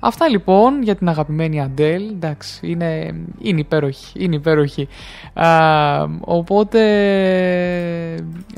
Αυτά 0.00 0.28
λοιπόν 0.28 0.82
για 0.82 0.94
την 0.94 1.08
αγαπημένη 1.08 1.60
Αντέλ. 1.60 2.08
Εντάξει, 2.08 2.66
είναι, 2.70 3.14
είναι 3.38 3.60
υπέροχη. 3.60 4.24
Είναι 4.24 4.36
υπέροχη. 4.36 4.88
Α, 5.32 5.48
οπότε, 6.20 6.80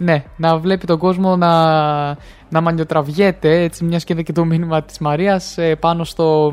ναι, 0.01 0.25
να 0.37 0.59
βλέπει 0.59 0.87
τον 0.87 0.99
κόσμο 0.99 1.37
να, 1.37 1.53
να 2.49 2.61
μαλλιοτραβιέται, 2.61 3.63
έτσι, 3.63 3.85
μιας 3.85 4.05
και 4.05 4.13
είδε 4.13 4.23
και 4.23 4.33
το 4.33 4.45
μήνυμα 4.45 4.83
της 4.83 4.99
Μαρίας 4.99 5.59
ε, 5.59 5.75
πάνω 5.75 6.05
στο, 6.05 6.53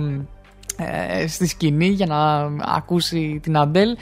ε, 0.77 1.27
στη 1.27 1.47
σκηνή 1.47 1.87
για 1.87 2.05
να 2.05 2.51
ακούσει 2.75 3.39
την 3.43 3.57
Αντέλ. 3.57 3.97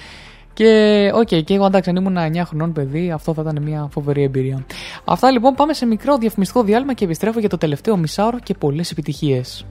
Και 0.54 1.12
OK, 1.14 1.28
okay, 1.28 1.44
και 1.44 1.54
εγώ 1.54 1.66
εντάξει, 1.66 1.90
αν 1.90 1.96
ήμουν 1.96 2.18
9 2.18 2.42
χρονών 2.46 2.74
παιδί, 2.74 3.12
αυτό 3.12 3.34
θα 3.34 3.42
ήταν 3.42 3.64
μια 3.64 3.88
φοβερή 3.92 4.24
εμπειρία. 4.24 4.66
Αυτά 5.06 5.32
λοιπόν, 5.32 5.54
πάμε 5.54 5.74
σε 5.74 5.86
μικρό 5.86 6.18
διαφημιστικό 6.18 6.64
διάλειμμα 6.64 6.94
και 6.94 7.06
επιστρέφω 7.06 7.40
για 7.40 7.50
το 7.50 7.58
τελευταίο 7.58 7.98
μισάωρο 7.98 8.40
και 8.40 8.54
πολλές 8.54 8.92
επιτυχίες. 8.92 9.66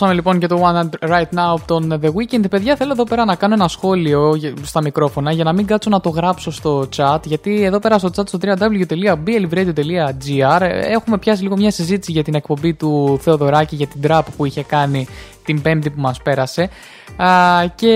Απολαύσαμε 0.00 0.14
λοιπόν 0.14 0.38
και 0.38 0.46
το 0.46 0.62
One 0.64 0.88
Right 1.10 1.28
Now 1.38 1.52
από 1.54 1.62
τον 1.66 2.00
The 2.02 2.06
Weeknd. 2.06 2.50
Παιδιά, 2.50 2.76
θέλω 2.76 2.92
εδώ 2.92 3.04
πέρα 3.04 3.24
να 3.24 3.34
κάνω 3.34 3.54
ένα 3.54 3.68
σχόλιο 3.68 4.34
για- 4.34 4.52
στα 4.62 4.82
μικρόφωνα 4.82 5.32
για 5.32 5.44
να 5.44 5.52
μην 5.52 5.66
κάτσω 5.66 5.90
να 5.90 6.00
το 6.00 6.08
γράψω 6.08 6.50
στο 6.50 6.88
chat. 6.96 7.18
Γιατί 7.24 7.62
εδώ 7.64 7.78
πέρα 7.78 7.98
στο 7.98 8.08
chat 8.16 8.28
στο 8.28 8.38
www.blvradio.gr 8.42 10.60
έχουμε 10.90 11.18
πιάσει 11.18 11.42
λίγο 11.42 11.56
μια 11.56 11.70
συζήτηση 11.70 12.12
για 12.12 12.24
την 12.24 12.34
εκπομπή 12.34 12.74
του 12.74 13.18
Θεοδωράκη 13.22 13.76
για 13.76 13.86
την 13.86 14.00
trap 14.06 14.20
που 14.36 14.44
είχε 14.44 14.62
κάνει 14.62 15.06
την 15.44 15.62
Πέμπτη 15.62 15.90
που 15.90 16.00
μας 16.00 16.22
πέρασε. 16.22 16.68
Α, 17.16 17.28
και 17.74 17.92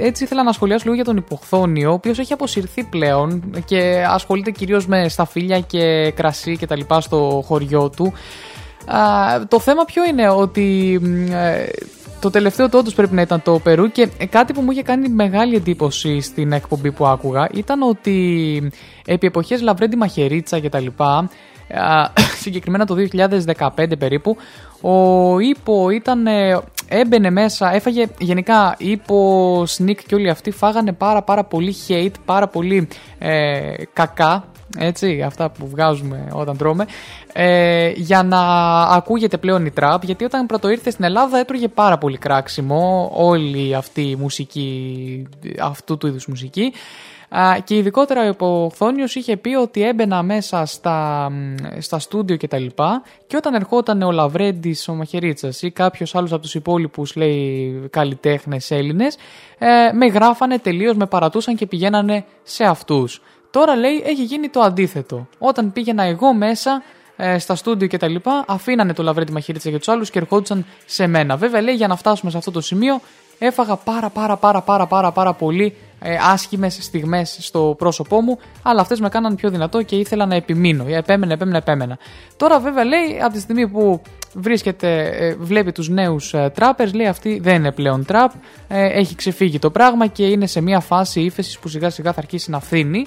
έτσι 0.00 0.24
ήθελα 0.24 0.42
να 0.42 0.52
σχολιάσω 0.52 0.82
λίγο 0.84 0.94
για 0.96 1.04
τον 1.04 1.16
Υποχθόνιο, 1.16 1.90
ο 1.90 1.92
οποίος 1.92 2.18
έχει 2.18 2.32
αποσυρθεί 2.32 2.84
πλέον 2.84 3.42
και 3.64 4.04
ασχολείται 4.08 4.50
κυρίως 4.50 4.86
με 4.86 5.08
σταφύλια 5.08 5.60
και 5.60 6.12
κρασί 6.16 6.56
και 6.56 6.66
τα 6.66 6.76
λοιπά 6.76 7.00
στο 7.00 7.42
χωριό 7.46 7.90
του. 7.96 8.12
Α, 8.86 8.98
το 9.48 9.60
θέμα 9.60 9.84
ποιο 9.84 10.04
είναι 10.04 10.28
ότι 10.28 10.98
μ, 11.02 11.32
ε, 11.32 11.68
το 12.20 12.30
τελευταίο 12.30 12.68
του 12.68 12.78
όντως 12.78 12.94
πρέπει 12.94 13.14
να 13.14 13.20
ήταν 13.20 13.42
το 13.42 13.58
Περού 13.58 13.90
και 13.90 14.08
κάτι 14.30 14.52
που 14.52 14.60
μου 14.60 14.70
είχε 14.70 14.82
κάνει 14.82 15.08
μεγάλη 15.08 15.54
εντύπωση 15.54 16.20
στην 16.20 16.52
εκπομπή 16.52 16.92
που 16.92 17.06
άκουγα 17.06 17.48
ήταν 17.52 17.82
ότι 17.82 18.70
επί 19.06 19.26
εποχές 19.26 19.60
Λαβρέντι 19.62 19.96
Μαχαιρίτσα 19.96 20.58
και 20.58 20.68
τα 20.68 20.80
λοιπά 20.80 21.30
α, 21.74 22.10
συγκεκριμένα 22.42 22.86
το 22.86 22.96
2015 23.56 23.68
περίπου 23.98 24.36
ο 24.80 25.38
Ήπο 25.38 25.90
ήταν 25.90 26.26
ε, 26.26 26.60
έμπαινε 26.88 27.30
μέσα, 27.30 27.74
έφαγε 27.74 28.06
γενικά 28.18 28.74
Ήπο, 28.78 29.62
Σνικ 29.66 30.06
και 30.06 30.14
όλοι 30.14 30.30
αυτοί 30.30 30.50
φάγανε 30.50 30.92
πάρα 30.92 31.22
πάρα 31.22 31.44
πολύ 31.44 31.74
hate, 31.88 32.14
πάρα 32.24 32.48
πολύ 32.48 32.88
ε, 33.18 33.74
κακά 33.92 34.44
έτσι, 34.78 35.22
αυτά 35.22 35.50
που 35.50 35.68
βγάζουμε 35.68 36.28
όταν 36.32 36.56
τρώμε, 36.56 36.86
ε, 37.32 37.92
για 37.96 38.22
να 38.22 38.40
ακούγεται 38.82 39.36
πλέον 39.36 39.66
η 39.66 39.70
τραπ, 39.70 40.04
γιατί 40.04 40.24
όταν 40.24 40.46
πρώτο 40.46 40.68
ήρθε 40.68 40.90
στην 40.90 41.04
Ελλάδα 41.04 41.38
έτρωγε 41.38 41.68
πάρα 41.68 41.98
πολύ 41.98 42.18
κράξιμο 42.18 43.10
όλη 43.14 43.74
αυτή 43.74 44.02
η 44.02 44.16
μουσική, 44.16 45.26
αυτού 45.60 45.96
του 45.96 46.06
είδους 46.06 46.26
μουσική. 46.26 46.72
Α, 47.28 47.58
και 47.64 47.76
ειδικότερα 47.76 48.24
ο 48.24 48.26
Υποχθόνιος 48.26 49.14
είχε 49.14 49.36
πει 49.36 49.54
ότι 49.54 49.82
έμπαινα 49.82 50.22
μέσα 50.22 50.64
στα, 50.64 51.28
μ, 51.30 51.54
στα 51.78 51.98
στούντιο 51.98 52.36
και 52.36 52.48
τα 52.48 52.58
λοιπά 52.58 53.02
και 53.26 53.36
όταν 53.36 53.54
ερχόταν 53.54 54.02
ο 54.02 54.10
Λαβρέντης, 54.10 54.88
ο 54.88 54.94
Μαχαιρίτσας 54.94 55.62
ή 55.62 55.70
κάποιος 55.70 56.14
άλλος 56.14 56.32
από 56.32 56.42
τους 56.42 56.54
υπόλοιπους 56.54 57.16
λέει 57.16 57.80
καλλιτέχνες 57.90 58.70
Έλληνες 58.70 59.16
ε, 59.58 59.92
με 59.92 60.06
γράφανε 60.06 60.58
τελείως, 60.58 60.96
με 60.96 61.06
παρατούσαν 61.06 61.56
και 61.56 61.66
πηγαίνανε 61.66 62.24
σε 62.42 62.64
αυτούς. 62.64 63.22
Τώρα 63.56 63.76
λέει 63.76 64.02
έχει 64.06 64.24
γίνει 64.24 64.48
το 64.48 64.60
αντίθετο. 64.60 65.28
Όταν 65.38 65.72
πήγαινα 65.72 66.02
εγώ 66.02 66.34
μέσα 66.34 66.82
ε, 67.16 67.38
στα 67.38 67.54
στούντιο 67.54 67.86
και 67.86 67.96
τα 67.96 68.08
λοιπά, 68.08 68.44
αφήνανε 68.48 68.92
το 68.92 69.02
Λαβρέντι 69.02 69.32
Μαχαιρίτσα 69.32 69.68
για 69.68 69.78
τους 69.78 69.88
άλλους 69.88 70.10
και 70.10 70.18
ερχόντουσαν 70.18 70.66
σε 70.86 71.06
μένα. 71.06 71.36
Βέβαια 71.36 71.60
λέει 71.60 71.74
για 71.74 71.86
να 71.86 71.96
φτάσουμε 71.96 72.30
σε 72.30 72.36
αυτό 72.36 72.50
το 72.50 72.60
σημείο 72.60 73.00
έφαγα 73.38 73.76
πάρα 73.76 74.10
πάρα 74.10 74.36
πάρα 74.36 74.60
πάρα 74.60 74.86
πάρα 74.86 75.12
πάρα 75.12 75.32
πολύ 75.32 75.76
ε, 76.00 76.16
άσχημες 76.20 76.78
στιγμές 76.80 77.36
στο 77.40 77.74
πρόσωπό 77.78 78.20
μου 78.20 78.38
αλλά 78.62 78.80
αυτές 78.80 79.00
με 79.00 79.08
κάναν 79.08 79.34
πιο 79.34 79.50
δυνατό 79.50 79.82
και 79.82 79.96
ήθελα 79.96 80.26
να 80.26 80.34
επιμείνω. 80.34 80.84
Ε, 80.88 80.96
Επέμενα, 80.96 81.32
επέμενα, 81.32 81.56
επέμενα. 81.56 81.98
Τώρα 82.36 82.60
βέβαια 82.60 82.84
λέει 82.84 83.20
από 83.22 83.32
τη 83.32 83.40
στιγμή 83.40 83.68
που 83.68 84.02
βρίσκεται, 84.34 85.08
ε, 85.18 85.34
βλέπει 85.34 85.72
τους 85.72 85.88
νέους 85.88 86.34
ε, 86.34 86.52
trappers, 86.58 86.92
λέει 86.94 87.06
αυτή 87.06 87.38
δεν 87.42 87.54
είναι 87.54 87.72
πλέον 87.72 88.04
trap, 88.08 88.28
ε, 88.68 88.98
έχει 88.98 89.14
ξεφύγει 89.14 89.58
το 89.58 89.70
πράγμα 89.70 90.06
και 90.06 90.26
είναι 90.26 90.46
σε 90.46 90.60
μια 90.60 90.80
φάση 90.80 91.20
ύφεσης 91.20 91.58
που 91.58 91.68
σιγά 91.68 91.90
σιγά 91.90 92.12
θα 92.12 92.20
αρχίσει 92.20 92.50
να 92.50 92.60
φθήνει. 92.60 93.06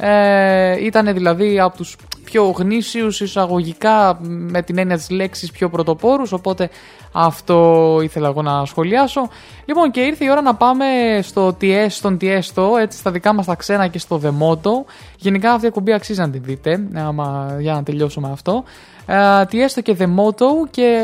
Ε, 0.00 0.84
ήταν 0.84 1.12
δηλαδή 1.12 1.60
από 1.60 1.76
τους 1.76 1.96
πιο 2.24 2.44
γνήσιους 2.44 3.20
εισαγωγικά 3.20 4.18
με 4.22 4.62
την 4.62 4.78
έννοια 4.78 4.96
της 4.96 5.10
λέξης 5.10 5.50
πιο 5.50 5.68
πρωτοπόρους 5.68 6.32
οπότε 6.32 6.70
αυτό 7.12 7.98
ήθελα 8.02 8.28
εγώ 8.28 8.42
να 8.42 8.64
σχολιάσω. 8.64 9.28
Λοιπόν 9.64 9.90
και 9.90 10.00
ήρθε 10.00 10.24
η 10.24 10.30
ώρα 10.30 10.40
να 10.40 10.54
πάμε 10.54 10.86
στο 11.22 11.56
TS, 11.60 11.86
στον 11.88 12.16
Tiesto 12.20 12.78
έτσι 12.80 12.98
στα 12.98 13.10
δικά 13.10 13.34
μας 13.34 13.46
τα 13.46 13.54
ξένα 13.54 13.86
και 13.86 13.98
στο 13.98 14.20
The 14.24 14.28
Moto 14.28 14.70
γενικά 15.16 15.52
αυτή 15.52 15.64
η 15.64 15.68
εκπομπή 15.68 15.92
αξίζει 15.92 16.20
να 16.20 16.30
την 16.30 16.42
δείτε 16.44 16.88
άμα, 16.94 17.56
για 17.60 17.72
να 17.72 17.82
τελειώσω 17.82 18.20
με 18.20 18.30
αυτό 18.32 18.64
ε, 19.10 19.44
Tiesto 19.50 19.82
και 19.82 19.96
The 19.98 20.04
Moto 20.04 20.68
και 20.70 21.00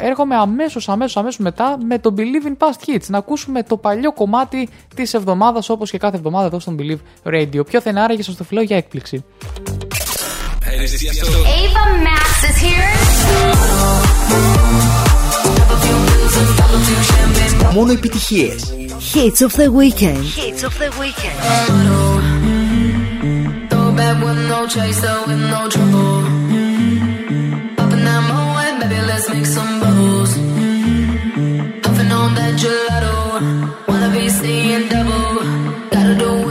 έρχομαι 0.00 0.36
αμέσως 0.36 0.88
αμέσως 0.88 1.16
αμέσως 1.16 1.38
μετά 1.38 1.78
με 1.86 1.98
το 1.98 2.14
Believe 2.16 2.46
in 2.46 2.66
Past 2.66 2.90
Hits 2.90 3.06
να 3.06 3.18
ακούσουμε 3.18 3.62
το 3.62 3.76
παλιό 3.76 4.12
κομμάτι 4.12 4.68
της 4.94 5.14
εβδομάδας 5.14 5.68
όπως 5.68 5.90
και 5.90 5.98
κάθε 5.98 6.16
εβδομάδα 6.16 6.46
εδώ 6.46 6.60
στον 6.60 6.76
Believe 6.80 7.28
Radio 7.28 7.66
ποιο 7.66 7.80
θα 7.80 7.90
είναι 7.90 8.00
άραγε 8.00 8.22
σας 8.22 8.36
το 8.36 8.44
φιλώ 8.44 8.60
για 8.62 8.76
έκπληξη 8.76 9.24
Hey, 10.66 10.78
this 10.78 10.92
is 10.94 11.00
Tiesto. 11.02 11.26
Ava 11.58 11.84
Max 12.06 12.28
is 12.50 12.56
here. 12.66 12.90
Μόνο 17.72 17.92
επιτυχίες. 17.92 18.74
Hits 19.14 19.40
of 19.46 19.52
the 19.60 19.68
weekend. 19.80 20.22
Hits 20.40 20.62
of 20.68 20.74
the 20.82 20.90
weekend. 21.02 21.38
Throw 23.70 23.88
back 23.98 24.16
with 24.24 24.40
no 24.52 24.60
chaser, 24.74 25.16
with 25.26 25.42
no 25.54 25.60
trouble. 25.74 26.21
Make 29.34 29.46
some 29.46 29.80
bubbles. 29.80 30.34
Puffing 31.82 32.12
on 32.12 32.34
that 32.34 32.54
gelato, 32.62 33.14
wanna 33.88 34.10
be 34.10 34.28
seeing 34.28 34.88
double. 34.88 35.40
Gotta 35.90 36.14
do 36.22 36.41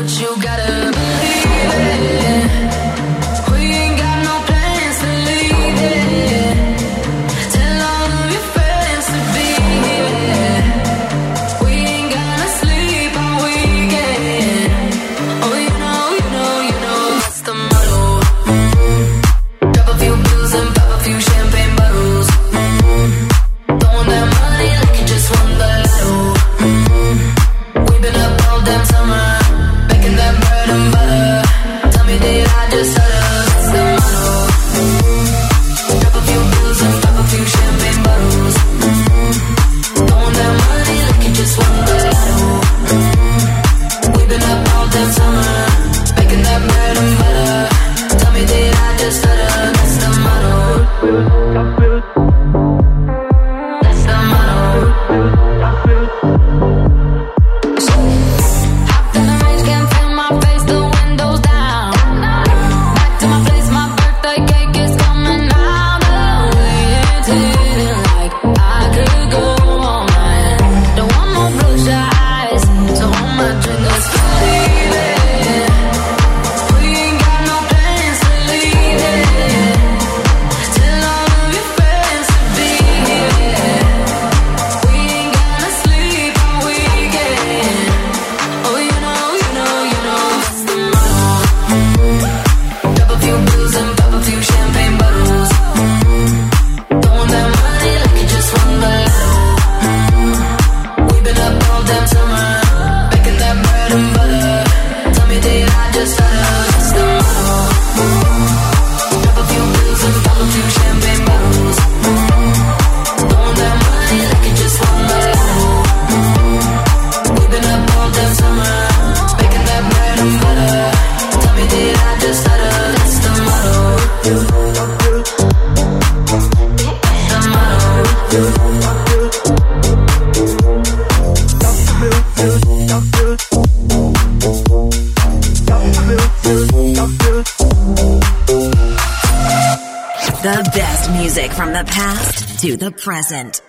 The 140.41 140.71
best 140.73 141.11
music 141.11 141.51
from 141.51 141.71
the 141.71 141.83
past 141.85 142.59
to 142.61 142.75
the 142.75 142.89
present. 142.89 143.61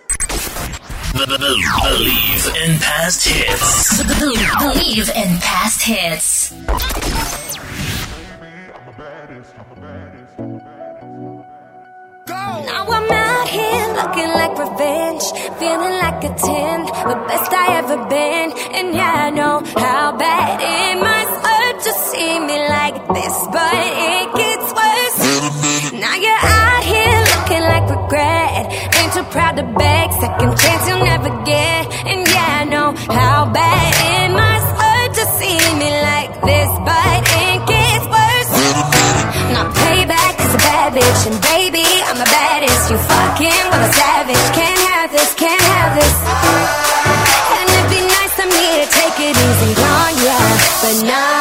Believe 1.12 2.46
in 2.64 2.78
past 2.78 3.28
hits. 3.28 4.02
Believe 4.02 5.10
in 5.10 5.36
past 5.44 5.82
hits. 5.82 6.52
Now 12.26 12.86
I'm 12.88 13.12
out 13.12 13.48
here 13.48 13.86
looking 13.92 14.30
like 14.40 14.56
revenge, 14.56 15.24
feeling 15.60 15.96
like 16.00 16.24
a 16.24 16.32
10, 16.32 16.86
the 17.12 17.18
best 17.28 17.52
I 17.52 17.76
ever 17.84 17.98
been. 18.08 18.52
And 18.76 18.94
yeah, 18.94 19.26
I 19.26 19.30
know 19.30 19.60
how 19.76 20.16
bad 20.16 20.58
it 20.62 20.96
must 21.04 21.46
hurt 21.46 21.82
to 21.84 21.92
see 22.08 22.38
me 22.40 22.56
like 22.66 22.96
this, 23.12 23.36
but 23.52 23.74
it 23.74 24.21
proud 29.32 29.56
to 29.56 29.64
beg, 29.64 30.12
second 30.20 30.52
chance 30.60 30.82
you'll 30.86 31.00
never 31.00 31.32
get. 31.48 31.82
And 32.04 32.20
yeah, 32.28 32.60
I 32.60 32.64
know 32.68 32.92
how 33.08 33.48
bad 33.48 33.90
it 34.12 34.28
must 34.28 34.68
hurt 34.76 35.10
to 35.16 35.24
see 35.40 35.60
me 35.80 35.88
like 35.88 36.32
this, 36.44 36.70
but 36.84 37.18
it 37.48 37.58
gets 37.64 38.04
worse. 38.12 38.52
Now 39.56 39.72
payback 39.72 40.36
is 40.36 40.52
a 40.52 40.60
bad 40.60 40.92
bitch, 40.92 41.22
and 41.32 41.38
baby, 41.48 41.88
I'm 42.08 42.18
the 42.20 42.28
baddest. 42.28 42.92
You 42.92 42.98
fucking 43.00 43.64
with 43.72 43.88
a 43.88 43.92
savage. 43.96 44.46
Can't 44.52 44.80
have 44.92 45.08
this, 45.16 45.30
can't 45.34 45.66
have 45.74 45.90
this. 45.96 46.16
And 47.56 47.66
it'd 47.72 47.88
be 47.88 48.02
nice 48.04 48.36
of 48.36 48.48
me 48.52 48.66
to 48.84 48.86
take 49.00 49.16
it 49.16 49.32
easy 49.32 49.72
on 49.80 50.12
ya, 50.20 50.38
but 50.84 50.96
nah. 51.08 51.31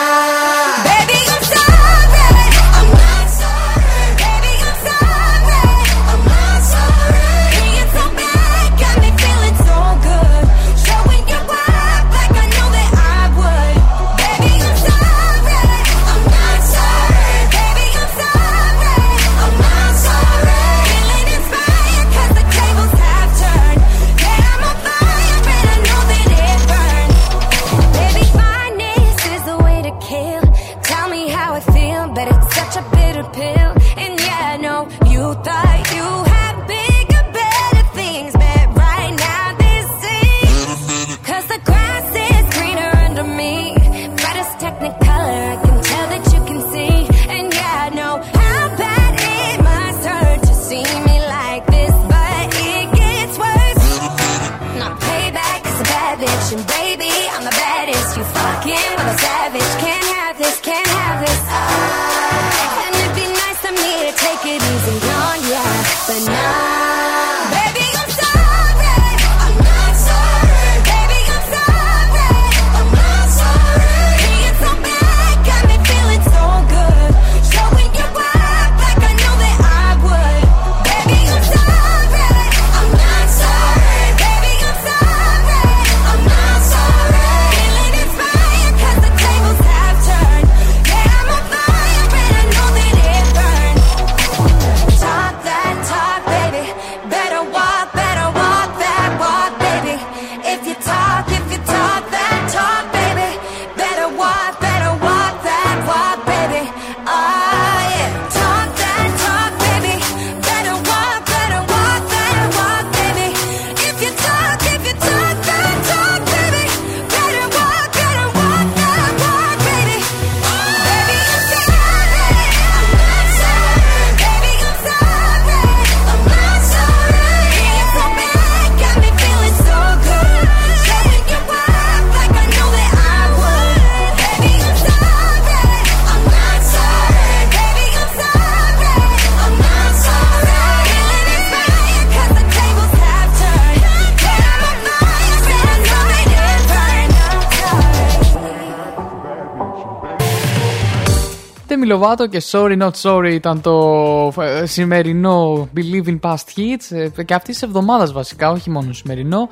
Demi 151.91 151.99
Lovato 151.99 152.29
και 152.29 152.41
Sorry 152.51 152.81
Not 152.81 152.91
Sorry 153.01 153.31
ήταν 153.31 153.61
το 153.61 154.33
ε, 154.41 154.65
σημερινό 154.65 155.69
Believe 155.75 156.07
in 156.07 156.19
Past 156.19 156.35
Hits 156.35 157.11
ε, 157.15 157.23
και 157.23 157.33
αυτή 157.33 157.51
της 157.51 157.61
εβδομάδας 157.61 158.11
βασικά, 158.11 158.51
όχι 158.51 158.69
μόνο 158.69 158.93
σημερινό. 158.93 159.49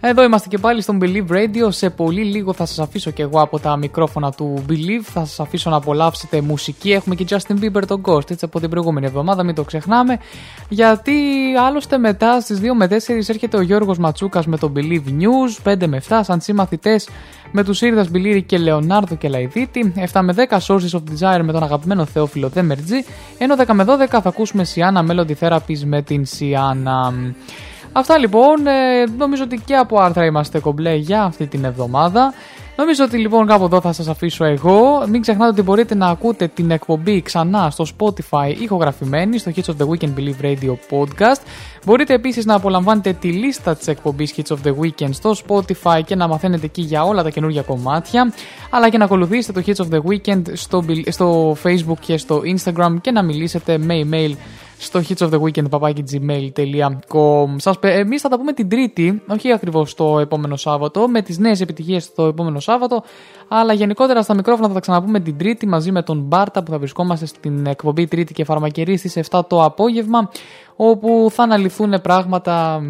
Εδώ 0.00 0.22
είμαστε 0.22 0.48
και 0.48 0.58
πάλι 0.58 0.82
στον 0.82 0.98
Believe 1.02 1.32
Radio. 1.32 1.68
Σε 1.68 1.90
πολύ 1.90 2.22
λίγο 2.22 2.52
θα 2.52 2.66
σας 2.66 2.78
αφήσω 2.78 3.10
και 3.10 3.22
εγώ 3.22 3.40
από 3.40 3.58
τα 3.58 3.76
μικρόφωνα 3.76 4.32
του 4.32 4.64
Believe. 4.68 5.02
Θα 5.02 5.24
σας 5.24 5.40
αφήσω 5.40 5.70
να 5.70 5.76
απολαύσετε 5.76 6.40
μουσική. 6.40 6.92
Έχουμε 6.92 7.14
και 7.14 7.26
Justin 7.28 7.64
Bieber 7.64 7.82
τον 7.86 8.02
Ghost 8.04 8.30
έτσι 8.30 8.44
από 8.44 8.60
την 8.60 8.70
προηγούμενη 8.70 9.06
εβδομάδα, 9.06 9.42
μην 9.42 9.54
το 9.54 9.64
ξεχνάμε. 9.64 10.18
Γιατί 10.68 11.12
άλλωστε 11.66 11.98
μετά 11.98 12.40
στις 12.40 12.60
2 12.62 12.62
με 12.74 12.86
4 12.86 13.28
έρχεται 13.28 13.56
ο 13.56 13.60
Γιώργος 13.60 13.98
Ματσούκας 13.98 14.46
με 14.46 14.56
το 14.56 14.72
Believe 14.76 15.08
News. 15.20 15.72
5 15.72 15.86
με 15.86 16.02
7 16.08 16.20
σαν 16.22 16.40
συμμαθητές 16.40 17.08
με 17.52 17.64
τους 17.64 17.80
Ήρδα 17.80 18.06
Μπιλίρη 18.10 18.42
και 18.42 18.58
Λεωνάρδο 18.58 19.14
και 19.14 19.28
Λαϊδίτη, 19.28 19.92
7 20.12 20.20
με 20.22 20.34
10 20.48 20.58
Sources 20.66 20.90
of 20.90 21.02
Desire 21.10 21.42
με 21.42 21.52
τον 21.52 21.62
αγαπημένο 21.62 22.04
Θεόφιλο 22.04 22.48
Δέμερτζη, 22.48 23.04
ενώ 23.38 23.54
10 23.58 23.66
με 23.72 23.84
12 23.88 24.06
θα 24.08 24.22
ακούσουμε 24.24 24.64
Σιάννα 24.64 25.04
Melody 25.08 25.32
Therapies 25.40 25.78
με 25.84 26.02
την 26.02 26.26
Σιάννα. 26.26 27.14
Αυτά 27.92 28.18
λοιπόν, 28.18 28.66
ε, 28.66 29.04
νομίζω 29.18 29.42
ότι 29.42 29.62
και 29.64 29.74
από 29.74 30.00
άρθρα 30.00 30.24
είμαστε 30.24 30.58
κομπλέ 30.58 30.94
για 30.94 31.22
αυτή 31.22 31.46
την 31.46 31.64
εβδομάδα. 31.64 32.34
Νομίζω 32.76 33.04
ότι 33.04 33.16
λοιπόν 33.18 33.46
κάπου 33.46 33.64
εδώ 33.64 33.80
θα 33.80 33.92
σας 33.92 34.08
αφήσω 34.08 34.44
εγώ. 34.44 35.04
Μην 35.08 35.20
ξεχνάτε 35.20 35.50
ότι 35.50 35.62
μπορείτε 35.62 35.94
να 35.94 36.06
ακούτε 36.06 36.48
την 36.48 36.70
εκπομπή 36.70 37.22
ξανά 37.22 37.70
στο 37.70 37.86
Spotify 37.98 38.54
ηχογραφημένη, 38.60 39.38
στο 39.38 39.52
Hits 39.56 39.64
of 39.64 39.84
the 39.84 39.88
Weekend 39.88 40.14
Believe 40.16 40.44
Radio 40.44 40.74
Podcast. 40.90 41.40
Μπορείτε 41.84 42.14
επίσης 42.14 42.44
να 42.44 42.54
απολαμβάνετε 42.54 43.12
τη 43.12 43.28
λίστα 43.28 43.76
της 43.76 43.86
εκπομπής 43.86 44.34
Hits 44.36 44.54
of 44.54 44.66
the 44.66 44.74
Weekend 44.80 45.10
στο 45.10 45.34
Spotify 45.46 46.00
και 46.04 46.14
να 46.14 46.28
μαθαίνετε 46.28 46.66
εκεί 46.66 46.82
για 46.82 47.04
όλα 47.04 47.22
τα 47.22 47.30
καινούργια 47.30 47.62
κομμάτια. 47.62 48.32
Αλλά 48.70 48.88
και 48.88 48.98
να 48.98 49.04
ακολουθήσετε 49.04 49.60
το 49.60 49.66
Hits 49.66 49.84
of 49.84 49.94
the 49.94 50.00
Weekend 50.10 50.42
στο, 50.52 50.84
στο 51.08 51.56
Facebook 51.62 51.98
και 52.00 52.16
στο 52.16 52.42
Instagram 52.56 52.96
και 53.00 53.10
να 53.10 53.22
μιλήσετε 53.22 53.78
με 53.78 54.06
email 54.10 54.32
στο 54.84 55.00
hits 55.08 55.26
of 55.26 55.30
the 55.30 55.40
weekend 55.40 55.68
gmail.com. 56.12 57.54
Σας, 57.56 57.76
εμείς 57.80 58.20
θα 58.20 58.28
τα 58.28 58.36
πούμε 58.36 58.52
την 58.52 58.68
Τρίτη, 58.68 59.22
όχι 59.28 59.52
ακριβώς 59.52 59.94
το 59.94 60.18
επόμενο 60.18 60.56
Σάββατο, 60.56 61.08
με 61.08 61.22
τις 61.22 61.38
νέες 61.38 61.60
επιτυχίες 61.60 62.14
το 62.14 62.26
επόμενο 62.26 62.60
Σάββατο, 62.60 63.02
αλλά 63.48 63.72
γενικότερα 63.72 64.22
στα 64.22 64.34
μικρόφωνα 64.34 64.68
θα 64.68 64.74
τα 64.74 64.80
ξαναπούμε 64.80 65.20
την 65.20 65.38
Τρίτη 65.38 65.66
μαζί 65.66 65.92
με 65.92 66.02
τον 66.02 66.18
Μπάρτα 66.20 66.62
που 66.62 66.70
θα 66.70 66.78
βρισκόμαστε 66.78 67.26
στην 67.26 67.66
εκπομπή 67.66 68.06
Τρίτη 68.06 68.32
και 68.32 68.44
Φαρμακερή 68.44 68.96
στις 68.96 69.18
7 69.30 69.40
το 69.46 69.64
απόγευμα, 69.64 70.30
όπου 70.76 71.28
θα 71.30 71.42
αναλυθούν 71.42 72.00
πράγματα 72.00 72.82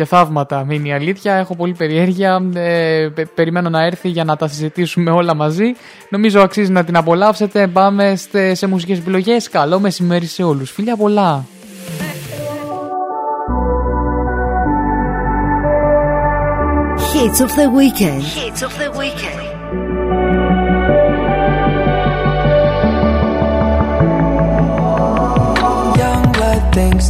και 0.00 0.06
θαύματα 0.06 0.64
μείνει 0.64 0.88
η 0.88 0.92
αλήθεια. 0.92 1.34
Έχω 1.34 1.56
πολύ 1.56 1.72
περιέργεια. 1.74 2.42
Ε, 2.54 3.08
περιμένω 3.34 3.68
να 3.68 3.84
έρθει 3.84 4.08
για 4.08 4.24
να 4.24 4.36
τα 4.36 4.48
συζητήσουμε 4.48 5.10
όλα 5.10 5.34
μαζί. 5.34 5.74
Νομίζω 6.08 6.40
αξίζει 6.40 6.72
να 6.72 6.84
την 6.84 6.96
απολαύσετε. 6.96 7.66
Πάμε 7.66 8.16
σε, 8.16 8.54
σε 8.54 8.66
μουσικές 8.66 8.98
επιλογές. 8.98 9.48
Καλό 9.48 9.80
μεσημέρι 9.80 10.26
σε 10.26 10.42
όλους. 10.42 10.70
Φιλιά 10.70 10.96
πολλά! 10.96 11.44
Hits 17.14 17.40
of 17.46 17.52
the 17.60 17.68
weekend. 17.80 18.22
Young 26.00 26.24
blood 26.36 26.62
thinks 26.76 27.06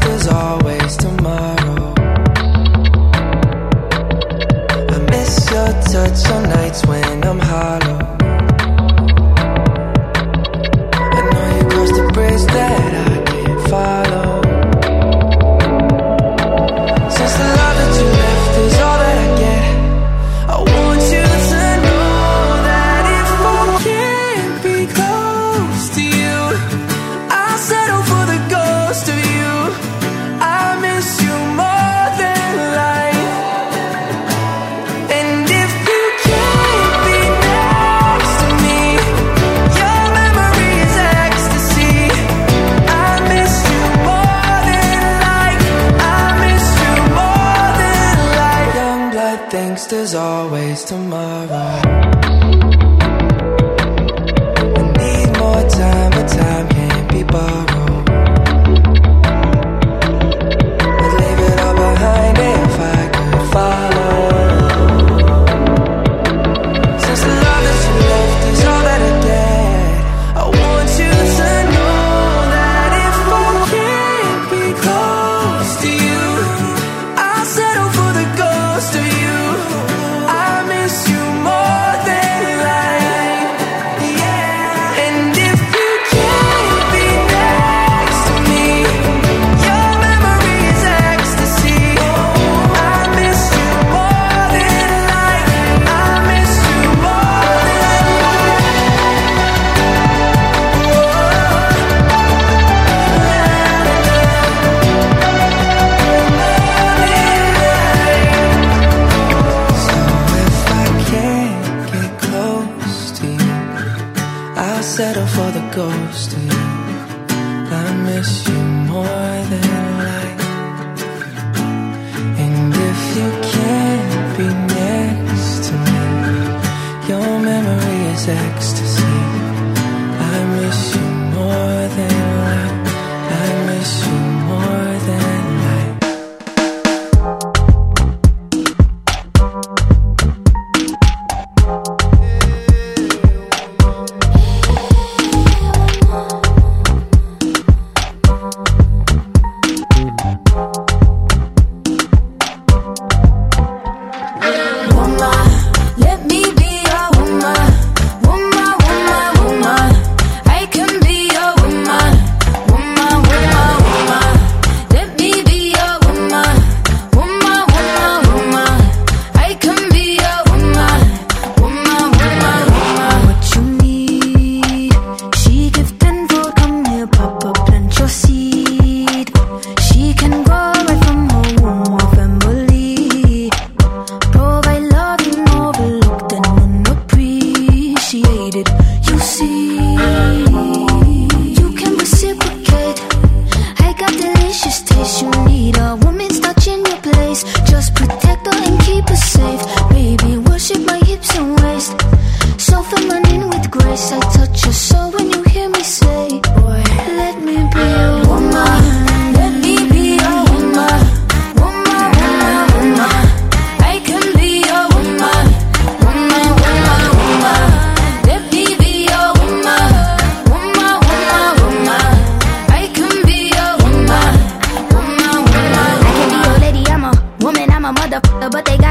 nights 6.10 6.28
are 6.28 6.42
nights 6.42 6.86
when 6.86 7.24
I'm 7.24 7.38
hollow. 7.38 7.99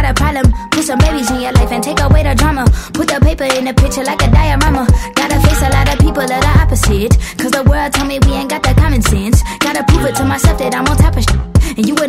a 0.09 0.13
problem. 0.13 0.51
Put 0.71 0.83
some 0.83 0.99
babies 0.99 1.29
in 1.29 1.41
your 1.41 1.51
life 1.53 1.71
and 1.71 1.83
take 1.83 1.99
away 2.01 2.23
the 2.23 2.33
drama. 2.35 2.65
Put 2.93 3.07
the 3.07 3.19
paper 3.21 3.45
in 3.45 3.65
the 3.65 3.73
picture 3.73 4.03
like 4.03 4.21
a 4.25 4.29
diorama. 4.31 4.87
Gotta 5.13 5.37
face 5.45 5.61
a 5.61 5.69
lot 5.69 5.87
of 5.93 5.99
people 5.99 6.25
that 6.25 6.41
are 6.41 6.57
opposite. 6.65 7.13
Cause 7.37 7.51
the 7.51 7.63
world 7.63 7.93
told 7.93 8.07
me 8.07 8.19
we 8.25 8.33
ain't 8.33 8.49
got 8.49 8.63
the 8.63 8.73
common 8.73 9.01
sense. 9.01 9.43
Gotta 9.59 9.83
prove 9.83 10.05
it 10.05 10.15
to 10.15 10.25
myself 10.25 10.57
that 10.59 10.75
I'm 10.75 10.87
on 10.87 10.97
top 10.97 11.15
of 11.15 11.23
shit. 11.23 11.77
And 11.77 11.85
you 11.87 11.93
would 11.95 12.08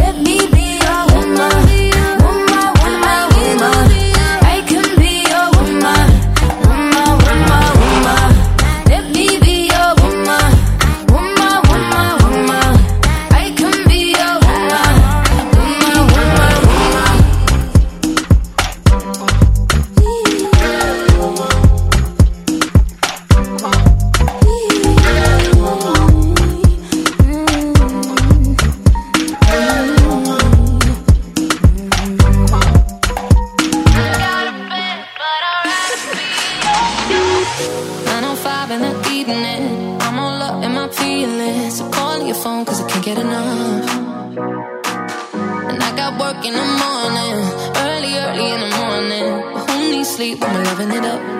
Let 0.00 0.16
me 0.18 0.38
be 0.52 0.78
your 0.84 1.06
woman. 1.14 1.79
living 50.80 50.96
it 50.96 51.04
up. 51.04 51.39